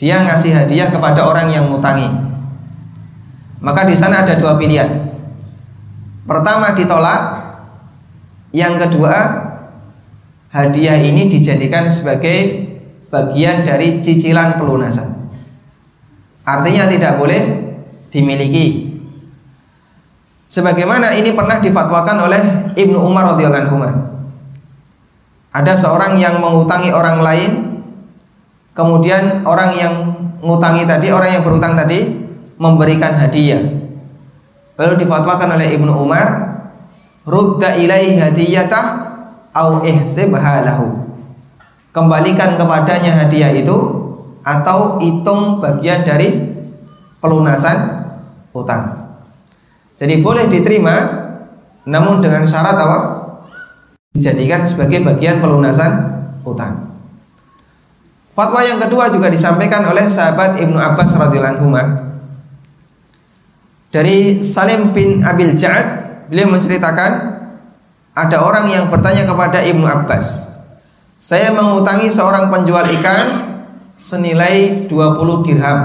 dia 0.00 0.24
ngasih 0.24 0.56
hadiah 0.56 0.88
kepada 0.88 1.28
orang 1.28 1.52
yang 1.52 1.68
ngutangi. 1.68 2.08
Maka 3.60 3.84
di 3.84 3.92
sana 3.92 4.24
ada 4.24 4.40
dua 4.40 4.56
pilihan. 4.56 4.88
Pertama 6.24 6.72
ditolak, 6.72 7.20
yang 8.56 8.80
kedua 8.80 9.12
hadiah 10.48 10.96
ini 10.96 11.28
dijadikan 11.28 11.84
sebagai 11.92 12.64
bagian 13.12 13.68
dari 13.68 14.00
cicilan 14.00 14.56
pelunasan. 14.56 15.19
Artinya 16.44 16.88
tidak 16.88 17.16
boleh 17.20 17.42
dimiliki. 18.10 18.96
Sebagaimana 20.50 21.14
ini 21.14 21.30
pernah 21.36 21.62
difatwakan 21.62 22.16
oleh 22.26 22.42
Ibnu 22.74 22.98
Umar 22.98 23.34
radhiyallahu 23.34 23.70
anhu. 23.70 24.00
Ada 25.50 25.74
seorang 25.74 26.18
yang 26.18 26.38
mengutangi 26.42 26.90
orang 26.90 27.22
lain 27.22 27.70
Kemudian 28.70 29.42
orang 29.44 29.74
yang 29.74 29.94
ngutangi 30.40 30.86
tadi, 30.86 31.10
orang 31.10 31.36
yang 31.36 31.42
berutang 31.44 31.74
tadi 31.76 32.16
memberikan 32.56 33.12
hadiah. 33.12 33.60
Lalu 34.80 35.04
difatwakan 35.04 35.60
oleh 35.60 35.74
Ibnu 35.76 35.92
Umar, 35.92 36.28
rudda 37.26 37.76
ilaihi 37.76 38.16
hadiyata 38.16 38.80
au 39.52 39.82
ihsibha 39.84 40.64
lahu. 40.64 41.12
Kembalikan 41.90 42.54
kepadanya 42.54 43.26
hadiah 43.26 43.52
itu 43.52 43.99
atau 44.40 45.00
hitung 45.00 45.60
bagian 45.60 46.04
dari 46.04 46.36
pelunasan 47.20 48.06
utang. 48.56 49.12
Jadi 50.00 50.24
boleh 50.24 50.48
diterima 50.48 50.96
namun 51.84 52.24
dengan 52.24 52.44
syarat 52.44 52.76
apa? 52.76 52.98
Dijadikan 54.16 54.64
sebagai 54.64 55.04
bagian 55.04 55.38
pelunasan 55.38 55.92
utang. 56.44 56.90
Fatwa 58.30 58.62
yang 58.62 58.78
kedua 58.78 59.10
juga 59.10 59.26
disampaikan 59.26 59.82
oleh 59.90 60.06
sahabat 60.06 60.62
Ibnu 60.62 60.78
Abbas 60.78 61.18
radhiyallahu. 61.18 61.74
Dari 63.90 64.38
Salim 64.46 64.94
bin 64.94 65.18
Abil 65.26 65.58
Ja'ad, 65.58 65.86
beliau 66.30 66.46
menceritakan 66.46 67.42
ada 68.14 68.38
orang 68.38 68.70
yang 68.70 68.86
bertanya 68.86 69.26
kepada 69.26 69.66
Ibnu 69.66 69.82
Abbas, 69.82 70.46
"Saya 71.18 71.50
mengutangi 71.50 72.06
seorang 72.06 72.54
penjual 72.54 72.86
ikan 73.02 73.49
senilai 74.00 74.88
20 74.88 75.44
dirham. 75.44 75.80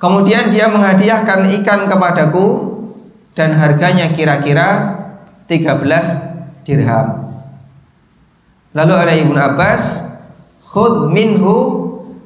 Kemudian 0.00 0.48
dia 0.48 0.72
menghadiahkan 0.72 1.44
ikan 1.60 1.90
kepadaku 1.90 2.78
dan 3.36 3.52
harganya 3.52 4.08
kira-kira 4.16 4.96
13 5.44 6.64
dirham. 6.64 7.36
Lalu 8.72 8.94
ada 8.96 9.12
Ibnu 9.12 9.36
Abbas, 9.36 10.08
khud 10.64 11.12
minhu 11.12 11.56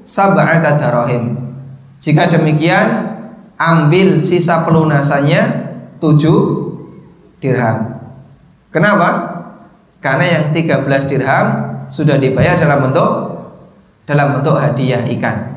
sab'ata 0.06 0.78
darahim. 0.78 1.34
Jika 1.98 2.30
demikian, 2.30 3.18
ambil 3.58 4.22
sisa 4.22 4.62
pelunasannya 4.62 5.42
tujuh 5.98 6.40
dirham. 7.42 7.98
Kenapa? 8.70 9.08
Karena 10.02 10.38
yang 10.38 10.44
13 10.50 11.10
dirham 11.10 11.46
sudah 11.88 12.18
dibayar 12.18 12.58
dalam 12.58 12.90
bentuk 12.90 13.31
dalam 14.06 14.38
bentuk 14.38 14.58
hadiah 14.58 15.06
ikan. 15.18 15.52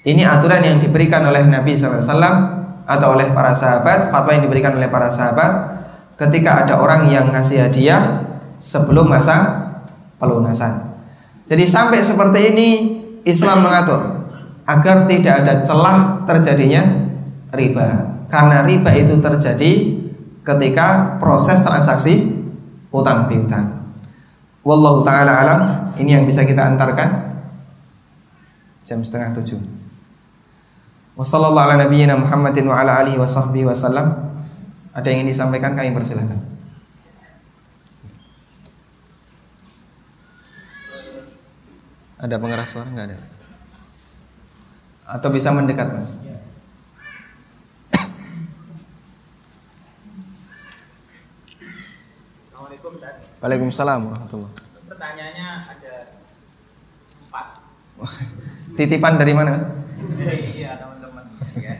Ini 0.00 0.24
aturan 0.24 0.64
yang 0.64 0.80
diberikan 0.80 1.20
oleh 1.28 1.44
Nabi 1.44 1.76
SAW 1.76 2.08
atau 2.88 3.08
oleh 3.14 3.30
para 3.36 3.52
sahabat, 3.52 4.08
fatwa 4.08 4.32
yang 4.32 4.48
diberikan 4.48 4.74
oleh 4.74 4.88
para 4.88 5.12
sahabat 5.12 5.52
ketika 6.16 6.64
ada 6.64 6.80
orang 6.80 7.06
yang 7.12 7.28
ngasih 7.28 7.68
hadiah 7.68 8.24
sebelum 8.58 9.08
masa 9.08 9.68
pelunasan. 10.16 10.90
Jadi 11.48 11.64
sampai 11.68 12.00
seperti 12.00 12.54
ini 12.54 12.68
Islam 13.24 13.64
mengatur 13.64 14.24
agar 14.64 15.04
tidak 15.08 15.34
ada 15.44 15.54
celah 15.60 16.22
terjadinya 16.24 16.82
riba. 17.52 18.18
Karena 18.30 18.62
riba 18.62 18.90
itu 18.94 19.18
terjadi 19.18 19.72
ketika 20.46 21.18
proses 21.18 21.60
transaksi 21.60 22.30
utang 22.94 23.26
piutang. 23.26 23.90
Wallahu 24.62 25.02
taala 25.02 25.32
alam. 25.42 25.60
Ini 25.98 26.22
yang 26.22 26.24
bisa 26.24 26.46
kita 26.46 26.64
antarkan 26.64 27.29
jam 28.84 29.04
setengah 29.04 29.36
tujuh. 29.40 29.60
Wassalamualaikum 31.18 31.76
ala 31.76 31.84
nabiyyina 31.84 32.14
Muhammadin 32.16 32.64
wa 32.64 32.80
ala 32.80 32.96
alihi 33.04 33.20
wa 33.20 33.28
sahbihi 33.28 33.68
wasallam. 33.68 34.32
Ada 34.96 35.06
yang 35.12 35.22
ingin 35.22 35.36
disampaikan 35.36 35.76
kami 35.76 35.92
persilahkan. 35.92 36.40
Ada 42.20 42.36
pengeras 42.36 42.68
suara 42.72 42.88
nggak 42.88 43.06
ada? 43.12 43.18
Atau 45.08 45.32
bisa 45.32 45.52
mendekat 45.52 45.88
mas? 45.92 46.20
Waalaikumsalam 53.40 54.04
warahmatullah. 54.04 54.52
Pertanyaannya 54.84 55.48
ada 55.64 55.94
empat. 57.24 57.46
Titipan 58.80 59.20
dari 59.20 59.36
mana? 59.36 59.60
iya 60.56 60.80
teman-teman. 60.80 61.28
Ya. 61.52 61.76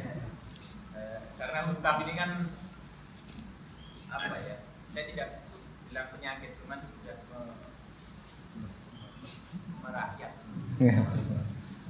Karena 1.40 1.60
hutang 1.64 2.04
ini 2.04 2.12
kan 2.12 2.44
apa 4.12 4.36
ya? 4.44 4.60
Saya 4.84 5.08
tidak 5.08 5.40
bilang 5.88 6.12
penyakit, 6.12 6.60
cuman 6.60 6.76
sudah 6.84 7.16
merakyat. 9.80 10.32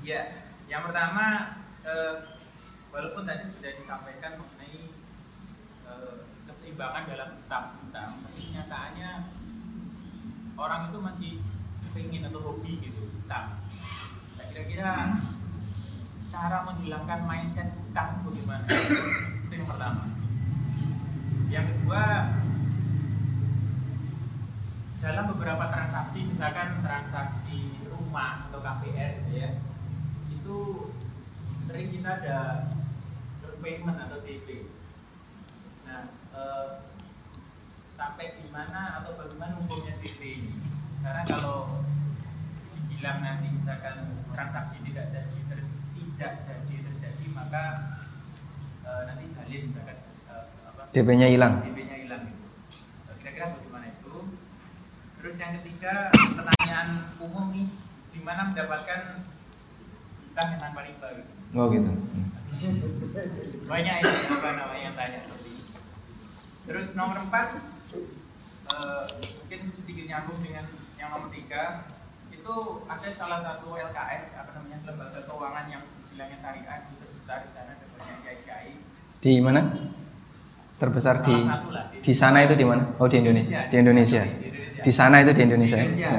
Ya, 0.06 0.46
yang 0.70 0.86
pertama 0.86 1.58
eh, 1.82 2.14
walaupun 2.94 3.26
tadi 3.26 3.42
sudah 3.42 3.74
disampaikan 3.74 4.38
mengenai 4.38 4.94
eh, 5.90 6.16
keseimbangan 6.46 7.10
dalam 7.10 7.34
hutang-hutang, 7.34 8.10
tapi 8.30 8.38
kenyataannya 8.46 9.10
orang 10.54 10.94
itu 10.94 10.98
masih 11.02 11.32
pengen 11.98 12.30
atau 12.30 12.38
hobi 12.46 12.78
gitu 12.78 13.10
hutang 13.10 13.59
kira-kira 14.60 15.16
cara 16.28 16.58
menghilangkan 16.68 17.20
mindset 17.24 17.72
hutang 17.72 18.20
bagaimana 18.20 18.64
itu 18.68 19.52
yang 19.56 19.64
pertama. 19.64 20.04
Yang 21.48 21.66
kedua 21.72 22.04
dalam 25.00 25.24
beberapa 25.32 25.64
transaksi 25.72 26.28
misalkan 26.28 26.84
transaksi 26.84 27.80
rumah 27.88 28.44
atau 28.52 28.60
KPR 28.60 29.24
gitu 29.24 29.32
ya 29.32 29.50
itu 30.28 30.58
sering 31.56 31.88
kita 31.88 32.20
ada 32.20 32.68
berpayment 33.40 33.96
atau 33.96 34.20
DP 34.20 34.68
nah 35.88 36.04
eh, 36.36 36.84
sampai 37.88 38.36
di 38.36 38.44
mana 38.52 39.00
atau 39.00 39.16
bagaimana 39.16 39.56
hukumnya 39.60 39.96
DP 40.00 40.20
ini? 40.40 40.52
Karena 41.00 41.24
kalau 41.24 41.84
dibilang 42.72 43.20
nanti 43.20 43.52
misalkan 43.52 44.19
transaksi 44.40 44.80
tidak 44.88 45.12
jadi 45.12 45.38
ter, 45.52 45.60
tidak 45.92 46.32
jadi 46.40 46.74
terjadi 46.88 47.26
maka 47.36 47.64
e, 48.80 48.90
nanti 49.04 49.28
salin 49.28 49.68
misalkan 49.68 50.00
e, 50.00 50.34
DP-nya 50.96 51.28
hilang. 51.28 51.60
DP-nya 51.60 51.96
hilang 52.08 52.24
gitu. 52.24 52.48
kira-kira 53.20 53.52
bagaimana 53.52 53.92
itu? 53.92 54.16
Terus 55.20 55.36
yang 55.44 55.52
ketiga 55.60 56.08
pertanyaan 56.40 56.88
umum 57.20 57.52
nih 57.52 57.68
di 58.16 58.20
mana 58.24 58.48
mendapatkan 58.48 59.20
hutang 60.24 60.48
yang 60.56 60.60
tanpa 60.64 60.88
riba 60.88 61.08
gitu? 61.20 61.32
Oh 61.52 61.68
gitu. 61.68 61.90
Banyak 63.68 63.94
ini 64.00 64.12
apa 64.40 64.48
namanya 64.56 64.82
yang 64.88 64.96
tanya 64.96 65.18
seperti 65.20 65.52
terus 66.64 66.96
nomor 66.96 67.20
empat 67.28 67.60
uh, 68.72 69.04
mungkin 69.20 69.60
sedikit 69.68 70.06
nyambung 70.08 70.38
dengan 70.40 70.64
yang 70.96 71.12
nomor 71.12 71.28
tiga 71.28 71.84
itu 72.50 72.82
ada 72.90 73.10
salah 73.14 73.38
satu 73.38 73.78
LKS 73.78 74.42
apa 74.42 74.58
namanya 74.58 74.82
lembaga 74.82 75.22
keuangan 75.22 75.70
yang 75.70 75.86
bilangnya 76.10 76.34
syariah 76.34 76.82
itu 76.82 76.98
terbesar 76.98 77.46
di 77.46 77.50
sana 77.54 77.78
ada 77.78 77.86
banyak 77.94 78.42
kiai 78.42 78.74
di 79.22 79.38
mana? 79.38 79.62
Terbesar 80.82 81.22
di 81.22 81.36
lah, 81.46 81.94
di, 81.94 82.02
di 82.02 82.10
sana 82.10 82.42
itu 82.42 82.58
di 82.58 82.66
mana? 82.66 82.90
Oh 82.98 83.06
di 83.06 83.22
Indonesia. 83.22 83.70
Di 83.70 83.78
Indonesia. 83.78 84.26
Di, 84.26 84.50
Indonesia. 84.50 84.82
di 84.82 84.90
sana 84.90 85.22
itu 85.22 85.30
di 85.30 85.42
Indonesia, 85.46 85.78
di 85.78 85.94
Indonesia. 85.94 86.10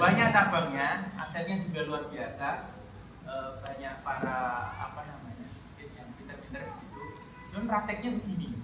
banyak 0.00 0.28
cabangnya 0.32 0.88
asetnya 1.20 1.60
juga 1.60 1.80
luar 1.84 2.02
biasa. 2.08 2.48
Uh, 3.28 3.60
banyak 3.60 3.92
para 4.00 4.38
apa 4.72 5.00
namanya 5.04 5.52
yang 5.92 6.08
pinter-pinter 6.16 6.64
di 6.64 6.72
situ. 6.72 7.02
Cuman 7.52 7.64
prakteknya 7.68 8.10
begini. 8.24 8.56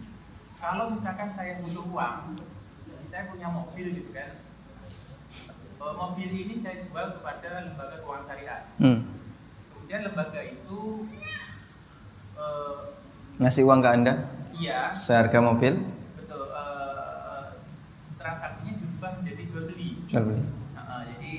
Kalau 0.57 0.89
misalkan 0.89 1.29
saya 1.29 1.61
butuh 1.61 1.85
uang 1.93 2.41
saya 3.05 3.29
punya 3.29 3.51
mobil 3.53 3.93
gitu 3.93 4.09
kan 4.17 4.52
mobil 5.91 6.31
ini 6.31 6.55
saya 6.55 6.79
jual 6.79 7.19
kepada 7.19 7.67
lembaga 7.67 7.97
keuangan 8.03 8.27
syariah. 8.27 8.63
Hmm. 8.79 9.01
kemudian 9.73 10.01
lembaga 10.07 10.41
itu 10.47 10.81
e, 12.39 12.47
ngasih 13.43 13.63
uang 13.67 13.81
ke 13.83 13.89
anda? 13.91 14.15
Iya. 14.55 14.95
Seharga 14.95 15.43
mobil? 15.43 15.75
Betul 16.15 16.43
e, 16.55 16.65
transaksinya 18.15 18.79
berubah 18.79 19.11
menjadi 19.19 19.43
jual 19.51 19.65
beli. 19.67 19.91
Jual 20.07 20.23
beli. 20.31 20.43
Uh, 20.79 21.03
jadi 21.09 21.35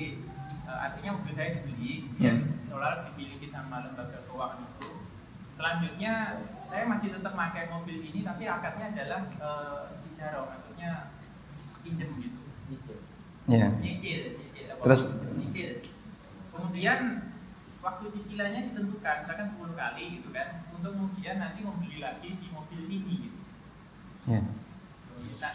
uh, 0.66 0.78
artinya 0.90 1.10
mobil 1.16 1.32
saya 1.32 1.48
dibeli 1.60 2.04
kemudian 2.10 2.36
hmm. 2.42 2.60
seolah 2.60 3.06
dimiliki 3.08 3.48
sama 3.48 3.86
lembaga 3.86 4.20
keuangan 4.28 4.60
itu. 4.60 4.90
Selanjutnya 5.54 6.42
saya 6.60 6.84
masih 6.90 7.14
tetap 7.14 7.32
pakai 7.38 7.70
mobil 7.70 8.02
ini 8.02 8.26
tapi 8.26 8.44
akadnya 8.50 8.92
adalah 8.92 9.22
uh, 9.38 9.94
ijarah 10.10 10.44
maksudnya 10.50 11.14
pinjam 11.86 12.10
gitu. 12.18 12.42
Nyicil 12.68 13.03
ya. 13.48 13.68
Nyicil 13.80 14.40
nyicil. 14.40 14.66
Terus? 14.80 15.02
nyicil. 15.36 15.70
Kemudian 16.54 17.00
waktu 17.84 18.04
cicilannya 18.08 18.60
ditentukan 18.72 19.16
misalkan 19.20 19.46
10 19.48 19.76
kali 19.76 20.04
gitu 20.20 20.28
kan 20.32 20.64
untuk 20.72 20.96
kemudian 20.96 21.36
nanti 21.36 21.60
membeli 21.60 22.00
lagi 22.00 22.28
si 22.32 22.48
mobil 22.48 22.88
ini 22.88 23.28
gitu. 23.28 23.40
Ya. 24.24 24.40
Nah, 25.40 25.54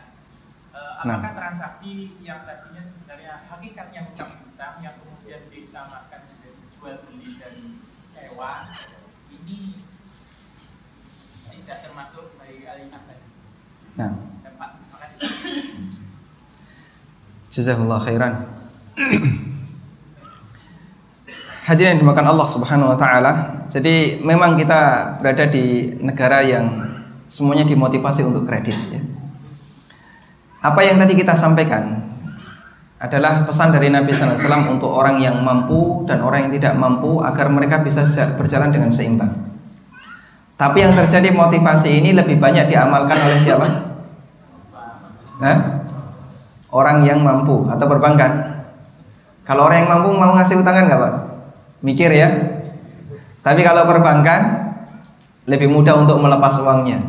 eh, 0.78 0.94
apakah 1.02 1.32
nah. 1.34 1.38
transaksi 1.38 2.14
yang 2.22 2.46
tadinya 2.46 2.82
sebenarnya 2.82 3.50
hakikatnya 3.50 4.06
hutang-hutang 4.14 4.76
yang 4.86 4.94
kemudian 5.02 5.42
disamakan 5.50 6.22
menjadi 6.30 6.62
jual 6.78 6.96
beli 7.10 7.28
dan 7.42 7.56
sewa 7.98 8.54
ini 9.34 9.74
tidak 11.50 11.86
termasuk 11.86 12.38
dari 12.38 12.66
alinah 12.66 13.02
tadi. 13.10 13.26
Nah. 13.98 14.14
Pak, 14.60 14.72
Jazakallah 17.50 18.00
khairan. 18.06 18.34
Hadirin 21.70 22.02
dimakan 22.02 22.34
Allah 22.34 22.48
Subhanahu 22.50 22.94
wa 22.94 22.98
taala. 22.98 23.62
Jadi 23.70 24.22
memang 24.26 24.58
kita 24.58 25.14
berada 25.22 25.46
di 25.46 25.94
negara 26.02 26.42
yang 26.42 26.66
semuanya 27.30 27.66
dimotivasi 27.66 28.26
untuk 28.26 28.50
kredit 28.50 28.74
ya. 28.90 29.02
Apa 30.66 30.82
yang 30.82 30.98
tadi 30.98 31.14
kita 31.14 31.38
sampaikan 31.38 32.10
adalah 33.00 33.48
pesan 33.48 33.72
dari 33.72 33.88
Nabi 33.88 34.12
SAW 34.12 34.76
untuk 34.76 34.92
orang 34.92 35.24
yang 35.24 35.40
mampu 35.40 36.04
dan 36.04 36.20
orang 36.20 36.50
yang 36.50 36.54
tidak 36.60 36.76
mampu 36.76 37.24
agar 37.24 37.48
mereka 37.48 37.80
bisa 37.80 38.04
berjalan 38.36 38.74
dengan 38.76 38.92
seimbang. 38.92 39.32
Tapi 40.60 40.84
yang 40.84 40.92
terjadi 40.92 41.32
motivasi 41.32 42.04
ini 42.04 42.12
lebih 42.12 42.36
banyak 42.36 42.68
diamalkan 42.68 43.16
oleh 43.16 43.40
siapa? 43.40 43.68
Nah, 45.40 45.79
orang 46.70 47.06
yang 47.06 47.22
mampu 47.22 47.66
atau 47.70 47.86
perbankan. 47.90 48.62
Kalau 49.46 49.66
orang 49.66 49.86
yang 49.86 49.90
mampu 49.90 50.10
mau 50.14 50.38
ngasih 50.38 50.62
utangan 50.62 50.86
nggak 50.86 51.00
pak? 51.02 51.14
Mikir 51.82 52.12
ya. 52.14 52.30
Tapi 53.42 53.66
kalau 53.66 53.90
perbankan 53.90 54.72
lebih 55.50 55.72
mudah 55.74 55.98
untuk 55.98 56.22
melepas 56.22 56.62
uangnya. 56.62 57.02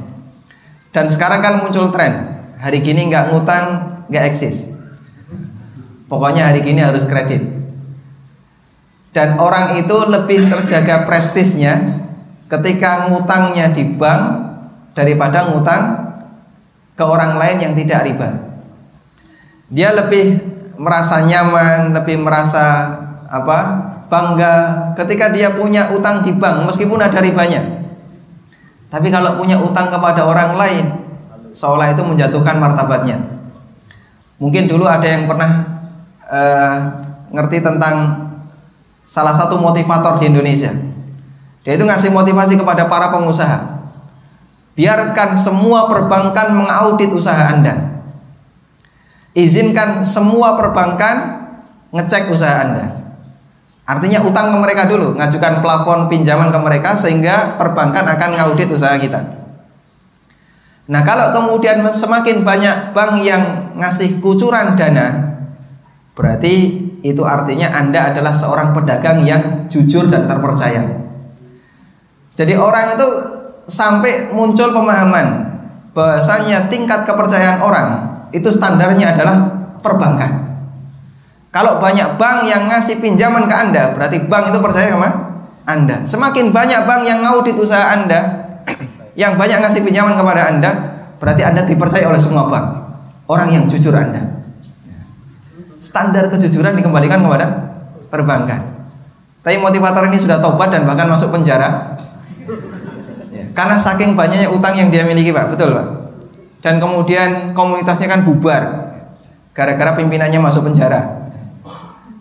Dan 0.90 1.06
sekarang 1.06 1.44
kan 1.44 1.54
muncul 1.60 1.92
tren 1.92 2.40
hari 2.56 2.80
gini 2.80 3.12
nggak 3.12 3.30
ngutang 3.30 3.66
nggak 4.08 4.24
eksis. 4.32 4.72
Pokoknya 6.08 6.50
hari 6.50 6.64
gini 6.64 6.80
harus 6.82 7.06
kredit. 7.06 7.44
Dan 9.10 9.38
orang 9.38 9.78
itu 9.78 9.96
lebih 10.06 10.46
terjaga 10.46 11.06
prestisnya 11.06 12.02
ketika 12.50 13.10
ngutangnya 13.10 13.70
di 13.70 13.86
bank 13.94 14.22
daripada 14.94 15.50
ngutang 15.50 15.82
ke 16.98 17.04
orang 17.06 17.38
lain 17.38 17.58
yang 17.62 17.74
tidak 17.78 18.06
riba. 18.06 18.49
Dia 19.70 19.94
lebih 19.94 20.42
merasa 20.76 21.22
nyaman, 21.22 21.94
lebih 21.94 22.20
merasa 22.20 22.98
apa? 23.30 23.90
bangga 24.10 24.54
ketika 24.98 25.30
dia 25.30 25.54
punya 25.54 25.94
utang 25.94 26.26
di 26.26 26.34
bank 26.34 26.66
meskipun 26.66 26.98
ada 26.98 27.22
ribanya. 27.22 27.62
Tapi 28.90 29.06
kalau 29.06 29.38
punya 29.38 29.54
utang 29.62 29.86
kepada 29.86 30.26
orang 30.26 30.58
lain, 30.58 30.84
seolah 31.54 31.94
itu 31.94 32.02
menjatuhkan 32.02 32.58
martabatnya. 32.58 33.22
Mungkin 34.42 34.66
dulu 34.66 34.82
ada 34.90 35.06
yang 35.06 35.30
pernah 35.30 35.62
uh, 36.26 36.78
ngerti 37.30 37.62
tentang 37.62 38.26
salah 39.06 39.30
satu 39.30 39.62
motivator 39.62 40.18
di 40.18 40.26
Indonesia. 40.26 40.74
Dia 41.62 41.78
itu 41.78 41.86
ngasih 41.86 42.10
motivasi 42.10 42.58
kepada 42.58 42.90
para 42.90 43.14
pengusaha. 43.14 43.78
Biarkan 44.74 45.38
semua 45.38 45.86
perbankan 45.86 46.50
mengaudit 46.56 47.14
usaha 47.14 47.46
Anda. 47.46 47.89
Izinkan 49.30 50.02
semua 50.02 50.58
perbankan 50.58 51.46
ngecek 51.94 52.34
usaha 52.34 52.66
Anda. 52.66 52.86
Artinya 53.86 54.22
utang 54.22 54.54
ke 54.54 54.58
mereka 54.58 54.86
dulu, 54.86 55.18
ngajukan 55.18 55.62
plafon 55.62 56.06
pinjaman 56.06 56.50
ke 56.50 56.58
mereka 56.62 56.94
sehingga 56.94 57.58
perbankan 57.58 58.06
akan 58.06 58.30
ngaudit 58.38 58.70
usaha 58.70 58.94
kita. 58.98 59.18
Nah, 60.90 61.02
kalau 61.06 61.30
kemudian 61.30 61.82
semakin 61.90 62.42
banyak 62.42 62.90
bank 62.90 63.22
yang 63.22 63.74
ngasih 63.78 64.18
kucuran 64.18 64.74
dana, 64.74 65.38
berarti 66.18 66.54
itu 67.06 67.22
artinya 67.22 67.70
Anda 67.70 68.10
adalah 68.10 68.34
seorang 68.34 68.74
pedagang 68.74 69.22
yang 69.22 69.70
jujur 69.70 70.10
dan 70.10 70.26
terpercaya. 70.26 70.82
Jadi 72.34 72.54
orang 72.58 72.98
itu 72.98 73.08
sampai 73.70 74.34
muncul 74.34 74.74
pemahaman 74.74 75.50
bahasanya 75.94 76.66
tingkat 76.66 77.06
kepercayaan 77.06 77.62
orang 77.62 78.09
itu 78.30 78.48
standarnya 78.50 79.14
adalah 79.14 79.36
perbankan. 79.82 80.50
Kalau 81.50 81.82
banyak 81.82 82.14
bank 82.14 82.46
yang 82.46 82.70
ngasih 82.70 83.02
pinjaman 83.02 83.50
ke 83.50 83.54
Anda, 83.54 83.90
berarti 83.98 84.22
bank 84.30 84.54
itu 84.54 84.58
percaya 84.62 84.94
sama 84.94 85.08
Anda. 85.66 86.06
Semakin 86.06 86.54
banyak 86.54 86.86
bank 86.86 87.02
yang 87.02 87.26
ngaudit 87.26 87.58
usaha 87.58 87.90
Anda, 87.90 88.20
yang 89.20 89.34
banyak 89.34 89.58
ngasih 89.58 89.82
pinjaman 89.82 90.14
kepada 90.14 90.46
Anda, 90.46 90.70
berarti 91.18 91.42
Anda 91.42 91.66
dipercaya 91.66 92.06
oleh 92.06 92.22
semua 92.22 92.46
bank. 92.46 92.66
Orang 93.26 93.50
yang 93.50 93.66
jujur 93.66 93.90
Anda. 93.90 94.46
Standar 95.82 96.30
kejujuran 96.30 96.78
dikembalikan 96.78 97.18
kepada 97.18 97.46
perbankan. 98.10 98.80
Tapi 99.40 99.56
motivator 99.56 100.06
ini 100.06 100.20
sudah 100.20 100.38
tobat 100.38 100.70
dan 100.70 100.86
bahkan 100.86 101.08
masuk 101.08 101.34
penjara. 101.34 101.98
Karena 103.56 103.74
saking 103.74 104.14
banyaknya 104.14 104.52
utang 104.52 104.76
yang 104.78 104.92
dia 104.92 105.02
miliki, 105.02 105.34
Pak. 105.34 105.56
Betul, 105.56 105.74
Pak. 105.74 105.99
Dan 106.60 106.76
kemudian 106.76 107.56
komunitasnya 107.56 108.08
kan 108.08 108.20
bubar 108.24 108.62
gara-gara 109.56 109.96
pimpinannya 109.96 110.40
masuk 110.40 110.68
penjara. 110.68 111.20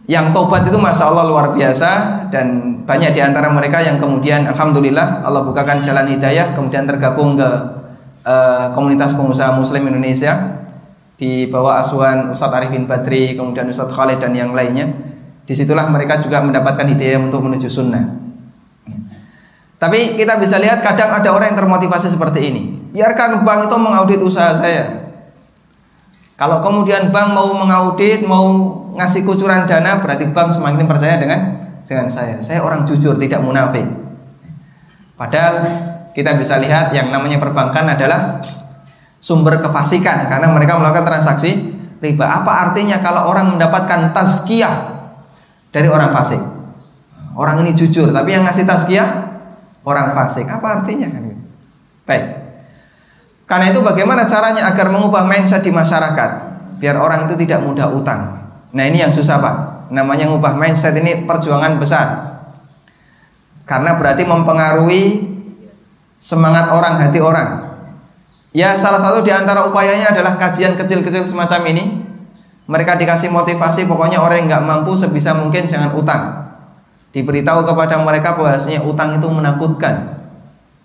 Yang 0.10 0.34
tobat 0.34 0.66
itu 0.66 0.80
masya 0.82 1.06
Allah 1.14 1.30
luar 1.30 1.54
biasa 1.54 1.90
dan 2.34 2.80
banyak 2.82 3.14
di 3.14 3.22
antara 3.22 3.54
mereka 3.54 3.78
yang 3.86 4.02
kemudian 4.02 4.50
alhamdulillah 4.50 5.22
Allah 5.22 5.46
bukakan 5.46 5.86
jalan 5.86 6.10
hidayah 6.10 6.58
kemudian 6.58 6.90
tergabung 6.90 7.38
ke 7.38 7.50
uh, 8.26 8.74
komunitas 8.74 9.14
pengusaha 9.14 9.54
Muslim 9.54 9.86
Indonesia 9.86 10.66
di 11.14 11.46
bawah 11.46 11.78
asuhan 11.78 12.34
Ustadz 12.34 12.58
Arifin 12.58 12.90
Badri 12.90 13.38
kemudian 13.38 13.70
Ustadz 13.70 13.94
Khalid 13.94 14.18
dan 14.18 14.34
yang 14.34 14.56
lainnya. 14.56 14.90
Di 15.46 15.54
situlah 15.54 15.86
mereka 15.94 16.18
juga 16.18 16.42
mendapatkan 16.42 16.90
hidayah 16.90 17.22
untuk 17.22 17.46
menuju 17.46 17.70
sunnah. 17.70 18.29
Tapi 19.80 20.20
kita 20.20 20.36
bisa 20.36 20.60
lihat 20.60 20.84
kadang 20.84 21.08
ada 21.16 21.32
orang 21.32 21.56
yang 21.56 21.64
termotivasi 21.64 22.12
seperti 22.12 22.52
ini. 22.52 22.62
Biarkan 22.92 23.48
bank 23.48 23.72
itu 23.72 23.78
mengaudit 23.80 24.20
usaha 24.20 24.52
saya. 24.52 25.08
Kalau 26.36 26.60
kemudian 26.60 27.16
bank 27.16 27.32
mau 27.32 27.48
mengaudit, 27.56 28.28
mau 28.28 28.48
ngasih 29.00 29.24
kucuran 29.24 29.64
dana, 29.64 30.04
berarti 30.04 30.28
bank 30.36 30.52
semakin 30.52 30.84
percaya 30.84 31.16
dengan 31.16 31.64
dengan 31.88 32.12
saya. 32.12 32.44
Saya 32.44 32.60
orang 32.60 32.84
jujur, 32.84 33.16
tidak 33.16 33.40
munafik. 33.40 33.88
Padahal 35.16 35.64
kita 36.12 36.36
bisa 36.36 36.60
lihat 36.60 36.92
yang 36.92 37.08
namanya 37.08 37.40
perbankan 37.40 37.96
adalah 37.96 38.44
sumber 39.24 39.64
kefasikan 39.64 40.28
karena 40.28 40.52
mereka 40.52 40.76
melakukan 40.76 41.08
transaksi 41.08 41.56
riba. 42.04 42.28
Apa 42.28 42.72
artinya 42.72 43.00
kalau 43.00 43.32
orang 43.32 43.56
mendapatkan 43.56 44.12
tazkiyah 44.12 44.76
dari 45.72 45.88
orang 45.88 46.12
fasik? 46.12 46.40
Orang 47.40 47.64
ini 47.64 47.72
jujur, 47.72 48.12
tapi 48.12 48.36
yang 48.36 48.44
ngasih 48.44 48.68
tazkiyah 48.68 49.29
orang 49.90 50.14
fasik. 50.14 50.46
Apa 50.46 50.80
artinya? 50.80 51.10
Baik. 52.06 52.26
Karena 53.50 53.74
itu 53.74 53.82
bagaimana 53.82 54.30
caranya 54.30 54.70
agar 54.70 54.94
mengubah 54.94 55.26
mindset 55.26 55.66
di 55.66 55.74
masyarakat 55.74 56.32
biar 56.78 56.96
orang 57.02 57.26
itu 57.26 57.34
tidak 57.42 57.66
mudah 57.66 57.90
utang. 57.90 58.38
Nah 58.78 58.84
ini 58.86 59.02
yang 59.02 59.10
susah 59.10 59.42
pak. 59.42 59.56
Namanya 59.90 60.30
mengubah 60.30 60.54
mindset 60.54 60.94
ini 61.02 61.26
perjuangan 61.26 61.82
besar. 61.82 62.08
Karena 63.66 63.98
berarti 63.98 64.26
mempengaruhi 64.26 65.04
semangat 66.22 66.70
orang, 66.70 67.02
hati 67.02 67.18
orang. 67.22 67.50
Ya 68.54 68.74
salah 68.78 69.02
satu 69.02 69.22
di 69.22 69.30
antara 69.30 69.66
upayanya 69.70 70.14
adalah 70.14 70.38
kajian 70.38 70.78
kecil-kecil 70.78 71.26
semacam 71.26 71.62
ini. 71.74 72.06
Mereka 72.70 73.02
dikasih 73.02 73.34
motivasi 73.34 73.90
pokoknya 73.90 74.22
orang 74.22 74.46
yang 74.46 74.48
nggak 74.50 74.66
mampu 74.66 74.94
sebisa 74.94 75.34
mungkin 75.34 75.66
jangan 75.66 75.90
utang. 75.98 76.49
Diberitahu 77.10 77.66
kepada 77.66 77.97
mereka 78.05 78.38
bahwasanya 78.38 78.86
utang 78.86 79.18
itu 79.18 79.26
menakutkan. 79.26 80.20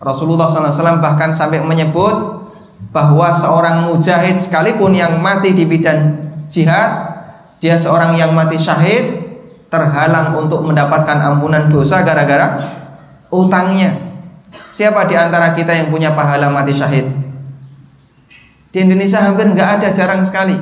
Rasulullah 0.00 0.48
SAW 0.48 1.00
bahkan 1.00 1.36
sampai 1.36 1.60
menyebut 1.60 2.44
bahwa 2.92 3.28
seorang 3.32 3.92
mujahid 3.92 4.40
sekalipun 4.40 4.96
yang 4.96 5.20
mati 5.20 5.52
di 5.52 5.68
bidang 5.68 6.32
jihad, 6.48 6.90
dia 7.60 7.76
seorang 7.76 8.16
yang 8.16 8.32
mati 8.32 8.56
syahid 8.56 9.24
terhalang 9.68 10.36
untuk 10.36 10.64
mendapatkan 10.64 11.18
ampunan 11.20 11.68
dosa 11.68 12.00
gara-gara 12.00 12.60
utangnya. 13.28 13.92
Siapa 14.52 15.04
di 15.10 15.18
antara 15.18 15.52
kita 15.52 15.76
yang 15.76 15.88
punya 15.92 16.16
pahala 16.16 16.48
mati 16.48 16.72
syahid? 16.72 17.04
Di 18.72 18.80
Indonesia 18.80 19.22
hampir 19.22 19.50
nggak 19.52 19.68
ada, 19.80 19.88
jarang 19.92 20.24
sekali. 20.24 20.56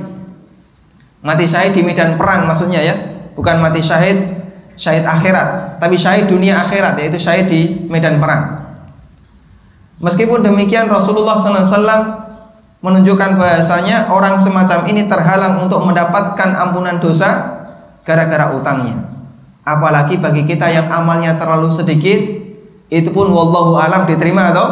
Mati 1.23 1.47
syahid 1.47 1.71
di 1.71 1.87
medan 1.87 2.19
perang 2.19 2.51
maksudnya 2.51 2.83
ya, 2.83 2.95
bukan 3.39 3.63
mati 3.63 3.79
syahid 3.79 4.42
syahid 4.77 5.05
akhirat, 5.05 5.79
tapi 5.79 5.95
syahid 5.97 6.29
dunia 6.29 6.61
akhirat 6.63 6.99
yaitu 6.99 7.19
syahid 7.21 7.47
di 7.49 7.87
medan 7.89 8.19
perang. 8.19 8.63
Meskipun 10.03 10.43
demikian 10.43 10.91
Rasulullah 10.91 11.39
SAW 11.39 12.23
menunjukkan 12.83 13.39
bahasanya 13.39 14.11
orang 14.11 14.35
semacam 14.35 14.83
ini 14.91 15.07
terhalang 15.07 15.63
untuk 15.63 15.87
mendapatkan 15.87 16.59
ampunan 16.59 16.99
dosa 16.99 17.63
gara-gara 18.03 18.51
utangnya. 18.59 18.99
Apalagi 19.63 20.19
bagi 20.19 20.43
kita 20.43 20.67
yang 20.67 20.91
amalnya 20.91 21.39
terlalu 21.39 21.71
sedikit, 21.71 22.19
itu 22.91 23.09
pun 23.15 23.31
wallahu 23.31 23.79
alam 23.79 24.03
diterima 24.11 24.51
atau 24.51 24.67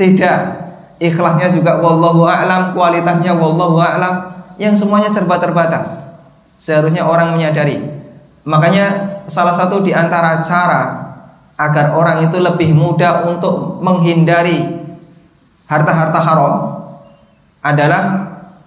tidak. 0.00 0.64
Ikhlasnya 0.96 1.52
juga 1.52 1.76
wallahu 1.84 2.24
alam, 2.24 2.72
kualitasnya 2.72 3.36
wallahu 3.36 3.76
alam, 3.76 4.32
yang 4.56 4.72
semuanya 4.72 5.12
serba 5.12 5.36
terbatas. 5.36 6.00
Seharusnya 6.56 7.04
orang 7.04 7.36
menyadari. 7.36 7.76
Makanya 8.48 9.11
salah 9.26 9.54
satu 9.54 9.82
di 9.82 9.94
antara 9.94 10.42
cara 10.42 10.82
agar 11.58 11.94
orang 11.94 12.26
itu 12.26 12.38
lebih 12.42 12.74
mudah 12.74 13.28
untuk 13.28 13.78
menghindari 13.84 14.82
harta-harta 15.68 16.20
haram 16.20 16.54
adalah 17.62 18.04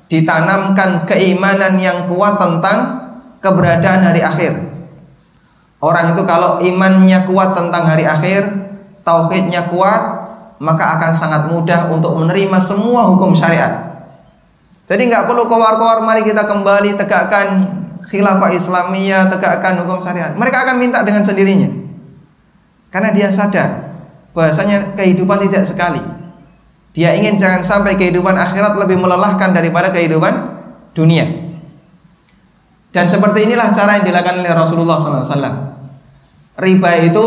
ditanamkan 0.08 1.03
keimanan 1.03 1.76
yang 1.76 2.08
kuat 2.08 2.39
tentang 2.39 2.78
keberadaan 3.43 4.01
hari 4.06 4.22
akhir. 4.24 4.53
Orang 5.84 6.16
itu 6.16 6.24
kalau 6.24 6.64
imannya 6.64 7.28
kuat 7.30 7.53
tentang 7.53 7.84
hari 7.86 8.08
akhir, 8.08 8.47
tauhidnya 9.06 9.70
kuat, 9.70 10.01
maka 10.58 10.97
akan 10.97 11.12
sangat 11.12 11.51
mudah 11.51 11.91
untuk 11.91 12.16
menerima 12.16 12.58
semua 12.64 13.12
hukum 13.12 13.36
syariat. 13.36 13.86
Jadi 14.86 15.10
nggak 15.10 15.26
perlu 15.26 15.49
kowar-kowar 15.49 16.06
mari 16.06 16.22
kita 16.22 16.45
kembali 16.45 16.93
tegakkan 16.95 17.58
khilafah 18.06 18.53
Islamiyah, 18.53 19.28
tegakkan 19.30 19.82
hukum 19.82 20.01
syariat. 20.01 20.34
Mereka 20.38 20.58
akan 20.66 20.76
minta 20.78 21.01
dengan 21.01 21.26
sendirinya. 21.26 21.70
Karena 22.93 23.12
dia 23.12 23.28
sadar 23.34 23.91
bahasanya 24.32 24.93
kehidupan 24.95 25.41
tidak 25.49 25.68
sekali. 25.68 25.99
Dia 26.95 27.12
ingin 27.12 27.36
jangan 27.36 27.60
sampai 27.60 27.99
kehidupan 27.99 28.36
akhirat 28.39 28.80
lebih 28.80 28.95
melelahkan 28.95 29.51
daripada 29.51 29.91
kehidupan 29.91 30.32
dunia. 30.95 31.28
Dan 32.95 33.03
seperti 33.12 33.51
inilah 33.51 33.76
cara 33.76 33.99
yang 33.99 34.08
dilakukan 34.08 34.39
oleh 34.39 34.53
Rasulullah 34.56 34.95
SAW. 34.95 35.76
Riba 36.56 36.91
itu 37.03 37.26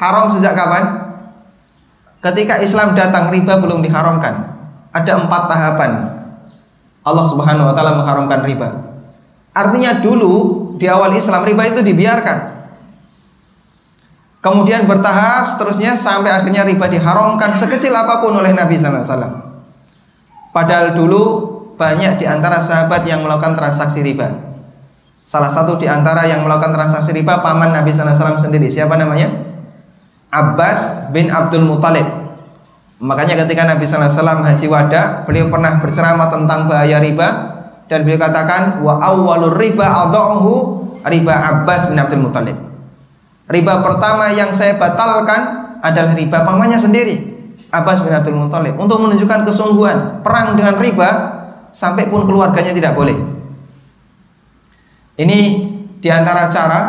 haram 0.00 0.32
sejak 0.32 0.56
kapan? 0.56 1.12
Ketika 2.24 2.56
Islam 2.64 2.96
datang, 2.96 3.28
riba 3.28 3.60
belum 3.60 3.84
diharamkan. 3.84 4.32
Ada 4.96 5.20
empat 5.20 5.42
tahapan. 5.52 5.90
Allah 7.04 7.26
Subhanahu 7.28 7.68
Wa 7.68 7.74
Taala 7.76 8.00
mengharamkan 8.00 8.40
riba. 8.48 8.91
Artinya 9.52 10.00
dulu 10.00 10.34
di 10.80 10.88
awal 10.88 11.12
Islam 11.12 11.44
riba 11.44 11.68
itu 11.68 11.84
dibiarkan. 11.84 12.38
Kemudian 14.42 14.90
bertahap 14.90 15.46
seterusnya 15.46 15.94
sampai 15.94 16.34
akhirnya 16.34 16.66
riba 16.66 16.90
diharamkan 16.90 17.54
sekecil 17.54 17.94
apa 17.94 18.18
pun 18.18 18.34
oleh 18.34 18.50
Nabi 18.50 18.74
sallallahu 18.74 19.06
alaihi 19.06 19.12
wasallam. 19.14 19.34
Padahal 20.50 20.88
dulu 20.98 21.22
banyak 21.78 22.18
di 22.18 22.26
antara 22.26 22.58
sahabat 22.58 23.06
yang 23.06 23.22
melakukan 23.22 23.54
transaksi 23.54 24.02
riba. 24.02 24.34
Salah 25.22 25.46
satu 25.46 25.78
di 25.78 25.86
antara 25.86 26.26
yang 26.26 26.42
melakukan 26.42 26.74
transaksi 26.74 27.14
riba 27.14 27.38
paman 27.38 27.70
Nabi 27.70 27.94
sallallahu 27.94 28.10
alaihi 28.10 28.24
wasallam 28.24 28.42
sendiri. 28.42 28.66
Siapa 28.66 28.98
namanya? 28.98 29.30
Abbas 30.32 31.12
bin 31.14 31.30
Abdul 31.30 31.68
Muthalib. 31.68 32.08
Makanya 32.98 33.46
ketika 33.46 33.62
Nabi 33.68 33.84
sallallahu 33.86 34.10
alaihi 34.10 34.18
wasallam 34.18 34.40
haji 34.42 34.66
wada, 34.66 35.02
beliau 35.28 35.46
pernah 35.52 35.78
berceramah 35.78 36.28
tentang 36.32 36.66
bahaya 36.66 36.98
riba 36.98 37.51
dan 37.92 38.08
beliau 38.08 38.16
katakan 38.16 38.80
wa 38.80 38.96
awwalur 39.04 39.60
riba 39.60 39.84
adahu 39.84 40.80
riba 41.04 41.34
Abbas 41.36 41.92
bin 41.92 42.00
Abdul 42.00 42.24
Muthalib. 42.24 42.56
Riba 43.52 43.84
pertama 43.84 44.32
yang 44.32 44.48
saya 44.48 44.80
batalkan 44.80 45.68
adalah 45.84 46.16
riba 46.16 46.40
pamannya 46.40 46.80
sendiri, 46.80 47.20
Abbas 47.68 48.00
bin 48.00 48.16
Abdul 48.16 48.40
Muthalib 48.40 48.80
untuk 48.80 48.96
menunjukkan 48.96 49.44
kesungguhan 49.44 50.24
perang 50.24 50.56
dengan 50.56 50.80
riba 50.80 51.08
sampai 51.68 52.08
pun 52.08 52.24
keluarganya 52.24 52.72
tidak 52.72 52.96
boleh. 52.96 53.20
Ini 55.20 55.38
di 56.00 56.08
antara 56.08 56.48
cara 56.48 56.80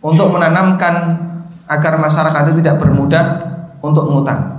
untuk 0.00 0.32
menanamkan 0.32 0.94
agar 1.68 2.00
masyarakat 2.00 2.56
itu 2.56 2.64
tidak 2.64 2.80
bermudah 2.80 3.24
untuk 3.84 4.08
ngutang 4.08 4.56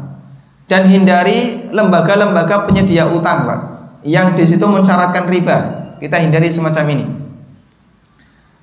dan 0.70 0.86
hindari 0.86 1.66
lembaga-lembaga 1.74 2.70
penyedia 2.70 3.10
utang, 3.10 3.48
Pak, 3.48 3.77
yang 4.08 4.40
di 4.40 4.48
situ 4.48 4.64
mensyaratkan 4.64 5.28
riba. 5.28 5.58
Kita 6.00 6.16
hindari 6.24 6.48
semacam 6.48 6.86
ini. 6.96 7.06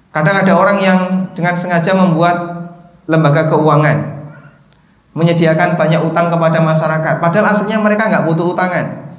Kadang 0.09 0.47
ada 0.47 0.53
orang 0.57 0.79
yang 0.81 1.01
dengan 1.37 1.53
sengaja 1.53 1.93
membuat 1.93 2.37
lembaga 3.05 3.51
keuangan 3.53 4.15
menyediakan 5.15 5.79
banyak 5.79 6.03
utang 6.03 6.27
kepada 6.27 6.59
masyarakat, 6.59 7.23
padahal 7.23 7.55
aslinya 7.55 7.79
mereka 7.79 8.11
nggak 8.11 8.27
butuh 8.27 8.51
utangan. 8.51 9.15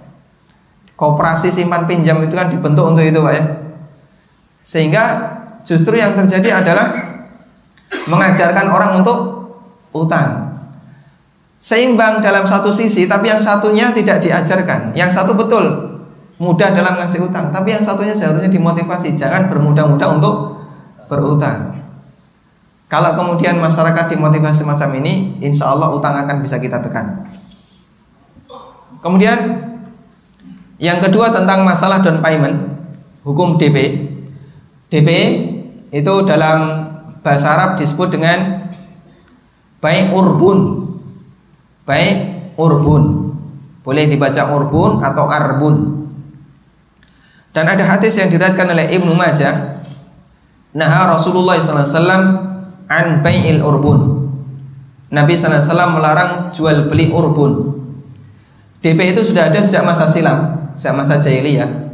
Koperasi 0.96 1.52
simpan 1.52 1.88
pinjam 1.88 2.20
itu 2.24 2.36
kan 2.36 2.52
dibentuk 2.52 2.84
untuk 2.88 3.04
itu, 3.04 3.20
Pak 3.20 3.34
ya. 3.36 3.44
Sehingga 4.64 5.04
justru 5.64 6.00
yang 6.00 6.16
terjadi 6.16 6.64
adalah 6.64 6.92
mengajarkan 8.12 8.68
orang 8.72 9.04
untuk 9.04 9.18
utang. 9.92 10.56
Seimbang 11.60 12.20
dalam 12.20 12.44
satu 12.48 12.72
sisi, 12.72 13.08
tapi 13.08 13.32
yang 13.32 13.40
satunya 13.40 13.92
tidak 13.92 14.20
diajarkan. 14.24 14.96
Yang 14.96 15.16
satu 15.16 15.36
betul 15.36 15.95
mudah 16.36 16.70
dalam 16.76 17.00
ngasih 17.00 17.32
utang, 17.32 17.52
tapi 17.52 17.72
yang 17.72 17.84
satunya 17.84 18.12
seharusnya 18.12 18.52
dimotivasi 18.52 19.16
jangan 19.16 19.48
bermudah-mudah 19.48 20.08
untuk 20.20 20.36
berutang. 21.08 21.76
Kalau 22.86 23.18
kemudian 23.18 23.58
masyarakat 23.58 24.14
dimotivasi 24.14 24.62
semacam 24.62 24.90
ini, 25.02 25.42
insya 25.42 25.74
Allah 25.74 25.90
utang 25.96 26.14
akan 26.14 26.44
bisa 26.44 26.62
kita 26.62 26.84
tekan. 26.84 27.26
Kemudian 29.02 29.38
yang 30.78 31.02
kedua 31.02 31.32
tentang 31.32 31.66
masalah 31.66 32.04
down 32.04 32.20
payment, 32.22 32.58
hukum 33.26 33.58
DP. 33.58 34.06
DP 34.92 35.10
itu 35.90 36.14
dalam 36.28 36.90
bahasa 37.26 37.58
Arab 37.58 37.70
disebut 37.82 38.14
dengan 38.14 38.70
baik 39.82 40.14
urbun. 40.14 40.90
Baik 41.90 42.16
urbun. 42.54 43.34
Boleh 43.82 44.06
dibaca 44.06 44.46
urbun 44.54 45.02
atau 45.02 45.26
arbun. 45.26 46.05
Dan 47.56 47.72
ada 47.72 47.88
hadis 47.88 48.20
yang 48.20 48.28
diriwayatkan 48.28 48.68
oleh 48.68 48.92
Ibnu 49.00 49.16
Majah. 49.16 49.80
Nah 50.76 50.92
Rasulullah 51.08 51.56
SAW 51.56 52.12
an 52.92 53.06
bai'il 53.24 53.64
urbun. 53.64 54.28
Nabi 55.08 55.40
SAW 55.40 55.96
melarang 55.96 56.52
jual 56.52 56.92
beli 56.92 57.16
urbun. 57.16 57.80
DP 58.84 59.16
itu 59.16 59.24
sudah 59.24 59.48
ada 59.48 59.64
sejak 59.64 59.88
masa 59.88 60.04
silam, 60.04 60.70
sejak 60.76 60.94
masa 61.00 61.16
jahiliyah 61.16 61.86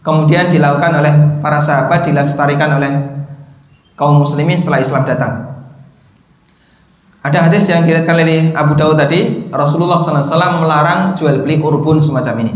kemudian 0.00 0.48
dilakukan 0.48 1.00
oleh 1.00 1.14
para 1.44 1.60
sahabat 1.60 2.08
dilestarikan 2.08 2.80
oleh 2.80 2.92
kaum 3.96 4.20
muslimin 4.20 4.56
setelah 4.56 4.80
Islam 4.80 5.04
datang. 5.04 5.34
Ada 7.20 7.52
hadis 7.52 7.68
yang 7.68 7.84
diriwayatkan 7.84 8.16
oleh 8.16 8.56
Abu 8.56 8.72
Dawud 8.80 8.96
tadi, 8.96 9.52
Rasulullah 9.52 10.00
SAW 10.00 10.64
melarang 10.64 11.12
jual 11.12 11.44
beli 11.44 11.60
urbun 11.60 12.00
semacam 12.00 12.48
ini. 12.48 12.54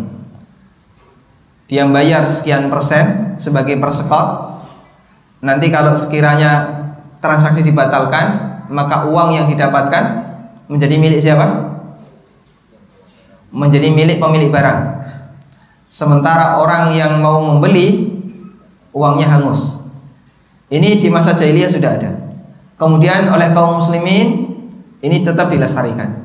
Dia 1.65 1.89
bayar 1.89 2.29
sekian 2.29 2.69
persen 2.69 3.37
sebagai 3.41 3.81
persekot. 3.81 4.61
Nanti 5.41 5.73
kalau 5.73 5.97
sekiranya 5.97 6.85
transaksi 7.21 7.65
dibatalkan, 7.65 8.61
maka 8.69 9.09
uang 9.09 9.33
yang 9.33 9.47
didapatkan 9.49 10.05
menjadi 10.69 10.97
milik 11.01 11.21
siapa? 11.21 11.81
Menjadi 13.49 13.89
milik 13.89 14.21
pemilik 14.21 14.53
barang. 14.53 14.81
Sementara 15.89 16.61
orang 16.61 16.93
yang 16.93 17.23
mau 17.23 17.41
membeli 17.41 18.12
uangnya 18.93 19.31
hangus. 19.31 19.85
Ini 20.69 20.99
di 20.99 21.09
masa 21.12 21.33
jahiliyah 21.33 21.71
sudah 21.71 21.91
ada. 21.97 22.11
Kemudian 22.75 23.31
oleh 23.31 23.55
kaum 23.55 23.79
muslimin 23.79 24.53
ini 25.05 25.23
tetap 25.23 25.53
dilestarikan. 25.53 26.25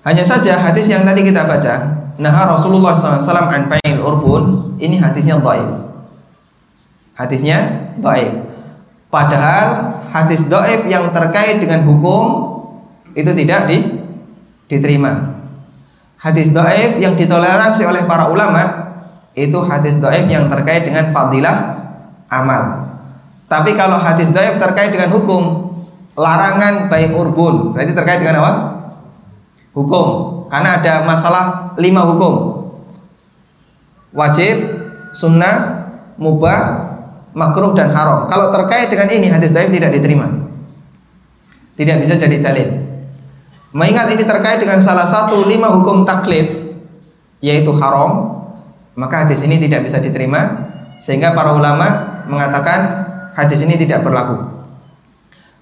Hanya 0.00 0.24
saja 0.24 0.56
hadis 0.56 0.88
yang 0.88 1.04
tadi 1.04 1.20
kita 1.20 1.44
baca, 1.44 2.08
nah 2.20 2.36
Rasulullah 2.52 2.92
SAW 2.92 3.48
an 3.48 3.72
urbun, 4.04 4.76
ini 4.76 5.00
hadisnya 5.00 5.40
dhaif. 5.40 5.68
Hadisnya 7.16 7.58
dhaif. 7.96 8.44
Padahal 9.08 9.98
hadis 10.12 10.44
dhaif 10.46 10.84
yang 10.86 11.08
terkait 11.10 11.58
dengan 11.58 11.82
hukum 11.88 12.46
itu 13.16 13.32
tidak 13.34 13.66
di, 13.66 13.78
diterima 14.70 15.40
hadis 16.20 16.52
doaif 16.52 17.00
yang 17.00 17.16
ditoleransi 17.16 17.82
oleh 17.88 18.04
para 18.04 18.28
ulama 18.28 18.92
itu 19.32 19.56
hadis 19.64 19.96
doaif 19.96 20.28
yang 20.28 20.46
terkait 20.52 20.84
dengan 20.84 21.08
fadilah 21.08 21.80
amal. 22.28 22.92
Tapi 23.48 23.74
kalau 23.74 23.96
hadis 23.96 24.30
doaif 24.30 24.60
terkait 24.60 24.92
dengan 24.92 25.10
hukum 25.10 25.72
larangan 26.14 26.92
baik 26.92 27.16
urbun, 27.16 27.72
berarti 27.72 27.92
terkait 27.96 28.20
dengan 28.20 28.44
apa? 28.44 28.52
Hukum. 29.72 30.38
Karena 30.50 30.82
ada 30.82 31.06
masalah 31.06 31.78
lima 31.78 32.02
hukum. 32.10 32.34
Wajib, 34.10 34.58
sunnah, 35.14 35.86
mubah, 36.18 36.90
makruh 37.32 37.72
dan 37.78 37.94
haram. 37.94 38.26
Kalau 38.26 38.50
terkait 38.50 38.90
dengan 38.90 39.06
ini 39.08 39.30
hadis 39.30 39.54
doaif 39.54 39.70
tidak 39.70 39.94
diterima. 39.94 40.26
Tidak 41.78 41.96
bisa 42.02 42.18
jadi 42.18 42.36
dalil. 42.42 42.68
Mengingat 43.70 44.10
ini 44.10 44.26
terkait 44.26 44.58
dengan 44.58 44.82
salah 44.82 45.06
satu 45.06 45.46
lima 45.46 45.70
hukum 45.70 46.02
taklif 46.02 46.50
yaitu 47.38 47.70
haram, 47.78 48.42
maka 48.98 49.24
hadis 49.24 49.46
ini 49.46 49.56
tidak 49.62 49.86
bisa 49.86 50.02
diterima 50.02 50.68
sehingga 51.00 51.32
para 51.32 51.56
ulama 51.56 52.20
mengatakan 52.28 53.08
hadis 53.32 53.62
ini 53.64 53.78
tidak 53.78 54.02
berlaku. 54.04 54.44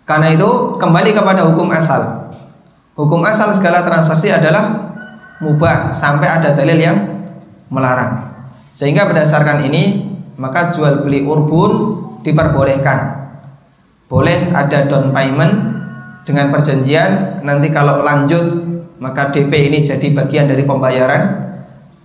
Karena 0.09 0.32
itu 0.32 0.80
kembali 0.80 1.12
kepada 1.12 1.45
hukum 1.53 1.68
asal. 1.68 2.17
Hukum 2.99 3.22
asal 3.22 3.55
segala 3.55 3.86
transaksi 3.86 4.26
adalah 4.26 4.90
mubah 5.38 5.94
sampai 5.94 6.26
ada 6.26 6.51
dalil 6.51 6.74
yang 6.82 6.99
melarang. 7.70 8.26
Sehingga 8.74 9.07
berdasarkan 9.07 9.62
ini 9.70 10.03
maka 10.34 10.74
jual 10.74 11.07
beli 11.07 11.22
urbun 11.22 11.94
diperbolehkan. 12.26 13.30
Boleh 14.11 14.51
ada 14.51 14.90
down 14.90 15.14
payment 15.14 15.78
dengan 16.26 16.51
perjanjian 16.51 17.38
nanti 17.46 17.70
kalau 17.70 18.03
lanjut 18.03 18.66
maka 18.99 19.30
DP 19.30 19.70
ini 19.70 19.78
jadi 19.78 20.11
bagian 20.11 20.51
dari 20.51 20.66
pembayaran 20.66 21.55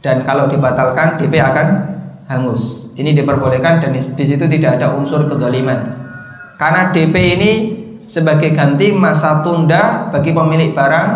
dan 0.06 0.22
kalau 0.22 0.46
dibatalkan 0.46 1.18
DP 1.18 1.42
akan 1.42 1.68
hangus. 2.30 2.94
Ini 2.94 3.18
diperbolehkan 3.18 3.82
dan 3.82 3.98
di 3.98 4.02
situ 4.06 4.46
tidak 4.46 4.78
ada 4.78 4.94
unsur 4.94 5.26
kedoliman. 5.26 6.06
Karena 6.62 6.94
DP 6.94 7.16
ini 7.18 7.52
sebagai 8.06 8.52
ganti 8.52 8.92
masa 8.92 9.42
tunda 9.42 10.10
bagi 10.12 10.36
pemilik 10.36 10.76
barang 10.76 11.10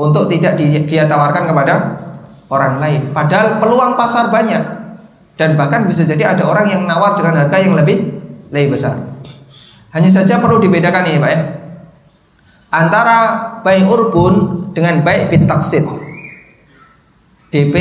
untuk 0.00 0.30
tidak 0.32 0.56
dia 0.56 1.04
tawarkan 1.04 1.44
kepada 1.50 1.74
orang 2.50 2.82
lain. 2.82 3.00
Padahal 3.14 3.62
peluang 3.62 3.94
pasar 3.94 4.28
banyak. 4.28 4.80
Dan 5.40 5.56
bahkan 5.56 5.88
bisa 5.88 6.04
jadi 6.04 6.36
ada 6.36 6.44
orang 6.44 6.68
yang 6.68 6.82
nawar 6.84 7.16
dengan 7.16 7.40
harga 7.40 7.56
yang 7.56 7.72
lebih 7.72 8.12
lebih 8.52 8.76
besar. 8.76 8.92
Hanya 9.96 10.12
saja 10.12 10.36
perlu 10.36 10.60
dibedakan 10.60 11.08
ini 11.08 11.16
Pak 11.16 11.30
ya. 11.32 11.40
Antara 12.70 13.18
baik 13.64 13.88
urbun 13.88 14.34
dengan 14.76 15.00
baik 15.00 15.32
bit 15.32 15.48
taksid 15.48 15.82
DP 17.50 17.74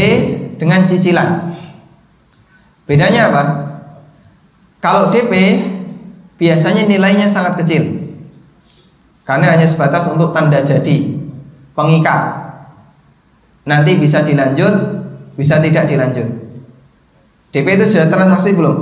dengan 0.58 0.88
cicilan. 0.88 1.52
Bedanya 2.90 3.30
apa? 3.30 3.44
Kalau 4.82 5.14
DP 5.14 5.62
biasanya 6.40 6.88
nilainya 6.88 7.28
sangat 7.28 7.60
kecil. 7.62 8.10
Karena 9.28 9.54
hanya 9.54 9.68
sebatas 9.70 10.10
untuk 10.10 10.34
tanda 10.34 10.64
jadi 10.64 11.20
pengikat. 11.78 12.50
Nanti 13.70 14.02
bisa 14.02 14.26
dilanjut 14.26 15.00
bisa 15.40 15.64
tidak 15.64 15.88
dilanjut. 15.88 16.28
DP 17.56 17.80
itu 17.80 17.96
sudah 17.96 18.12
transaksi 18.12 18.52
belum? 18.52 18.78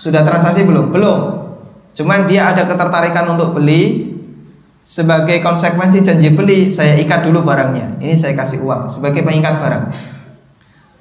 Sudah 0.00 0.24
transaksi 0.24 0.64
belum? 0.64 0.88
Belum. 0.88 1.44
Cuman 1.92 2.24
dia 2.24 2.48
ada 2.48 2.64
ketertarikan 2.64 3.36
untuk 3.36 3.52
beli. 3.52 4.16
Sebagai 4.84 5.40
konsekuensi 5.40 6.04
janji 6.04 6.28
beli 6.32 6.68
saya 6.68 6.96
ikat 7.00 7.24
dulu 7.24 7.40
barangnya. 7.44 8.00
Ini 8.04 8.12
saya 8.16 8.36
kasih 8.36 8.64
uang 8.64 8.88
sebagai 8.88 9.24
pengikat 9.24 9.56
barang. 9.56 9.84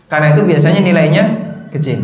Karena 0.07 0.31
itu 0.31 0.47
biasanya 0.47 0.79
nilainya 0.79 1.23
kecil. 1.67 1.99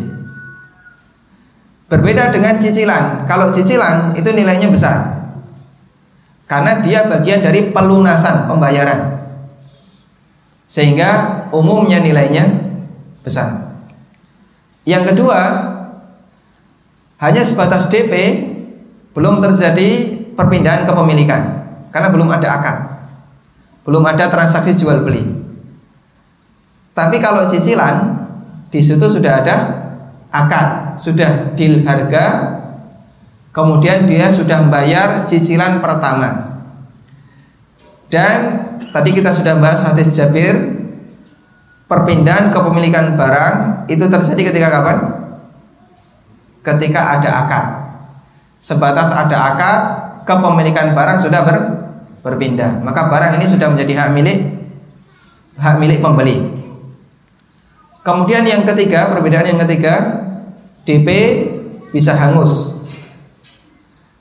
Berbeda 1.90 2.30
dengan 2.30 2.56
cicilan. 2.62 3.26
Kalau 3.26 3.50
cicilan 3.50 4.14
itu 4.14 4.30
nilainya 4.30 4.70
besar. 4.70 5.26
Karena 6.46 6.86
dia 6.86 7.10
bagian 7.10 7.42
dari 7.42 7.74
pelunasan 7.74 8.46
pembayaran. 8.46 9.26
Sehingga 10.70 11.46
umumnya 11.50 11.98
nilainya 11.98 12.46
besar. 13.26 13.74
Yang 14.86 15.14
kedua, 15.14 15.42
hanya 17.20 17.42
sebatas 17.42 17.90
DP 17.90 18.14
belum 19.18 19.42
terjadi 19.42 20.18
perpindahan 20.38 20.88
kepemilikan 20.88 21.42
karena 21.90 22.10
belum 22.14 22.30
ada 22.30 22.48
akad. 22.48 22.78
Belum 23.84 24.06
ada 24.06 24.30
transaksi 24.30 24.78
jual 24.78 25.02
beli. 25.02 25.26
Tapi 26.94 27.18
kalau 27.18 27.50
cicilan 27.50 28.26
di 28.70 28.80
situ 28.80 29.04
sudah 29.10 29.42
ada 29.42 29.56
akad, 30.30 30.89
sudah 31.00 31.56
deal 31.56 31.88
harga, 31.88 32.60
kemudian 33.56 34.06
dia 34.06 34.30
sudah 34.30 34.62
membayar 34.62 35.24
cicilan 35.24 35.80
pertama. 35.80 36.60
Dan 38.12 38.38
tadi 38.92 39.16
kita 39.16 39.32
sudah 39.32 39.58
bahas 39.58 39.82
hadis 39.86 40.12
Jabir, 40.12 40.56
perpindahan 41.88 42.52
kepemilikan 42.52 43.16
barang 43.16 43.88
itu 43.88 44.06
terjadi 44.06 44.42
ketika 44.54 44.68
kapan? 44.70 44.98
Ketika 46.60 47.02
ada 47.18 47.30
akad. 47.48 47.66
Sebatas 48.60 49.16
ada 49.16 49.38
akad, 49.56 49.82
kepemilikan 50.28 50.92
barang 50.92 51.24
sudah 51.24 51.42
ber, 51.48 51.58
berpindah. 52.22 52.84
Maka 52.84 53.08
barang 53.08 53.40
ini 53.40 53.48
sudah 53.48 53.72
menjadi 53.72 54.06
hak 54.06 54.12
milik 54.12 54.40
hak 55.60 55.76
milik 55.80 56.00
pembeli. 56.00 56.40
Kemudian 58.00 58.48
yang 58.48 58.64
ketiga, 58.64 59.12
perbedaan 59.12 59.46
yang 59.46 59.60
ketiga, 59.68 60.24
DP 60.84 61.08
bisa 61.90 62.16
hangus. 62.16 62.84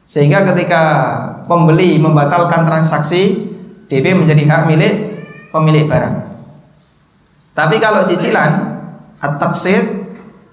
Sehingga 0.09 0.46
ketika 0.52 0.82
pembeli 1.44 2.00
membatalkan 2.00 2.64
transaksi, 2.64 3.50
DP 3.92 4.16
menjadi 4.16 4.42
hak 4.48 4.62
milik 4.70 4.94
pemilik 5.52 5.84
barang. 5.84 6.16
Tapi 7.52 7.76
kalau 7.82 8.06
cicilan 8.06 8.78
atau 9.18 9.50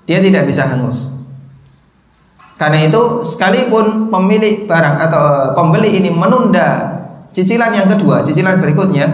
dia 0.06 0.20
tidak 0.22 0.44
bisa 0.50 0.66
hangus. 0.66 1.14
Karena 2.56 2.88
itu 2.88 3.22
sekalipun 3.28 4.08
pemilik 4.08 4.64
barang 4.64 4.96
atau 4.98 5.22
eh, 5.28 5.48
pembeli 5.54 6.00
ini 6.00 6.10
menunda 6.10 6.98
cicilan 7.36 7.76
yang 7.76 7.88
kedua, 7.92 8.24
cicilan 8.24 8.64
berikutnya, 8.64 9.12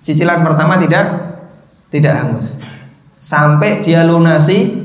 cicilan 0.00 0.40
pertama 0.40 0.80
tidak 0.80 1.04
tidak 1.92 2.14
hangus 2.20 2.60
sampai 3.18 3.82
dia 3.82 4.06
lunasi 4.06 4.77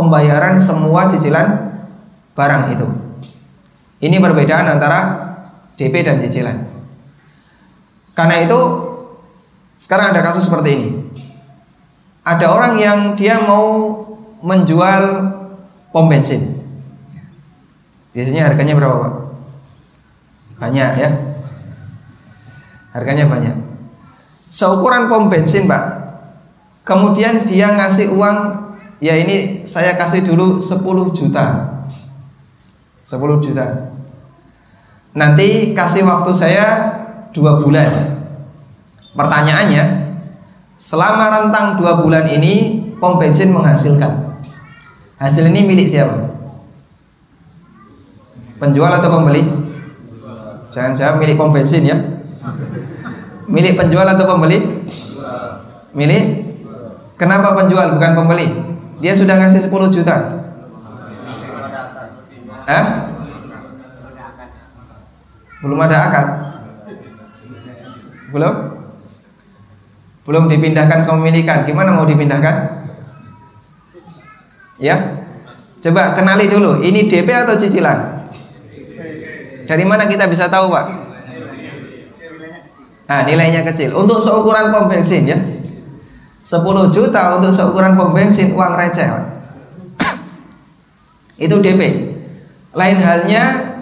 pembayaran 0.00 0.56
semua 0.56 1.04
cicilan 1.04 1.76
barang 2.32 2.64
itu. 2.72 2.88
Ini 4.00 4.16
perbedaan 4.16 4.64
antara 4.64 5.00
DP 5.76 6.00
dan 6.00 6.24
cicilan. 6.24 6.56
Karena 8.16 8.40
itu 8.40 8.60
sekarang 9.76 10.16
ada 10.16 10.24
kasus 10.24 10.48
seperti 10.48 10.70
ini. 10.72 10.88
Ada 12.24 12.48
orang 12.48 12.80
yang 12.80 12.98
dia 13.12 13.36
mau 13.44 13.92
menjual 14.40 15.04
pom 15.92 16.08
bensin. 16.08 16.56
Biasanya 18.16 18.48
harganya 18.48 18.72
berapa, 18.72 18.96
Pak? 18.96 19.14
Banyak 20.60 20.90
ya. 20.96 21.10
Harganya 22.96 23.28
banyak. 23.28 23.56
Seukuran 24.50 25.06
pom 25.12 25.30
bensin, 25.30 25.68
Pak, 25.68 26.00
Kemudian 26.90 27.46
dia 27.46 27.70
ngasih 27.76 28.10
uang 28.16 28.38
Ya 29.00 29.16
ini 29.16 29.64
saya 29.64 29.96
kasih 29.96 30.20
dulu 30.20 30.60
10 30.60 30.84
juta 31.16 31.46
10 33.08 33.16
juta 33.40 33.96
Nanti 35.16 35.72
kasih 35.72 36.04
waktu 36.06 36.30
saya 36.36 36.66
dua 37.32 37.58
bulan 37.64 37.88
Pertanyaannya 39.16 40.14
Selama 40.76 41.26
rentang 41.32 41.80
dua 41.80 42.04
bulan 42.04 42.28
ini 42.28 42.78
Pom 43.00 43.16
bensin 43.16 43.50
menghasilkan 43.50 44.36
Hasil 45.16 45.48
ini 45.48 45.64
milik 45.64 45.88
siapa? 45.88 46.36
Penjual 48.60 48.92
atau 48.92 49.08
pembeli? 49.08 49.42
Jangan 50.70 50.92
jawab 50.92 51.24
milik 51.24 51.40
pom 51.40 51.50
bensin 51.50 51.88
ya 51.88 51.96
Milik 53.48 53.80
penjual 53.80 54.04
atau 54.04 54.28
pembeli? 54.28 54.60
Milik 55.96 56.24
Kenapa 57.16 57.56
penjual 57.56 57.96
bukan 57.96 58.12
pembeli? 58.14 58.48
Dia 59.00 59.12
sudah 59.16 59.34
ngasih 59.40 59.66
10 59.66 59.96
juta. 59.96 60.16
Hah? 62.68 62.84
Belum 65.60 65.80
ada 65.80 65.96
akad. 66.08 66.26
Belum? 68.30 68.54
Belum 70.28 70.44
dipindahkan 70.46 71.08
kepemilikan. 71.08 71.64
Gimana 71.64 71.96
mau 71.96 72.04
dipindahkan? 72.04 72.80
Ya. 74.80 75.24
Coba 75.80 76.12
kenali 76.12 76.44
dulu, 76.48 76.84
ini 76.84 77.08
DP 77.08 77.28
atau 77.32 77.56
cicilan? 77.56 78.28
Dari 79.64 79.84
mana 79.88 80.04
kita 80.04 80.28
bisa 80.28 80.44
tahu, 80.52 80.68
Pak? 80.68 80.84
Nah, 83.08 83.20
nilainya 83.24 83.64
kecil. 83.64 83.96
Untuk 83.96 84.20
seukuran 84.20 84.70
pom 84.70 84.86
bensin 84.86 85.24
ya. 85.24 85.38
10 86.40 86.94
juta 86.94 87.22
untuk 87.36 87.52
seukuran 87.52 87.94
pom 87.94 88.16
bensin 88.16 88.56
uang 88.56 88.74
receh. 88.76 89.06
Itu 91.44 91.60
DP 91.60 92.08
lain 92.70 93.02
halnya 93.02 93.74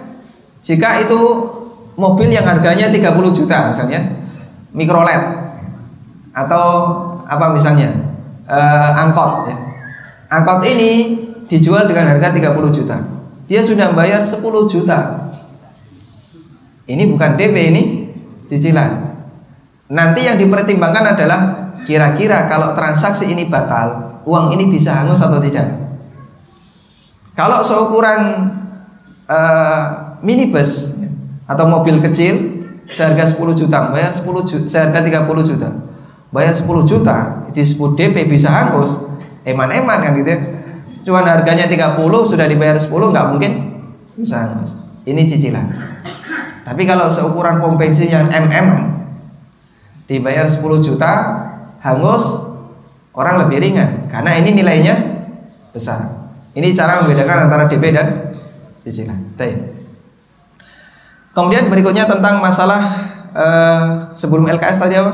jika 0.65 1.05
itu 1.05 1.21
mobil 1.93 2.33
yang 2.33 2.41
harganya 2.41 2.89
30 2.89 3.37
juta 3.37 3.69
misalnya 3.69 4.01
mikrolet 4.73 5.21
atau 6.33 6.65
apa 7.29 7.53
misalnya 7.53 7.93
uh, 8.49 8.97
angkot 8.97 9.45
ya. 9.45 9.53
angkot 10.33 10.65
ini 10.65 11.21
dijual 11.49 11.89
dengan 11.89 12.13
harga 12.13 12.29
30 12.33 12.53
juta. 12.69 12.97
Dia 13.49 13.65
sudah 13.65 13.91
bayar 13.97 14.21
10 14.21 14.37
juta. 14.69 15.29
Ini 16.85 17.03
bukan 17.09 17.37
DP 17.37 17.55
ini 17.73 17.83
cicilan. 18.45 19.17
Nanti 19.89 20.29
yang 20.29 20.37
dipertimbangkan 20.37 21.17
adalah 21.17 21.68
Kira-kira 21.89 22.45
kalau 22.45 22.77
transaksi 22.77 23.33
ini 23.33 23.49
batal, 23.49 24.21
uang 24.21 24.53
ini 24.53 24.69
bisa 24.69 24.93
hangus 25.01 25.25
atau 25.25 25.41
tidak? 25.41 25.65
Kalau 27.33 27.65
seukuran 27.65 28.53
uh, 29.25 29.83
minibus 30.21 31.01
atau 31.49 31.65
mobil 31.65 31.97
kecil 31.97 32.61
seharga 32.85 33.25
10 33.25 33.41
juta, 33.57 33.89
bayar 33.89 34.13
10 34.13 34.21
juta, 34.21 34.65
seharga 34.69 35.01
30 35.01 35.49
juta. 35.49 35.69
Bayar 36.29 36.53
10 36.53 36.69
juta 36.85 37.49
disebut 37.57 37.97
DP 37.97 38.29
bisa 38.29 38.53
hangus. 38.53 39.09
Eman-eman 39.41 39.97
kan 39.97 40.13
gitu 40.13 40.29
ya. 40.29 40.39
Cuman 41.01 41.25
harganya 41.25 41.65
30 41.65 41.97
sudah 42.05 42.45
dibayar 42.45 42.77
10 42.77 42.85
nggak 42.85 43.27
mungkin 43.33 43.51
bisa 44.13 44.45
hangus. 44.45 44.77
Ini 45.09 45.25
cicilan. 45.25 45.65
Tapi 46.61 46.85
kalau 46.85 47.09
seukuran 47.09 47.57
pom 47.57 47.81
bensin 47.81 48.13
yang 48.13 48.29
MM 48.29 48.93
dibayar 50.05 50.45
10 50.45 50.61
juta 50.85 51.48
hangus 51.79 52.23
orang 53.15 53.47
lebih 53.47 53.63
ringan 53.63 54.07
karena 54.11 54.35
ini 54.39 54.55
nilainya 54.55 54.95
besar. 55.71 56.31
Ini 56.55 56.73
cara 56.73 56.99
membedakan 57.03 57.47
antara 57.47 57.69
DP 57.69 57.93
dan 57.93 58.35
cicilan. 58.83 59.29
Kemudian 61.39 61.71
berikutnya 61.71 62.03
tentang 62.03 62.43
masalah 62.43 62.81
uh, 63.31 64.11
sebelum 64.11 64.49
LKS 64.49 64.81
tadi 64.81 64.97
apa? 64.97 65.13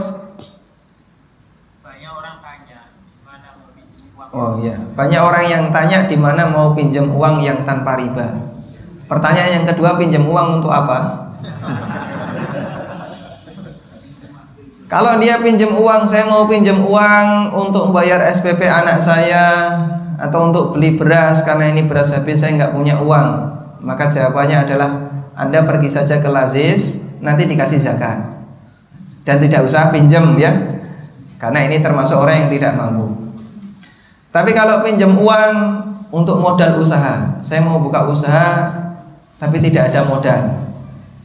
Banyak 1.86 2.12
orang 2.18 2.36
tanya 2.42 2.90
mana 3.22 3.54
mau 3.54 3.70
pinjam 3.76 4.10
uang. 4.16 4.30
Oh 4.34 4.52
iya, 4.64 4.76
banyak 4.96 5.22
orang 5.22 5.46
yang 5.46 5.64
tanya 5.70 6.10
di 6.10 6.18
mana 6.18 6.50
mau 6.50 6.74
pinjam 6.74 7.12
uang 7.14 7.46
yang 7.46 7.62
tanpa 7.68 8.00
riba. 8.00 8.58
Pertanyaan 9.06 9.62
yang 9.62 9.66
kedua 9.70 10.02
pinjam 10.02 10.26
uang 10.26 10.64
untuk 10.64 10.74
apa? 10.74 11.30
Kalau 14.86 15.18
dia 15.18 15.41
pinjam 15.41 15.74
uang, 15.74 16.06
saya 16.06 16.30
mau 16.30 16.45
pinjam 16.45 16.78
uang 16.86 17.57
untuk 17.57 17.90
membayar 17.90 18.22
SPP 18.30 18.70
anak 18.70 19.02
saya 19.02 19.74
atau 20.22 20.53
untuk 20.53 20.78
beli 20.78 20.94
beras 20.94 21.41
karena 21.41 21.74
ini 21.74 21.90
beras 21.90 22.14
habis 22.14 22.45
saya 22.45 22.53
nggak 22.53 22.74
punya 22.78 23.02
uang. 23.02 23.30
Maka 23.82 24.14
jawabannya 24.14 24.62
adalah 24.62 24.91
Anda 25.34 25.66
pergi 25.66 25.90
saja 25.90 26.22
ke 26.22 26.30
Lazis, 26.30 27.02
nanti 27.18 27.49
dikasih 27.49 27.82
zakat. 27.82 28.45
Dan 29.26 29.41
tidak 29.41 29.66
usah 29.66 29.90
pinjam 29.90 30.38
ya. 30.38 30.53
Karena 31.41 31.66
ini 31.66 31.82
termasuk 31.82 32.22
orang 32.22 32.45
yang 32.45 32.49
tidak 32.53 32.78
mampu. 32.78 33.10
Tapi 34.30 34.53
kalau 34.53 34.86
pinjam 34.86 35.18
uang 35.18 35.53
untuk 36.14 36.38
modal 36.38 36.78
usaha, 36.78 37.41
saya 37.41 37.66
mau 37.66 37.82
buka 37.82 38.06
usaha 38.06 38.70
tapi 39.41 39.57
tidak 39.66 39.90
ada 39.90 40.06
modal. 40.06 40.65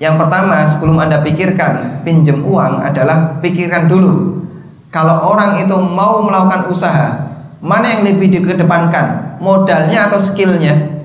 Yang 0.00 0.14
pertama 0.16 0.64
sebelum 0.64 0.96
Anda 0.96 1.20
pikirkan 1.20 2.02
pinjam 2.02 2.40
uang 2.40 2.80
adalah 2.80 3.38
pikirkan 3.44 3.86
dulu. 3.86 4.40
Kalau 4.88 5.30
orang 5.30 5.60
itu 5.60 5.76
mau 5.76 6.24
melakukan 6.24 6.72
usaha 6.72 7.30
mana 7.60 8.00
yang 8.00 8.08
lebih 8.08 8.32
dikedepankan? 8.32 9.38
Modalnya 9.44 10.08
atau 10.08 10.16
skillnya? 10.16 11.04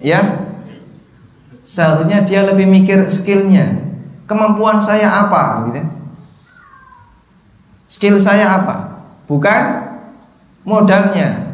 Ya? 0.00 0.48
Seharusnya 1.60 2.24
dia 2.24 2.48
lebih 2.48 2.64
mikir 2.64 3.06
skillnya. 3.12 3.92
Kemampuan 4.24 4.80
saya 4.80 5.28
apa? 5.28 5.68
Gitu 5.68 6.00
skill 7.90 8.22
saya 8.22 8.62
apa? 8.62 9.02
Bukan 9.26 9.62
modalnya. 10.62 11.50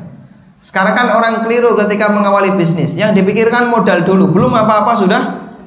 Sekarang 0.60 0.92
kan 0.92 1.08
orang 1.16 1.40
keliru 1.40 1.72
ketika 1.80 2.12
mengawali 2.12 2.52
bisnis. 2.60 2.92
Yang 3.00 3.24
dipikirkan 3.24 3.72
modal 3.72 4.04
dulu 4.04 4.28
belum 4.36 4.52
apa-apa 4.52 4.92
sudah 4.92 5.22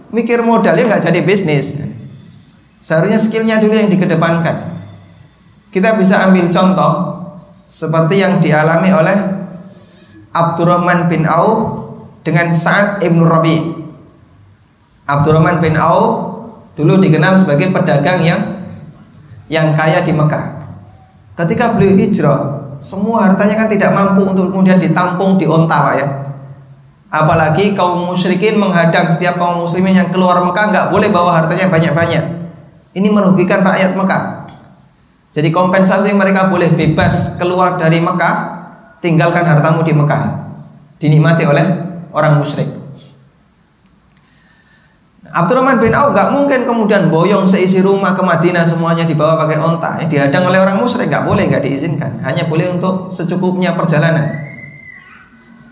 mikir 0.09 0.41
modalnya 0.41 0.89
nggak 0.89 1.03
jadi 1.09 1.19
bisnis 1.21 1.77
seharusnya 2.79 3.19
skillnya 3.21 3.61
dulu 3.61 3.75
yang 3.77 3.89
dikedepankan 3.91 4.79
kita 5.69 5.97
bisa 5.97 6.25
ambil 6.25 6.49
contoh 6.49 6.93
seperti 7.69 8.25
yang 8.25 8.41
dialami 8.41 8.89
oleh 8.89 9.17
Abdurrahman 10.33 11.05
bin 11.09 11.29
Auf 11.29 11.89
dengan 12.25 12.53
Sa'ad 12.53 13.01
ibn 13.01 13.25
Rabi. 13.25 13.77
Abdurrahman 15.09 15.61
bin 15.61 15.77
Auf 15.77 16.37
dulu 16.77 17.01
dikenal 17.01 17.37
sebagai 17.37 17.73
pedagang 17.73 18.21
yang 18.21 18.41
yang 19.49 19.73
kaya 19.73 20.05
di 20.05 20.13
Mekah. 20.13 20.61
Ketika 21.33 21.73
beliau 21.73 21.97
hijrah, 21.97 22.41
semua 22.77 23.29
hartanya 23.29 23.65
kan 23.65 23.69
tidak 23.73 23.89
mampu 23.93 24.21
untuk 24.25 24.53
kemudian 24.53 24.77
ditampung 24.77 25.41
di 25.41 25.49
onta, 25.49 25.97
ya. 25.97 26.07
Apalagi 27.09 27.73
kaum 27.73 28.05
musyrikin 28.05 28.61
menghadang 28.61 29.09
setiap 29.09 29.41
kaum 29.41 29.65
muslimin 29.65 29.97
yang 29.97 30.13
keluar 30.13 30.45
Mekah 30.45 30.65
nggak 30.69 30.85
boleh 30.93 31.09
bawa 31.09 31.41
hartanya 31.41 31.65
banyak-banyak. 31.65 32.25
Ini 32.93 33.07
merugikan 33.09 33.65
rakyat 33.65 33.97
Mekah. 33.97 34.45
Jadi 35.33 35.49
kompensasi 35.49 36.13
mereka 36.13 36.53
boleh 36.53 36.69
bebas 36.69 37.37
keluar 37.41 37.81
dari 37.81 37.97
Mekah, 37.97 38.35
tinggalkan 39.01 39.41
hartamu 39.41 39.81
di 39.81 39.93
Mekah. 39.93 40.53
Dinikmati 41.01 41.49
oleh 41.49 41.65
orang 42.13 42.37
musyrik. 42.37 42.69
Abdurrahman 45.29 45.77
bin 45.77 45.93
Auf 45.93 46.17
gak 46.17 46.33
mungkin 46.33 46.65
kemudian 46.65 47.13
boyong 47.13 47.45
seisi 47.45 47.85
rumah 47.85 48.17
ke 48.17 48.21
Madinah 48.25 48.65
semuanya 48.65 49.05
dibawa 49.05 49.37
pakai 49.45 49.61
onta. 49.61 50.01
Eh, 50.01 50.09
dihadang 50.09 50.49
oleh 50.49 50.57
orang 50.57 50.81
musyrik 50.81 51.09
gak 51.09 51.29
boleh, 51.29 51.45
gak 51.45 51.61
diizinkan. 51.61 52.17
Hanya 52.25 52.49
boleh 52.49 52.65
untuk 52.73 53.13
secukupnya 53.13 53.77
perjalanan. 53.77 54.48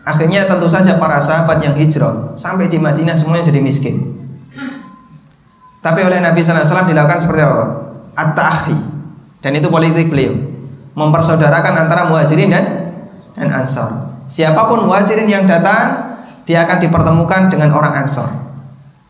Akhirnya 0.07 0.47
tentu 0.47 0.71
saja 0.71 0.95
para 0.95 1.19
sahabat 1.19 1.59
yang 1.59 1.75
hijrah 1.75 2.31
sampai 2.39 2.71
di 2.71 2.79
Madinah 2.79 3.11
semuanya 3.11 3.51
jadi 3.51 3.59
miskin. 3.59 4.15
Tapi 5.83 5.99
oleh 6.03 6.23
Nabi 6.23 6.39
SAW 6.39 6.87
dilakukan 6.87 7.19
seperti 7.19 7.43
apa? 7.43 7.65
At-ta'akhi. 8.15 8.77
Dan 9.43 9.59
itu 9.59 9.67
politik 9.67 10.07
beliau. 10.07 10.31
Mempersaudarakan 10.95 11.85
antara 11.85 12.07
muhajirin 12.07 12.49
dan 12.49 12.65
dan 13.37 13.53
ansor 13.53 14.17
siapa 14.27 14.67
pun 14.67 14.89
muhajirin 14.89 15.29
yang 15.29 15.45
datang 15.47 16.19
dia 16.43 16.67
akan 16.67 16.77
dipertemukan 16.81 17.53
dengan 17.53 17.71
orang 17.71 18.03
ansor 18.03 18.27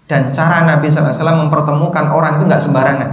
dan 0.06 0.30
cara 0.36 0.68
Nabi 0.68 0.88
SAW 0.88 1.48
mempertemukan 1.48 2.16
orang 2.16 2.40
itu 2.40 2.48
nggak 2.48 2.64
sembarangan. 2.64 3.12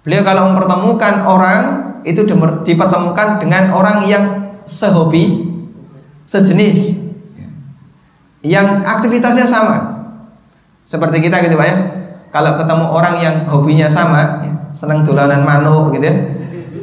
Beliau 0.00 0.24
kalau 0.24 0.52
mempertemukan 0.52 1.14
orang 1.28 1.62
itu 2.04 2.24
dipertemukan 2.64 3.40
dengan 3.40 3.72
orang 3.76 4.08
yang 4.08 4.24
sehobi 4.64 5.52
sejenis. 6.24 7.04
Yang 8.44 8.66
aktivitasnya 8.84 9.48
sama. 9.48 9.76
Seperti 10.84 11.24
kita 11.24 11.40
gitu 11.40 11.56
pak 11.56 11.66
ya. 11.68 11.76
Kalau 12.28 12.58
ketemu 12.60 12.84
orang 12.90 13.16
yang 13.22 13.36
hobinya 13.48 13.88
sama 13.88 14.42
ya, 14.44 14.52
seneng 14.76 15.06
dolanan 15.06 15.46
manuk 15.46 15.94
gitu 15.96 16.04
ya. 16.04 16.16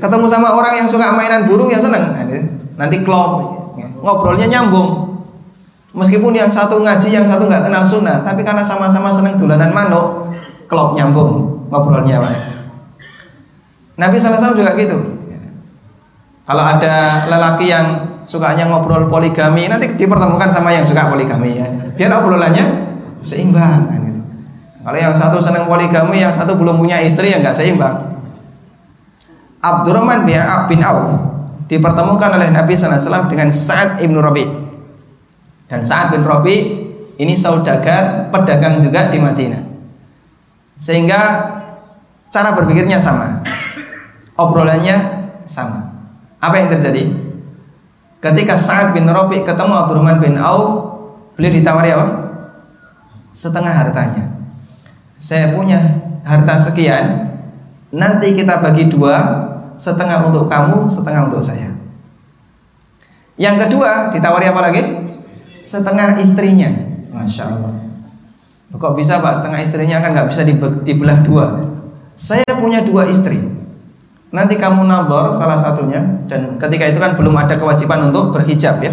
Ketemu 0.02 0.26
sama 0.26 0.58
orang 0.58 0.74
yang 0.82 0.88
suka 0.90 1.14
mainan 1.14 1.46
burung 1.46 1.70
ya 1.70 1.78
seneng. 1.78 2.10
Nah, 2.10 2.26
nanti 2.82 3.06
klop 3.06 3.62
ngobrolnya 4.02 4.50
nyambung. 4.50 5.22
Meskipun 5.92 6.34
yang 6.34 6.48
satu 6.48 6.82
ngaji 6.82 7.14
yang 7.14 7.28
satu 7.28 7.46
nggak 7.46 7.68
kenal 7.68 7.84
sunnah 7.84 8.24
tapi 8.24 8.48
karena 8.48 8.64
sama-sama 8.64 9.12
seneng 9.12 9.36
dolanan 9.36 9.76
manuk 9.76 10.34
klop 10.66 10.96
nyambung 10.96 11.68
ngobrolnya 11.70 12.24
Pak. 12.24 12.34
Nabi 14.00 14.18
SAW 14.18 14.58
juga 14.58 14.74
gitu. 14.80 14.98
Kalau 16.48 16.64
ada 16.66 17.28
lelaki 17.30 17.70
yang 17.70 18.11
sukanya 18.32 18.64
ngobrol 18.72 19.12
poligami 19.12 19.68
nanti 19.68 19.92
dipertemukan 20.00 20.48
sama 20.48 20.72
yang 20.72 20.88
suka 20.88 21.12
poligami 21.12 21.60
ya 21.60 21.68
biar 22.00 22.16
obrolannya 22.16 22.64
seimbang 23.20 24.02
kalau 24.82 24.98
yang 24.98 25.14
satu 25.14 25.38
senang 25.38 25.70
poligami, 25.70 26.26
yang 26.26 26.34
satu 26.34 26.58
belum 26.58 26.82
punya 26.82 26.98
istri 27.06 27.30
yang 27.30 27.46
nggak 27.46 27.54
seimbang. 27.54 28.18
Abdurrahman 29.62 30.26
bin 30.26 30.82
Auf 30.82 31.14
dipertemukan 31.70 32.34
oleh 32.34 32.50
Nabi 32.50 32.74
SAW 32.74 33.30
dengan 33.30 33.54
Sa'ad 33.54 34.02
ibn 34.02 34.18
Rabi. 34.18 34.42
Dan 35.70 35.86
Sa'ad 35.86 36.18
bin 36.18 36.26
Rabi 36.26 36.56
ini 37.22 37.38
saudagar, 37.38 38.34
pedagang 38.34 38.82
juga 38.82 39.14
di 39.14 39.22
Madinah. 39.22 39.62
Sehingga 40.82 41.22
cara 42.34 42.58
berpikirnya 42.58 42.98
sama. 42.98 43.46
Obrolannya 44.34 45.30
sama. 45.46 45.94
Apa 46.42 46.58
yang 46.58 46.74
terjadi? 46.74 47.06
Ketika 48.22 48.54
Sa'ad 48.54 48.94
bin 48.94 49.10
Rabi 49.10 49.42
ketemu 49.42 49.74
Abdurrahman 49.74 50.22
bin 50.22 50.38
Auf, 50.38 51.02
beliau 51.34 51.58
ditawari 51.58 51.90
apa? 51.90 52.08
Setengah 53.34 53.74
hartanya 53.74 54.42
saya 55.22 55.54
punya 55.54 55.78
harta 56.26 56.58
sekian, 56.58 57.30
nanti 57.94 58.34
kita 58.34 58.58
bagi 58.58 58.90
dua, 58.90 59.22
setengah 59.78 60.26
untuk 60.26 60.50
kamu, 60.50 60.90
setengah 60.90 61.30
untuk 61.30 61.46
saya. 61.46 61.70
Yang 63.38 63.70
kedua, 63.70 64.10
ditawari 64.10 64.50
apa 64.50 64.62
lagi? 64.66 64.82
Setengah 65.62 66.18
istrinya. 66.18 66.74
Masya 67.14 67.54
Allah. 67.54 67.74
Kok 68.74 68.98
bisa 68.98 69.22
pak 69.22 69.38
setengah 69.38 69.62
istrinya 69.62 70.02
kan 70.02 70.18
nggak 70.18 70.30
bisa 70.34 70.42
dibelah 70.82 71.22
dua. 71.22 71.70
Saya 72.18 72.50
punya 72.58 72.82
dua 72.82 73.06
istri. 73.06 73.38
Nanti 74.32 74.56
kamu 74.56 74.88
nabor 74.88 75.28
salah 75.36 75.60
satunya 75.60 76.00
dan 76.32 76.56
ketika 76.56 76.88
itu 76.88 77.04
kan 77.04 77.20
belum 77.20 77.36
ada 77.36 77.60
kewajiban 77.60 78.08
untuk 78.08 78.32
berhijab 78.32 78.80
ya. 78.80 78.92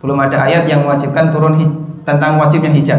Belum 0.00 0.16
ada 0.16 0.48
ayat 0.48 0.64
yang 0.64 0.88
mewajibkan 0.88 1.28
turun 1.28 1.60
tentang 2.02 2.40
wajibnya 2.40 2.72
hijab. 2.72 2.98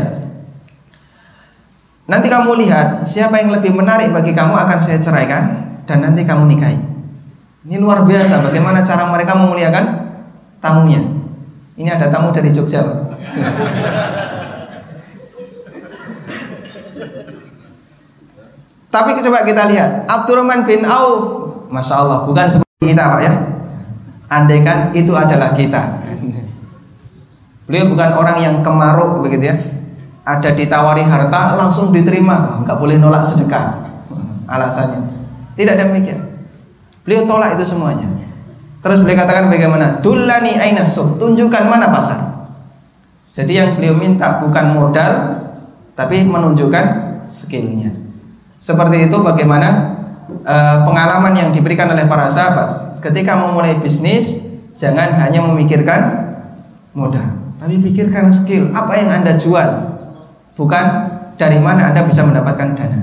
Nanti 2.06 2.30
kamu 2.30 2.54
lihat 2.62 3.02
siapa 3.08 3.42
yang 3.42 3.50
lebih 3.50 3.74
menarik 3.74 4.14
bagi 4.14 4.32
kamu 4.36 4.54
akan 4.54 4.78
saya 4.78 5.02
ceraikan 5.02 5.74
dan 5.90 6.06
nanti 6.06 6.22
kamu 6.22 6.46
nikahi. 6.54 6.78
Ini 7.64 7.80
luar 7.80 8.04
biasa 8.06 8.44
bagaimana 8.44 8.86
cara 8.86 9.10
mereka 9.10 9.34
memuliakan 9.34 9.86
tamunya. 10.62 11.02
Ini 11.80 11.90
ada 11.90 12.14
tamu 12.14 12.30
dari 12.30 12.54
Jogja. 12.54 12.84
Tapi 18.94 19.18
coba 19.26 19.41
kita 19.41 19.65
lihat. 19.74 20.06
Abdurrahman 20.06 20.70
bin 20.70 20.86
Auf, 20.86 21.49
masya 21.74 22.06
Allah, 22.06 22.30
bukan 22.30 22.45
seperti 22.45 22.94
kita 22.94 23.10
pak 23.10 23.22
ya. 23.26 23.34
Andaikan 24.30 24.94
itu 24.94 25.10
adalah 25.18 25.57
kita. 25.57 25.98
Beliau 27.65 27.90
bukan 27.90 28.10
orang 28.14 28.38
yang 28.38 28.56
kemaruk 28.61 29.26
begitu 29.26 29.49
ya. 29.49 29.57
Ada 30.22 30.53
ditawari 30.53 31.02
harta 31.02 31.57
langsung 31.57 31.90
diterima. 31.90 32.61
Nggak 32.61 32.78
boleh 32.78 33.02
nolak 33.02 33.26
sedekah. 33.26 33.82
Alasannya. 34.45 35.02
Tidak 35.57 35.74
demikian. 35.74 36.22
Beliau 37.02 37.26
tolak 37.26 37.57
itu 37.57 37.65
semuanya. 37.74 38.06
Terus 38.84 39.02
beliau 39.02 39.26
katakan 39.26 39.49
bagaimana? 39.49 40.06
Dulani 40.06 40.53
ainasub 40.60 41.18
tunjukkan 41.18 41.65
mana 41.65 41.90
pasar. 41.90 42.45
Jadi 43.34 43.57
yang 43.57 43.74
beliau 43.74 43.98
minta 43.98 44.38
bukan 44.44 44.78
modal 44.78 45.14
tapi 45.98 46.22
menunjukkan 46.26 46.86
skillnya 47.26 48.03
seperti 48.64 49.11
itu 49.11 49.18
bagaimana 49.19 49.99
e, 50.48 50.56
pengalaman 50.88 51.35
yang 51.35 51.49
diberikan 51.52 51.91
oleh 51.91 52.07
para 52.07 52.31
sahabat 52.31 53.03
ketika 53.03 53.35
memulai 53.35 53.76
bisnis 53.76 54.40
jangan 54.80 55.11
hanya 55.19 55.44
memikirkan 55.44 56.31
modal 56.95 57.27
tapi 57.60 57.76
pikirkan 57.84 58.31
skill 58.31 58.72
apa 58.72 58.95
yang 58.95 59.11
anda 59.11 59.35
jual 59.35 59.68
bukan 60.56 60.85
dari 61.38 61.57
mana 61.57 61.91
Anda 61.94 62.06
bisa 62.06 62.22
mendapatkan 62.26 62.77
dana. 62.77 63.02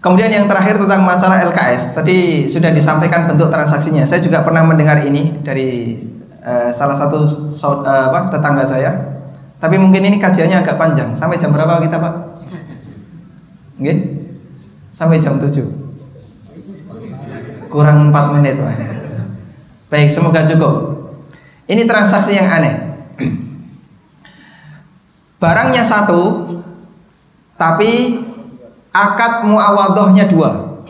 Kemudian 0.00 0.30
yang 0.30 0.46
terakhir 0.46 0.78
tentang 0.78 1.02
masalah 1.02 1.42
LKS, 1.42 1.96
tadi 1.96 2.46
sudah 2.46 2.70
disampaikan 2.70 3.26
bentuk 3.26 3.50
transaksinya. 3.50 4.06
Saya 4.06 4.22
juga 4.22 4.46
pernah 4.46 4.62
mendengar 4.62 5.02
ini 5.02 5.42
dari 5.42 5.98
uh, 6.46 6.70
salah 6.70 6.94
satu 6.94 7.26
uh, 7.26 8.04
apa, 8.12 8.30
tetangga 8.30 8.62
saya. 8.62 9.18
Tapi 9.58 9.80
mungkin 9.80 10.06
ini 10.06 10.22
kajiannya 10.22 10.62
agak 10.62 10.78
panjang. 10.78 11.10
Sampai 11.18 11.42
jam 11.42 11.50
berapa 11.50 11.82
kita, 11.82 11.98
Pak? 11.98 12.14
Oke? 13.76 13.94
Sampai 14.88 15.20
jam 15.20 15.36
7. 15.36 15.60
Kurang 17.68 18.08
4 18.08 18.34
menit, 18.40 18.56
Pak. 18.56 18.74
Baik, 19.92 20.08
semoga 20.10 20.42
cukup. 20.48 20.96
Ini 21.68 21.84
transaksi 21.84 22.34
yang 22.34 22.48
aneh. 22.48 22.74
Barangnya 25.36 25.84
satu, 25.84 26.48
tapi 27.60 28.24
akad 28.88 29.44
muawadohnya 29.44 30.24
dua. 30.32 30.80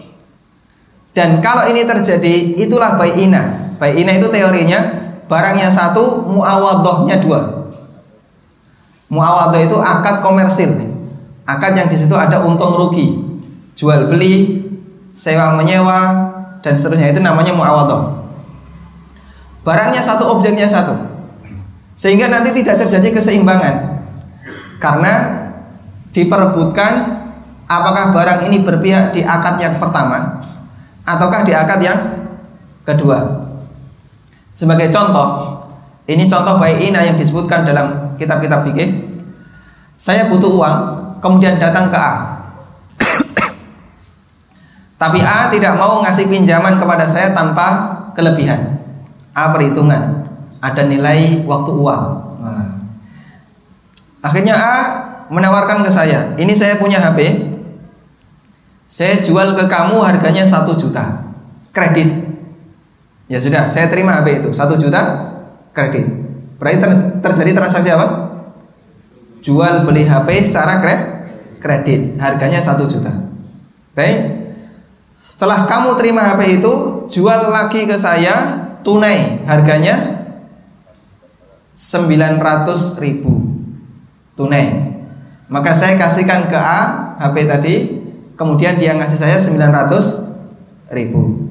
Dan 1.11 1.43
kalau 1.43 1.67
ini 1.67 1.83
terjadi, 1.83 2.55
itulah 2.55 2.95
bayina. 2.95 3.75
Bayina 3.83 4.15
itu 4.15 4.31
teorinya 4.31 4.79
barangnya 5.27 5.67
satu, 5.67 6.23
muawadohnya 6.31 7.19
dua. 7.19 7.73
Muawadoh 9.11 9.61
itu 9.67 9.77
akad 9.83 10.23
komersil. 10.23 10.86
Akad 11.47 11.78
yang 11.78 11.86
di 11.86 11.94
situ 11.94 12.12
ada 12.18 12.43
untung 12.43 12.74
rugi, 12.74 13.14
jual 13.78 14.10
beli, 14.10 14.66
sewa 15.14 15.55
menyewa, 15.55 16.01
dan 16.59 16.74
seterusnya 16.74 17.14
itu 17.14 17.23
namanya 17.23 17.55
muawadoh. 17.55 18.27
Barangnya 19.62 20.02
satu, 20.02 20.27
objeknya 20.27 20.66
satu. 20.66 20.94
Sehingga 21.94 22.27
nanti 22.27 22.51
tidak 22.51 22.82
terjadi 22.86 23.14
keseimbangan. 23.14 24.02
Karena 24.82 25.12
diperebutkan 26.10 26.93
apakah 27.70 28.10
barang 28.10 28.40
ini 28.51 28.62
berpihak 28.66 29.14
di 29.14 29.23
akad 29.23 29.59
yang 29.59 29.77
pertama 29.78 30.43
ataukah 31.06 31.47
di 31.47 31.52
akad 31.55 31.81
yang 31.81 32.01
kedua. 32.82 33.47
Sebagai 34.56 34.89
contoh, 34.89 35.60
ini 36.09 36.27
contoh 36.27 36.56
baik 36.56 36.90
ina 36.90 37.05
yang 37.05 37.16
disebutkan 37.20 37.62
dalam 37.68 38.16
kitab-kitab 38.16 38.64
fikih. 38.64 39.05
Saya 39.97 40.28
butuh 40.28 40.52
uang, 40.56 40.78
kemudian 41.20 41.60
datang 41.60 41.88
ke 41.93 41.98
A. 41.98 42.14
Tapi 44.97 45.20
A 45.20 45.52
tidak 45.52 45.76
mau 45.76 46.01
ngasih 46.01 46.26
pinjaman 46.32 46.80
kepada 46.80 47.05
saya 47.05 47.36
tanpa 47.36 47.93
kelebihan. 48.16 48.80
A 49.36 49.52
perhitungan, 49.52 50.24
ada 50.64 50.82
nilai 50.88 51.44
waktu 51.44 51.70
uang. 51.76 52.05
Nah. 52.40 52.66
Akhirnya 54.24 54.56
A 54.56 54.74
menawarkan 55.28 55.84
ke 55.84 55.90
saya, 55.93 56.32
ini 56.40 56.56
saya 56.56 56.80
punya 56.80 56.97
HP, 56.97 57.52
saya 58.88 59.20
jual 59.20 59.52
ke 59.52 59.68
kamu 59.68 60.01
harganya 60.01 60.48
satu 60.48 60.72
juta 60.72 61.28
kredit. 61.76 62.09
Ya 63.28 63.36
sudah, 63.36 63.68
saya 63.68 63.93
terima 63.93 64.16
HP 64.16 64.40
itu 64.40 64.51
satu 64.56 64.80
juta 64.80 65.34
kredit. 65.76 66.09
Berarti 66.56 66.78
ter 66.80 66.90
terjadi 67.20 67.52
transaksi 67.52 67.93
apa? 67.93 68.26
Jual 69.47 69.86
beli 69.86 70.02
HP 70.02 70.43
secara 70.43 70.82
kredit, 71.62 72.18
harganya 72.18 72.59
satu 72.59 72.82
juta. 72.82 73.14
Baik. 73.94 74.43
Setelah 75.31 75.70
kamu 75.70 75.94
terima 75.94 76.27
HP 76.27 76.59
itu, 76.59 77.06
jual 77.14 77.55
lagi 77.55 77.86
ke 77.86 77.94
saya 77.94 78.66
tunai, 78.82 79.47
harganya 79.47 80.27
900 81.78 82.98
ribu. 82.98 83.55
Tunai. 84.35 84.98
Maka 85.47 85.78
saya 85.78 85.94
kasihkan 85.94 86.51
ke 86.51 86.59
A 86.59 87.14
HP 87.23 87.36
tadi. 87.47 87.74
Kemudian 88.35 88.82
dia 88.82 88.98
ngasih 88.98 89.16
saya 89.23 89.39
900 89.39 90.90
ribu. 90.90 91.47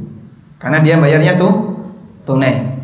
Karena 0.60 0.84
dia 0.84 1.00
bayarnya 1.00 1.40
tuh 1.40 1.80
tunai. 2.28 2.76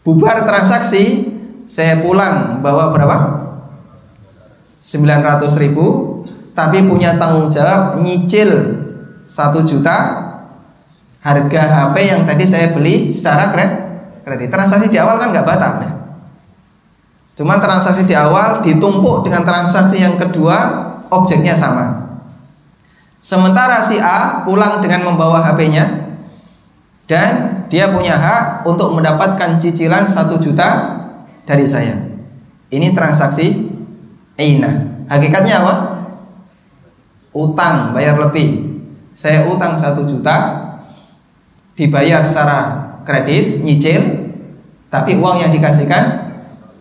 Bubar 0.00 0.48
transaksi 0.48 1.28
saya 1.68 2.00
pulang 2.00 2.64
bawa 2.64 2.88
berapa 2.88 3.43
900 4.84 5.62
ribu 5.64 6.20
tapi 6.52 6.84
punya 6.84 7.16
tanggung 7.16 7.48
jawab 7.48 8.04
nyicil 8.04 8.52
1 9.24 9.32
juta 9.64 9.96
harga 11.24 11.62
HP 11.64 11.96
yang 12.04 12.28
tadi 12.28 12.44
saya 12.44 12.76
beli 12.76 13.08
secara 13.08 13.48
kredit 14.20 14.52
transaksi 14.52 14.92
di 14.92 15.00
awal 15.00 15.16
kan 15.16 15.32
nggak 15.32 15.48
batal 15.48 15.72
ya 15.80 16.04
Cuma 17.34 17.58
transaksi 17.58 18.06
di 18.06 18.14
awal 18.14 18.62
ditumpuk 18.62 19.26
dengan 19.26 19.42
transaksi 19.42 19.98
yang 19.98 20.14
kedua 20.14 20.56
objeknya 21.10 21.58
sama. 21.58 22.14
Sementara 23.18 23.82
si 23.82 23.98
A 23.98 24.46
pulang 24.46 24.78
dengan 24.78 25.10
membawa 25.10 25.42
HP-nya 25.42 26.14
dan 27.10 27.66
dia 27.66 27.90
punya 27.90 28.14
hak 28.14 28.62
untuk 28.62 28.94
mendapatkan 28.94 29.58
cicilan 29.58 30.06
satu 30.06 30.38
juta 30.38 30.94
dari 31.42 31.66
saya. 31.66 31.98
Ini 32.70 32.94
transaksi 32.94 33.63
Aina. 34.34 35.04
Hakikatnya 35.06 35.62
apa? 35.62 35.74
Utang 37.34 37.92
bayar 37.92 38.18
lebih. 38.18 38.78
Saya 39.14 39.46
utang 39.46 39.78
satu 39.78 40.02
juta 40.06 40.62
dibayar 41.74 42.22
secara 42.26 42.58
kredit 43.06 43.62
nyicil 43.62 44.30
tapi 44.90 45.18
uang 45.18 45.42
yang 45.42 45.50
dikasihkan 45.50 46.34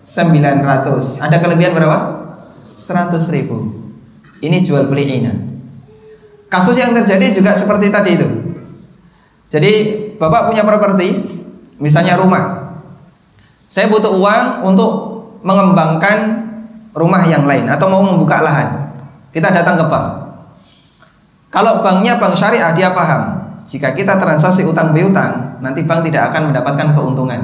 900 0.05 1.17
ada 1.17 1.37
kelebihan 1.41 1.73
berapa? 1.73 1.97
100 2.77 3.17
ribu 3.33 3.73
ini 4.41 4.61
jual 4.61 4.85
beli 4.85 5.09
Aina 5.09 5.33
Kasus 6.53 6.77
yang 6.77 6.93
terjadi 6.93 7.33
juga 7.33 7.57
seperti 7.57 7.89
tadi 7.89 8.13
itu. 8.13 8.29
Jadi 9.49 9.73
bapak 10.21 10.53
punya 10.53 10.61
properti, 10.61 11.17
misalnya 11.81 12.13
rumah. 12.21 12.77
Saya 13.65 13.89
butuh 13.89 14.13
uang 14.13 14.61
untuk 14.61 14.91
mengembangkan 15.41 16.45
rumah 16.93 17.25
yang 17.25 17.43
lain 17.43 17.65
atau 17.67 17.89
mau 17.89 18.01
membuka 18.05 18.41
lahan. 18.41 18.93
Kita 19.33 19.49
datang 19.49 19.81
ke 19.81 19.85
bank. 19.89 20.07
Kalau 21.49 21.81
banknya 21.81 22.17
bank 22.21 22.37
syariah 22.37 22.73
dia 22.73 22.93
paham. 22.93 23.41
Jika 23.63 23.95
kita 23.95 24.19
transaksi 24.19 24.67
utang 24.67 24.91
piutang, 24.91 25.57
nanti 25.63 25.87
bank 25.87 26.05
tidak 26.05 26.33
akan 26.33 26.51
mendapatkan 26.53 26.93
keuntungan. 26.93 27.41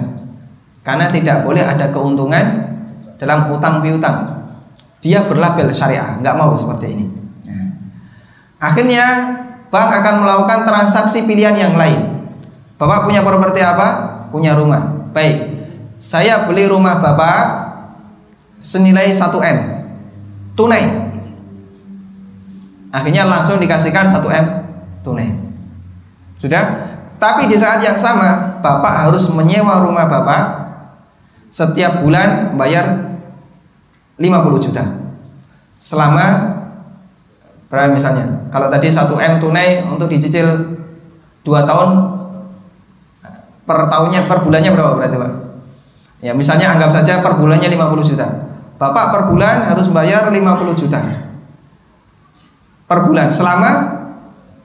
Karena 0.85 1.09
tidak 1.09 1.45
boleh 1.45 1.63
ada 1.65 1.89
keuntungan 1.89 2.45
dalam 3.17 3.49
utang 3.53 3.81
piutang. 3.81 4.47
Dia 4.99 5.23
berlabel 5.25 5.71
syariah, 5.71 6.19
nggak 6.19 6.35
mau 6.35 6.51
seperti 6.57 6.85
ini. 6.91 7.05
Akhirnya 8.59 9.05
bank 9.71 9.89
akan 10.03 10.15
melakukan 10.27 10.59
transaksi 10.67 11.23
pilihan 11.23 11.55
yang 11.55 11.73
lain. 11.79 12.19
Bapak 12.75 13.07
punya 13.07 13.23
properti 13.23 13.63
apa? 13.63 13.87
Punya 14.29 14.53
rumah. 14.55 15.09
Baik. 15.15 15.63
Saya 15.99 16.47
beli 16.47 16.67
rumah 16.67 16.99
Bapak 16.99 17.68
senilai 18.59 19.11
1M. 19.11 19.57
Tunai. 20.53 20.83
Akhirnya 22.89 23.23
langsung 23.29 23.61
dikasihkan 23.61 24.11
1M 24.11 24.45
tunai. 25.05 25.29
Sudah? 26.41 26.63
Tapi 27.19 27.51
di 27.51 27.59
saat 27.59 27.83
yang 27.83 27.99
sama, 27.99 28.59
Bapak 28.63 29.07
harus 29.07 29.27
menyewa 29.31 29.83
rumah 29.83 30.07
Bapak 30.07 30.71
setiap 31.51 31.99
bulan 31.99 32.55
bayar 32.55 33.15
50 34.17 34.65
juta. 34.65 34.83
Selama 35.79 36.59
Berapa 37.69 37.93
misalnya? 37.93 38.49
Kalau 38.49 38.65
tadi 38.73 38.89
1 38.89 39.05
M 39.13 39.33
tunai 39.37 39.85
untuk 39.85 40.09
dicicil 40.09 40.73
2 41.45 41.69
tahun 41.69 41.89
per 43.69 43.79
tahunnya 43.85 44.25
per 44.25 44.41
bulannya 44.41 44.73
berapa 44.73 44.97
berarti 44.97 45.17
Pak? 45.21 45.31
Ya 46.25 46.33
misalnya 46.33 46.73
anggap 46.73 46.89
saja 46.89 47.21
per 47.21 47.37
bulannya 47.37 47.69
50 47.69 48.09
juta. 48.09 48.48
Bapak 48.79 49.05
per 49.11 49.21
bulan 49.27 49.67
harus 49.67 49.91
bayar 49.91 50.31
50 50.31 50.79
juta. 50.79 51.03
Per 52.87 52.99
bulan 53.05 53.27
selama 53.27 53.71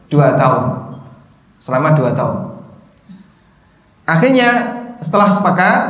2 0.08 0.40
tahun. 0.40 0.64
Selama 1.58 1.88
2 1.98 2.14
tahun. 2.14 2.36
Akhirnya 4.06 4.48
setelah 5.02 5.28
sepakat 5.28 5.80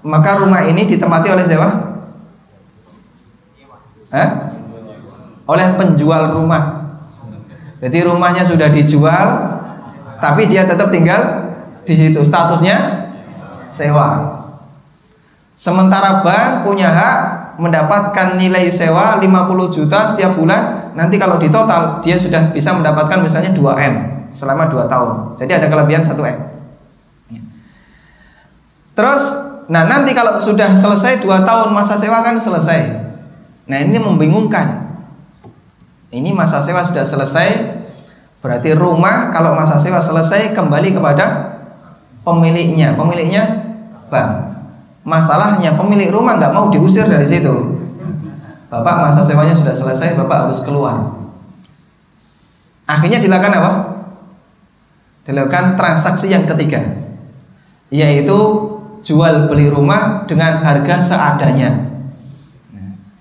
maka 0.00 0.40
rumah 0.40 0.64
ini 0.64 0.88
ditempati 0.88 1.28
oleh 1.28 1.44
siapa? 1.44 1.68
Eh? 4.16 4.28
oleh 5.46 5.66
penjual 5.78 6.34
rumah. 6.34 6.94
Jadi 7.78 8.02
rumahnya 8.02 8.42
sudah 8.42 8.66
dijual, 8.66 9.26
tapi 10.18 10.50
dia 10.50 10.66
tetap 10.66 10.90
tinggal 10.90 11.54
di 11.86 11.94
situ. 11.94 12.18
Statusnya 12.26 13.08
sewa. 13.70 14.42
Sementara 15.56 16.20
bank 16.20 16.68
punya 16.68 16.90
hak 16.90 17.20
mendapatkan 17.56 18.36
nilai 18.36 18.68
sewa 18.68 19.20
50 19.20 19.74
juta 19.74 20.04
setiap 20.08 20.36
bulan. 20.36 20.92
Nanti 20.96 21.20
kalau 21.20 21.36
di 21.36 21.52
total 21.52 22.00
dia 22.00 22.16
sudah 22.16 22.52
bisa 22.52 22.72
mendapatkan 22.72 23.20
misalnya 23.20 23.52
2 23.52 23.60
M 23.76 23.94
selama 24.32 24.68
2 24.68 24.88
tahun. 24.88 25.36
Jadi 25.36 25.52
ada 25.52 25.66
kelebihan 25.68 26.04
1 26.04 26.16
M. 26.16 26.38
Terus, 28.96 29.24
nah 29.68 29.84
nanti 29.84 30.16
kalau 30.16 30.40
sudah 30.40 30.72
selesai 30.72 31.20
2 31.20 31.44
tahun 31.44 31.68
masa 31.76 32.00
sewa 32.00 32.24
kan 32.24 32.40
selesai. 32.40 33.04
Nah 33.68 33.78
ini 33.82 34.00
membingungkan 34.00 34.86
ini 36.16 36.32
masa 36.32 36.64
sewa 36.64 36.80
sudah 36.80 37.04
selesai, 37.04 37.48
berarti 38.40 38.72
rumah 38.72 39.34
kalau 39.36 39.52
masa 39.52 39.76
sewa 39.76 40.00
selesai 40.00 40.56
kembali 40.56 40.96
kepada 40.96 41.58
pemiliknya. 42.24 42.96
Pemiliknya 42.96 43.44
bank. 44.08 44.55
Masalahnya 45.06 45.78
pemilik 45.78 46.10
rumah 46.10 46.34
nggak 46.34 46.50
mau 46.50 46.66
diusir 46.66 47.06
dari 47.06 47.22
situ. 47.22 47.54
Bapak 48.66 49.06
masa 49.06 49.22
sewanya 49.22 49.54
sudah 49.54 49.70
selesai, 49.70 50.18
bapak 50.18 50.50
harus 50.50 50.66
keluar. 50.66 51.14
Akhirnya 52.90 53.22
dilakukan 53.22 53.54
apa? 53.54 53.72
Dilakukan 55.22 55.78
transaksi 55.78 56.26
yang 56.34 56.42
ketiga, 56.42 56.82
yaitu 57.94 58.34
jual 59.06 59.46
beli 59.46 59.70
rumah 59.70 60.26
dengan 60.26 60.58
harga 60.58 60.98
seadanya. 60.98 61.86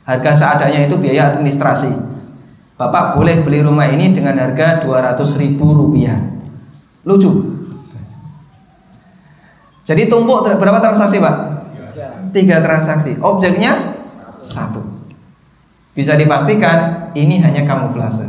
Harga 0.10 0.32
seadanya 0.34 0.90
itu 0.90 0.98
biaya 0.98 1.38
administrasi. 1.38 1.94
Bapak 2.82 3.14
boleh 3.14 3.46
beli 3.46 3.62
rumah 3.62 3.86
ini 3.86 4.10
dengan 4.10 4.42
harga 4.42 4.82
200 4.84 5.22
ribu 5.40 5.72
rupiah 5.72 6.20
Lucu. 7.06 7.32
Jadi 9.86 10.10
tumpuk 10.10 10.44
berapa 10.44 10.82
transaksi, 10.82 11.22
Pak? 11.22 11.55
Tiga 12.36 12.60
transaksi. 12.60 13.16
Objeknya 13.24 13.96
satu. 14.44 14.84
Bisa 15.96 16.20
dipastikan 16.20 17.08
ini 17.16 17.40
hanya 17.40 17.64
kamuflase. 17.64 18.28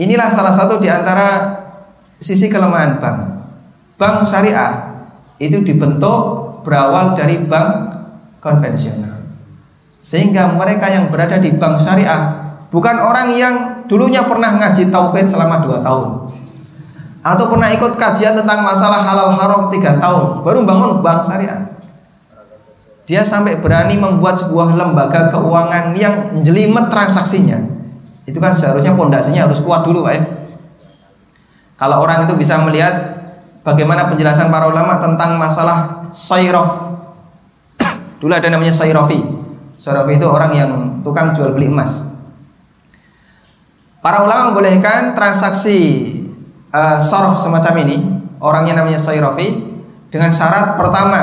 Inilah 0.00 0.32
salah 0.32 0.56
satu 0.56 0.80
di 0.80 0.88
antara 0.88 1.60
sisi 2.16 2.48
kelemahan 2.48 2.96
bank. 2.96 3.18
Bank 4.00 4.24
syariah 4.24 4.96
itu 5.36 5.60
dibentuk 5.60 6.56
berawal 6.64 7.12
dari 7.12 7.36
bank 7.44 7.68
konvensional. 8.40 9.28
Sehingga 10.00 10.56
mereka 10.56 10.88
yang 10.88 11.12
berada 11.12 11.36
di 11.36 11.52
bank 11.52 11.84
syariah 11.84 12.32
bukan 12.72 12.96
orang 12.96 13.36
yang 13.36 13.54
dulunya 13.84 14.24
pernah 14.24 14.56
ngaji 14.56 14.88
tauhid 14.88 15.28
selama 15.28 15.60
dua 15.60 15.84
tahun 15.84 16.32
atau 17.24 17.44
pernah 17.48 17.72
ikut 17.72 17.96
kajian 17.96 18.36
tentang 18.36 18.60
masalah 18.64 19.00
halal 19.00 19.32
haram 19.32 19.72
tiga 19.72 20.00
tahun 20.00 20.40
baru 20.40 20.64
bangun 20.64 21.04
bank 21.04 21.28
syariah. 21.28 21.73
Dia 23.04 23.20
sampai 23.20 23.60
berani 23.60 24.00
membuat 24.00 24.40
sebuah 24.40 24.72
lembaga 24.72 25.28
keuangan 25.28 25.92
yang 25.92 26.40
jelimet 26.40 26.88
transaksinya. 26.88 27.60
Itu 28.24 28.40
kan 28.40 28.56
seharusnya 28.56 28.96
pondasinya 28.96 29.44
harus 29.44 29.60
kuat 29.60 29.84
dulu, 29.84 30.08
Pak 30.08 30.12
ya. 30.16 30.22
Kalau 31.76 32.00
orang 32.00 32.24
itu 32.24 32.32
bisa 32.40 32.56
melihat 32.64 32.94
bagaimana 33.60 34.08
penjelasan 34.08 34.48
para 34.48 34.72
ulama 34.72 34.96
tentang 35.02 35.36
masalah 35.36 36.08
sayrof. 36.14 36.96
Dulu 38.24 38.32
ada 38.32 38.48
namanya 38.48 38.72
sayrofi. 38.72 39.20
Sorofi 39.76 40.16
itu 40.16 40.24
orang 40.24 40.52
yang 40.56 40.70
tukang 41.04 41.36
jual 41.36 41.52
beli 41.52 41.68
emas. 41.68 42.14
Para 44.04 44.20
ulama 44.20 44.52
membolehkan 44.52 45.16
transaksi 45.16 45.76
uh, 46.68 47.00
semacam 47.40 47.74
ini, 47.88 47.96
orangnya 48.36 48.84
namanya 48.84 49.00
Sayrofi, 49.00 49.64
dengan 50.12 50.28
syarat 50.28 50.76
pertama 50.76 51.20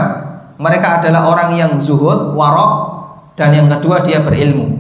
mereka 0.61 1.01
adalah 1.01 1.25
orang 1.25 1.57
yang 1.57 1.73
zuhud, 1.81 2.37
warok, 2.37 2.73
dan 3.33 3.49
yang 3.49 3.65
kedua 3.65 4.05
dia 4.05 4.21
berilmu. 4.21 4.77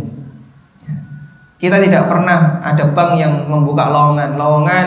Kita 1.57 1.81
tidak 1.81 2.05
pernah 2.05 2.61
ada 2.61 2.93
bank 2.93 3.17
yang 3.17 3.49
membuka 3.49 3.89
lowongan, 3.89 4.37
lowongan 4.37 4.85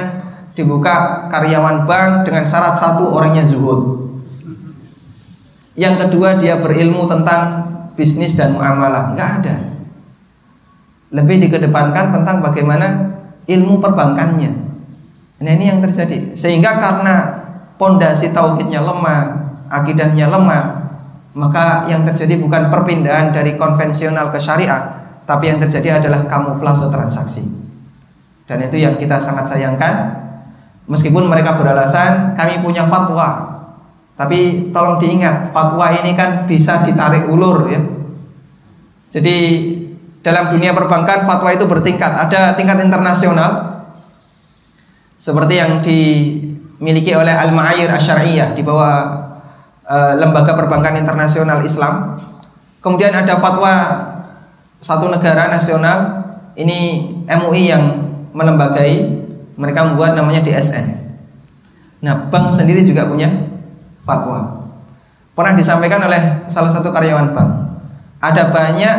dibuka 0.55 1.27
karyawan 1.27 1.83
bank 1.91 2.31
dengan 2.31 2.47
syarat 2.47 2.79
satu 2.79 3.11
orangnya 3.11 3.43
zuhud. 3.43 4.07
Yang 5.75 6.07
kedua 6.07 6.39
dia 6.39 6.63
berilmu 6.63 7.11
tentang 7.11 7.67
bisnis 7.99 8.39
dan 8.39 8.55
muamalah, 8.55 9.19
nggak 9.19 9.31
ada. 9.43 9.57
Lebih 11.11 11.51
dikedepankan 11.51 12.15
tentang 12.15 12.39
bagaimana 12.39 13.19
ilmu 13.51 13.83
perbankannya. 13.83 14.51
Nah 15.43 15.51
ini 15.51 15.75
yang 15.75 15.83
terjadi. 15.83 16.39
Sehingga 16.39 16.79
karena 16.79 17.15
pondasi 17.79 18.31
tauhidnya 18.31 18.79
lemah, 18.79 19.23
akidahnya 19.71 20.31
lemah, 20.31 20.84
maka 21.35 21.91
yang 21.91 22.07
terjadi 22.07 22.39
bukan 22.39 22.71
perpindahan 22.71 23.35
dari 23.35 23.59
konvensional 23.59 24.31
ke 24.31 24.39
syariah, 24.39 25.03
tapi 25.27 25.51
yang 25.51 25.59
terjadi 25.59 25.99
adalah 25.99 26.31
kamuflase 26.31 26.87
transaksi. 26.95 27.43
Dan 28.47 28.63
itu 28.63 28.79
yang 28.79 28.95
kita 28.95 29.19
sangat 29.19 29.51
sayangkan. 29.51 30.25
Meskipun 30.85 31.27
mereka 31.27 31.57
beralasan 31.57 32.37
kami 32.37 32.61
punya 32.61 32.85
fatwa, 32.85 33.57
tapi 34.15 34.69
tolong 34.71 35.01
diingat, 35.01 35.51
fatwa 35.51 35.91
ini 35.91 36.13
kan 36.15 36.45
bisa 36.47 36.85
ditarik 36.85 37.27
ulur 37.27 37.67
ya. 37.73 37.81
Jadi 39.09 39.37
dalam 40.21 40.55
dunia 40.55 40.77
perbankan 40.77 41.25
fatwa 41.25 41.51
itu 41.51 41.65
bertingkat. 41.65 42.29
Ada 42.29 42.55
tingkat 42.55 42.85
internasional 42.85 43.81
seperti 45.17 45.55
yang 45.57 45.81
dimiliki 45.81 47.17
oleh 47.17 47.33
Al-Ma'ayir 47.33 47.89
Asy'ariyah 47.89 48.53
di 48.53 48.61
bawah 48.61 49.34
uh, 49.89 50.13
lembaga 50.17 50.57
perbankan 50.57 50.97
internasional 50.97 51.61
Islam. 51.65 52.21
Kemudian 52.81 53.13
ada 53.17 53.41
fatwa 53.41 53.73
satu 54.77 55.09
negara 55.09 55.49
nasional 55.49 56.25
ini 56.61 57.09
MUI 57.25 57.73
yang 57.73 57.85
melembagai 58.37 59.23
mereka 59.57 59.87
membuat 59.87 60.19
namanya 60.19 60.45
DSN. 60.45 60.87
Nah, 62.05 62.29
bank 62.29 62.53
sendiri 62.53 62.85
juga 62.85 63.09
punya 63.09 63.33
fatwa. 64.05 64.69
Pernah 65.33 65.55
disampaikan 65.57 66.05
oleh 66.05 66.47
salah 66.53 66.69
satu 66.69 66.93
karyawan 66.93 67.33
bank. 67.33 67.51
Ada 68.21 68.53
banyak 68.53 68.97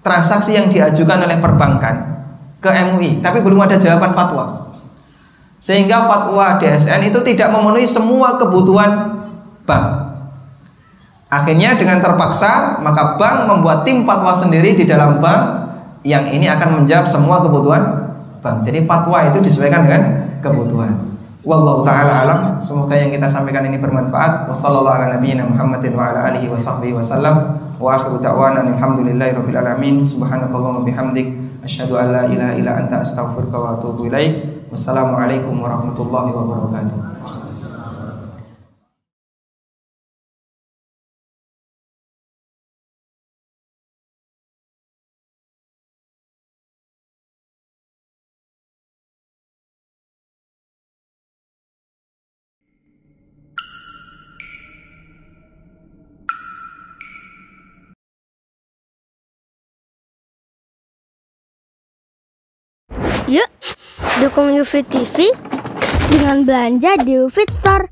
transaksi 0.00 0.56
yang 0.56 0.72
diajukan 0.72 1.28
oleh 1.28 1.36
perbankan 1.36 2.24
ke 2.60 2.70
MUI, 2.88 3.20
tapi 3.20 3.44
belum 3.44 3.60
ada 3.68 3.76
jawaban 3.76 4.16
fatwa. 4.16 4.72
Sehingga 5.60 6.08
fatwa 6.08 6.56
DSN 6.56 7.12
itu 7.12 7.20
tidak 7.20 7.52
memenuhi 7.52 7.84
semua 7.84 8.40
kebutuhan 8.40 9.19
bank. 9.70 9.86
Akhirnya 11.30 11.78
dengan 11.78 12.02
terpaksa 12.02 12.82
maka 12.82 13.14
bank 13.14 13.46
membuat 13.46 13.86
tim 13.86 14.02
fatwa 14.02 14.34
sendiri 14.34 14.74
di 14.74 14.82
dalam 14.82 15.22
bank 15.22 15.70
yang 16.02 16.26
ini 16.26 16.50
akan 16.50 16.82
menjawab 16.82 17.06
semua 17.06 17.38
kebutuhan 17.38 18.10
bank. 18.42 18.66
Jadi 18.66 18.82
fatwa 18.82 19.22
itu 19.30 19.38
disesuaikan 19.38 19.86
dengan 19.86 20.02
kebutuhan. 20.42 21.10
Wallahu 21.40 21.80
taala 21.86 22.26
alam. 22.26 22.40
Semoga 22.60 22.92
yang 22.98 23.14
kita 23.14 23.24
sampaikan 23.24 23.64
ini 23.64 23.80
bermanfaat. 23.80 24.50
Wassallallahu 24.50 24.92
ala 24.92 25.06
nabiyyina 25.16 25.48
Muhammadin 25.48 25.96
wa 25.96 26.12
ala 26.12 26.28
alihi 26.34 26.52
wa 26.52 26.60
sahbihi 26.60 26.92
wasallam. 26.92 27.56
Wa 27.80 27.96
akhiru 27.96 28.20
da'wana 28.20 28.60
alhamdulillahi 28.60 29.32
rabbil 29.40 29.56
alamin. 29.56 30.04
Subhanakallahumma 30.04 30.84
bihamdik 30.84 31.32
asyhadu 31.64 31.96
an 31.96 32.12
la 32.12 32.22
ilaha 32.28 32.52
illa 32.60 32.72
anta 32.76 33.00
astaghfiruka 33.00 33.56
wa 33.56 33.68
atubu 33.80 34.12
ilaik. 34.12 34.68
Wassalamualaikum 34.68 35.56
warahmatullahi 35.56 36.28
wabarakatuh. 36.28 37.39
Dukung 64.20 64.52
UFIT 64.52 64.92
TV 64.92 65.32
dengan 66.12 66.44
belanja 66.44 67.00
di 67.00 67.16
UFIT 67.16 67.48
Store. 67.48 67.88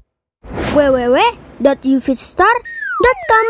www.ufitstore.com 0.76 3.46